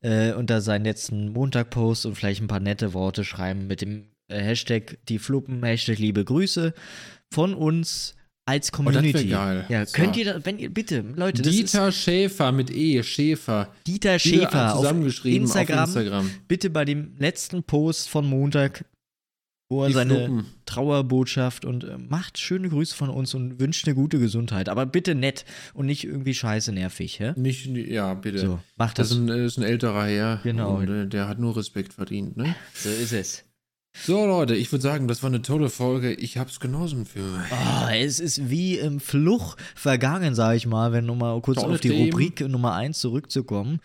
äh, 0.00 0.32
unter 0.32 0.60
seinen 0.60 0.84
letzten 0.84 1.32
Montag-Post 1.32 2.06
und 2.06 2.14
vielleicht 2.16 2.42
ein 2.42 2.48
paar 2.48 2.60
nette 2.60 2.92
Worte 2.94 3.24
schreiben 3.24 3.66
mit 3.66 3.80
dem 3.80 4.04
äh, 4.28 4.40
Hashtag 4.40 4.98
die 5.08 5.18
Fluppen, 5.18 5.62
Hashtag 5.62 5.98
liebe 5.98 6.24
Grüße 6.24 6.74
von 7.32 7.54
uns 7.54 8.14
als 8.44 8.70
Oh, 8.76 8.82
das 8.82 8.94
Community. 8.94 9.28
geil. 9.28 9.64
Ja, 9.68 9.86
So. 9.86 9.92
könnt 9.92 10.16
ihr 10.16 10.24
da, 10.24 10.44
wenn 10.44 10.58
ihr, 10.58 10.68
bitte, 10.68 11.04
Leute, 11.14 11.42
das 11.42 11.54
ist 11.54 11.72
Dieter 11.72 11.92
Schäfer 11.92 12.50
mit 12.50 12.70
E, 12.74 13.00
Schäfer. 13.04 13.68
Dieter 13.86 14.18
Schäfer 14.18 14.72
auf 14.74 14.80
zusammengeschrieben 14.80 15.42
Instagram. 15.42 15.78
auf 15.78 15.84
Instagram. 15.96 16.30
Bitte 16.48 16.68
bei 16.70 16.84
dem 16.84 17.12
letzten 17.18 17.62
Post 17.62 18.08
von 18.08 18.26
Montag 18.26 18.84
wo 19.72 19.82
er 19.82 19.88
Die 19.88 19.94
seine 19.94 20.26
Fluppen. 20.26 20.46
Trauerbotschaft 20.66 21.64
und 21.64 21.84
äh, 21.84 21.96
macht 21.98 22.38
schöne 22.38 22.68
Grüße 22.68 22.94
von 22.94 23.08
uns 23.08 23.34
und 23.34 23.58
wünscht 23.58 23.86
eine 23.86 23.94
gute 23.94 24.18
Gesundheit. 24.18 24.68
Aber 24.68 24.86
bitte 24.86 25.14
nett 25.14 25.44
und 25.74 25.86
nicht 25.86 26.04
irgendwie 26.04 26.34
scheiße 26.34 26.72
nervig, 26.72 27.18
hä? 27.18 27.32
Nicht, 27.36 27.66
ja, 27.66 28.14
bitte. 28.14 28.38
So, 28.38 28.58
macht 28.76 28.98
das 28.98 29.08
das. 29.08 29.18
ist 29.18 29.22
ein, 29.24 29.28
ist 29.28 29.58
ein 29.58 29.64
älterer 29.64 30.04
Herr. 30.06 30.40
Genau. 30.42 30.76
Und, 30.76 30.88
äh, 30.88 31.06
der 31.08 31.26
hat 31.26 31.38
nur 31.38 31.56
Respekt 31.56 31.94
verdient, 31.94 32.36
ne? 32.36 32.54
So 32.74 32.90
ist 32.90 33.12
es. 33.12 33.44
So, 33.94 34.24
Leute, 34.26 34.54
ich 34.54 34.72
würde 34.72 34.82
sagen, 34.82 35.06
das 35.06 35.22
war 35.22 35.28
eine 35.28 35.42
tolle 35.42 35.68
Folge. 35.68 36.14
Ich 36.14 36.38
hab's 36.38 36.60
genossen 36.60 37.04
für. 37.04 37.20
Oh, 37.50 37.88
es 37.92 38.20
ist 38.20 38.48
wie 38.48 38.78
im 38.78 39.00
Fluch 39.00 39.56
vergangen, 39.74 40.34
sag 40.34 40.56
ich 40.56 40.66
mal, 40.66 40.92
wenn 40.92 41.04
nochmal 41.04 41.38
kurz 41.42 41.60
Tolle 41.60 41.74
auf 41.74 41.80
die 41.80 41.90
Themen. 41.90 42.10
Rubrik 42.10 42.40
Nummer 42.48 42.74
1 42.74 42.98
zurückzukommen. 42.98 43.80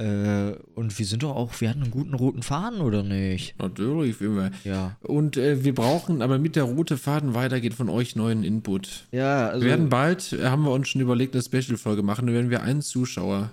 Äh, 0.00 0.56
und 0.74 0.98
wir 0.98 1.04
sind 1.04 1.22
doch 1.22 1.36
auch, 1.36 1.60
wir 1.60 1.68
hatten 1.68 1.82
einen 1.82 1.90
guten 1.90 2.14
roten 2.14 2.42
Faden, 2.42 2.80
oder 2.80 3.02
nicht? 3.02 3.54
Natürlich, 3.58 4.18
wie 4.20 4.26
immer. 4.26 4.50
Ja. 4.64 4.96
Und 5.02 5.36
äh, 5.36 5.62
wir 5.62 5.74
brauchen, 5.74 6.22
aber 6.22 6.38
mit 6.38 6.56
der 6.56 6.62
rote 6.62 6.96
Faden 6.96 7.34
weitergeht 7.34 7.74
von 7.74 7.90
euch 7.90 8.16
neuen 8.16 8.42
Input. 8.42 9.08
Ja, 9.12 9.48
also. 9.48 9.62
Wir 9.62 9.72
werden 9.72 9.90
bald, 9.90 10.32
äh, 10.32 10.46
haben 10.46 10.62
wir 10.62 10.70
uns 10.70 10.88
schon 10.88 11.02
überlegt, 11.02 11.34
eine 11.34 11.42
Special-Folge 11.42 12.02
machen. 12.02 12.26
Da 12.26 12.32
werden 12.32 12.48
wir 12.48 12.62
einen 12.62 12.80
Zuschauer 12.80 13.50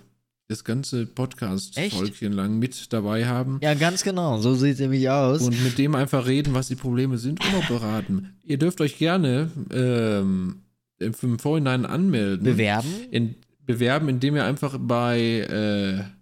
das 0.47 0.63
ganze 0.63 1.05
Podcast-Folgchen 1.05 2.31
lang 2.31 2.57
mit 2.57 2.93
dabei 2.93 3.25
haben. 3.25 3.59
ja, 3.61 3.73
ganz 3.73 4.05
genau, 4.05 4.37
so 4.37 4.55
sieht 4.55 4.75
es 4.75 4.79
nämlich 4.79 5.09
aus. 5.09 5.41
Und 5.41 5.61
mit 5.61 5.77
dem 5.77 5.95
einfach 5.95 6.27
reden, 6.27 6.53
was 6.53 6.69
die 6.69 6.75
Probleme 6.75 7.17
sind 7.17 7.43
und 7.43 7.55
auch 7.55 7.67
beraten. 7.67 8.37
Ihr 8.45 8.57
dürft 8.57 8.79
euch 8.79 8.97
gerne 8.97 9.51
ähm, 9.73 10.61
im 10.99 11.13
im 11.21 11.39
Vorhinein 11.39 11.85
anmelden. 11.85 12.45
Bewerben? 12.45 12.87
In, 13.11 13.35
bewerben, 13.65 14.07
indem 14.07 14.37
ihr 14.37 14.45
einfach 14.45 14.77
bei 14.79 15.19
äh, 15.19 16.16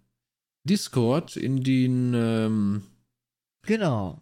Discord 0.66 1.36
in 1.38 1.64
den 1.64 2.14
ähm, 2.14 2.82
Genau. 3.66 4.22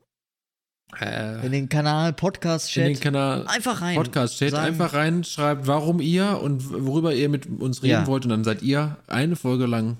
äh, 0.99 1.45
In 1.45 1.51
den 1.51 1.69
Kanal 1.69 2.09
in 2.09 2.13
den. 2.15 2.99
Kanal 2.99 3.47
Einfach 3.47 3.81
rein. 3.81 3.95
Podcast-Chat 3.95 4.51
Sagen- 4.51 4.65
einfach 4.67 4.93
reinschreibt, 4.93 5.65
warum 5.67 5.99
ihr 5.99 6.39
und 6.41 6.69
worüber 6.85 7.13
ihr 7.13 7.29
mit 7.29 7.45
uns 7.47 7.81
reden 7.83 7.91
Ja. 7.91 8.07
wollt. 8.07 8.25
Und 8.25 8.29
dann 8.29 8.43
seid 8.43 8.61
ihr 8.61 8.97
eine 9.07 9.35
Folge 9.35 9.65
lang. 9.65 9.97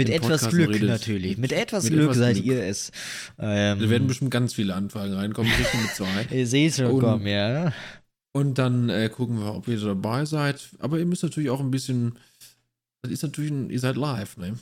Mit 0.00 0.10
etwas 0.10 0.42
Podcast 0.42 0.50
Glück 0.54 0.68
redet. 0.70 0.88
natürlich. 0.88 1.38
Mit 1.38 1.50
etwas 1.52 1.84
Mit 1.84 1.92
Glück 1.94 2.02
etwas 2.04 2.16
seid 2.18 2.34
Glück. 2.36 2.46
ihr 2.46 2.62
es. 2.64 2.92
Ähm, 3.38 3.80
Da 3.80 3.90
werden 3.90 4.06
bestimmt 4.06 4.30
ganz 4.30 4.54
viele 4.54 4.74
Anfragen 4.74 5.12
reinkommen, 5.14 5.50
richtig 5.52 5.80
mit 5.82 5.90
zwei. 5.90 6.26
ihr 6.36 6.46
seht 6.46 6.74
schon 6.76 6.86
Und- 6.86 7.00
kommen, 7.00 7.26
ja. 7.26 7.72
Und 8.32 8.58
dann 8.58 8.88
äh, 8.90 9.08
gucken 9.08 9.40
wir, 9.40 9.54
ob 9.54 9.66
ihr 9.66 9.80
dabei 9.80 10.24
seid. 10.24 10.68
Aber 10.78 10.98
ihr 10.98 11.06
müsst 11.06 11.22
natürlich 11.24 11.50
auch 11.50 11.60
ein 11.60 11.70
bisschen. 11.72 12.16
Das 13.02 13.10
ist 13.10 13.22
natürlich, 13.22 13.50
ein, 13.50 13.70
ihr 13.70 13.80
seid 13.80 13.96
live, 13.96 14.36
ne? 14.36 14.56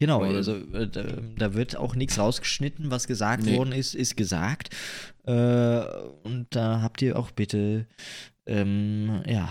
Genau, 0.00 0.22
also 0.22 0.56
äh, 0.56 0.88
da, 0.88 1.54
wird 1.54 1.76
auch 1.76 1.94
nichts 1.94 2.18
rausgeschnitten, 2.18 2.90
was 2.90 3.06
gesagt 3.06 3.44
Nee. 3.44 3.56
worden 3.56 3.72
ist, 3.72 3.94
ist 3.94 4.16
gesagt. 4.16 4.70
Äh, 5.26 5.32
und 6.24 6.46
da 6.50 6.82
habt 6.82 7.00
ihr 7.00 7.18
auch 7.18 7.30
bitte, 7.30 7.86
ähm, 8.46 9.22
ja. 9.26 9.48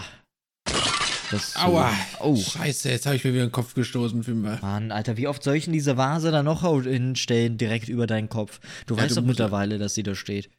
Das, 1.32 1.54
so- 1.54 1.60
Aua! 1.60 1.92
Oh. 2.20 2.36
Scheiße, 2.36 2.90
jetzt 2.90 3.06
habe 3.06 3.16
ich 3.16 3.24
mir 3.24 3.34
wieder 3.34 3.46
den 3.48 3.52
Kopf 3.52 3.74
gestoßen, 3.74 4.22
Fimmer. 4.24 4.60
Mann, 4.62 4.92
Alter, 4.92 5.18
wie 5.18 5.28
oft 5.28 5.42
soll 5.44 5.56
ich 5.56 5.64
denn 5.64 5.74
diese 5.74 5.98
Vase 5.98 6.30
da 6.30 6.44
noch 6.44 6.62
hinstellen, 6.84 7.58
direkt 7.58 7.88
über 7.90 8.06
deinen 8.06 8.30
Kopf? 8.30 8.60
Du 8.86 8.96
Ja, 8.96 9.02
weißt 9.04 9.16
du 9.18 9.22
doch 9.22 9.28
mittlerweile, 9.28 9.80
dass 9.80 9.96
sie 9.96 10.04
da 10.04 10.14
steht. 10.14 10.50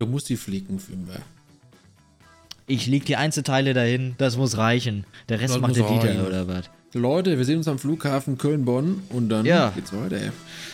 Du 0.00 0.06
musst 0.06 0.28
die 0.28 0.36
flicken, 0.36 0.78
Fimmer. 0.80 1.20
Ich 2.66 2.86
leg 2.86 3.06
die 3.06 3.16
Einzelteile 3.16 3.72
dahin, 3.72 4.14
das 4.18 4.36
muss 4.36 4.58
reichen. 4.58 5.06
Der 5.30 5.40
Rest 5.40 5.54
Das 5.54 5.60
macht 5.62 5.76
der 5.76 5.88
Dieter 5.88 6.26
oder 6.26 6.46
was? 6.46 6.68
Leute, 6.94 7.36
wir 7.36 7.44
sehen 7.44 7.58
uns 7.58 7.68
am 7.68 7.78
Flughafen 7.78 8.38
Köln-Bonn 8.38 9.02
und 9.10 9.28
dann 9.28 9.44
Ja. 9.44 9.70
geht's 9.70 9.92
weiter. 9.92 10.32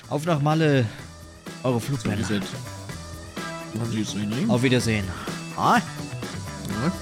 Auf 0.09 0.25
nach 0.27 0.41
Malle, 0.41 0.87
eure 1.65 1.81
So, 3.75 3.97
jetzt 3.99 4.15
nicht, 4.15 4.29
ne? 4.31 4.49
Auf 4.53 4.63
Wiedersehen. 4.63 5.05
Ah. 5.57 5.79
Ja. 6.69 6.93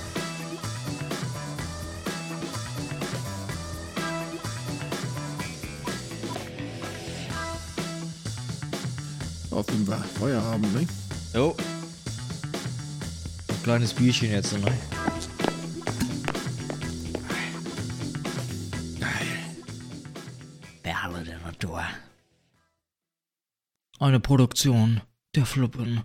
Auf 9.50 9.68
jeden 9.70 9.86
Fall 9.86 10.02
Feierabend, 10.18 10.74
ne? 10.74 10.86
Jo. 11.34 11.54
Ein 13.48 13.62
kleines 13.62 13.92
Bierchen 13.92 14.30
jetzt, 14.30 14.52
ne? 14.54 14.72
Eine 24.02 24.18
Produktion 24.18 25.00
der 25.36 25.46
Fluppen. 25.46 26.00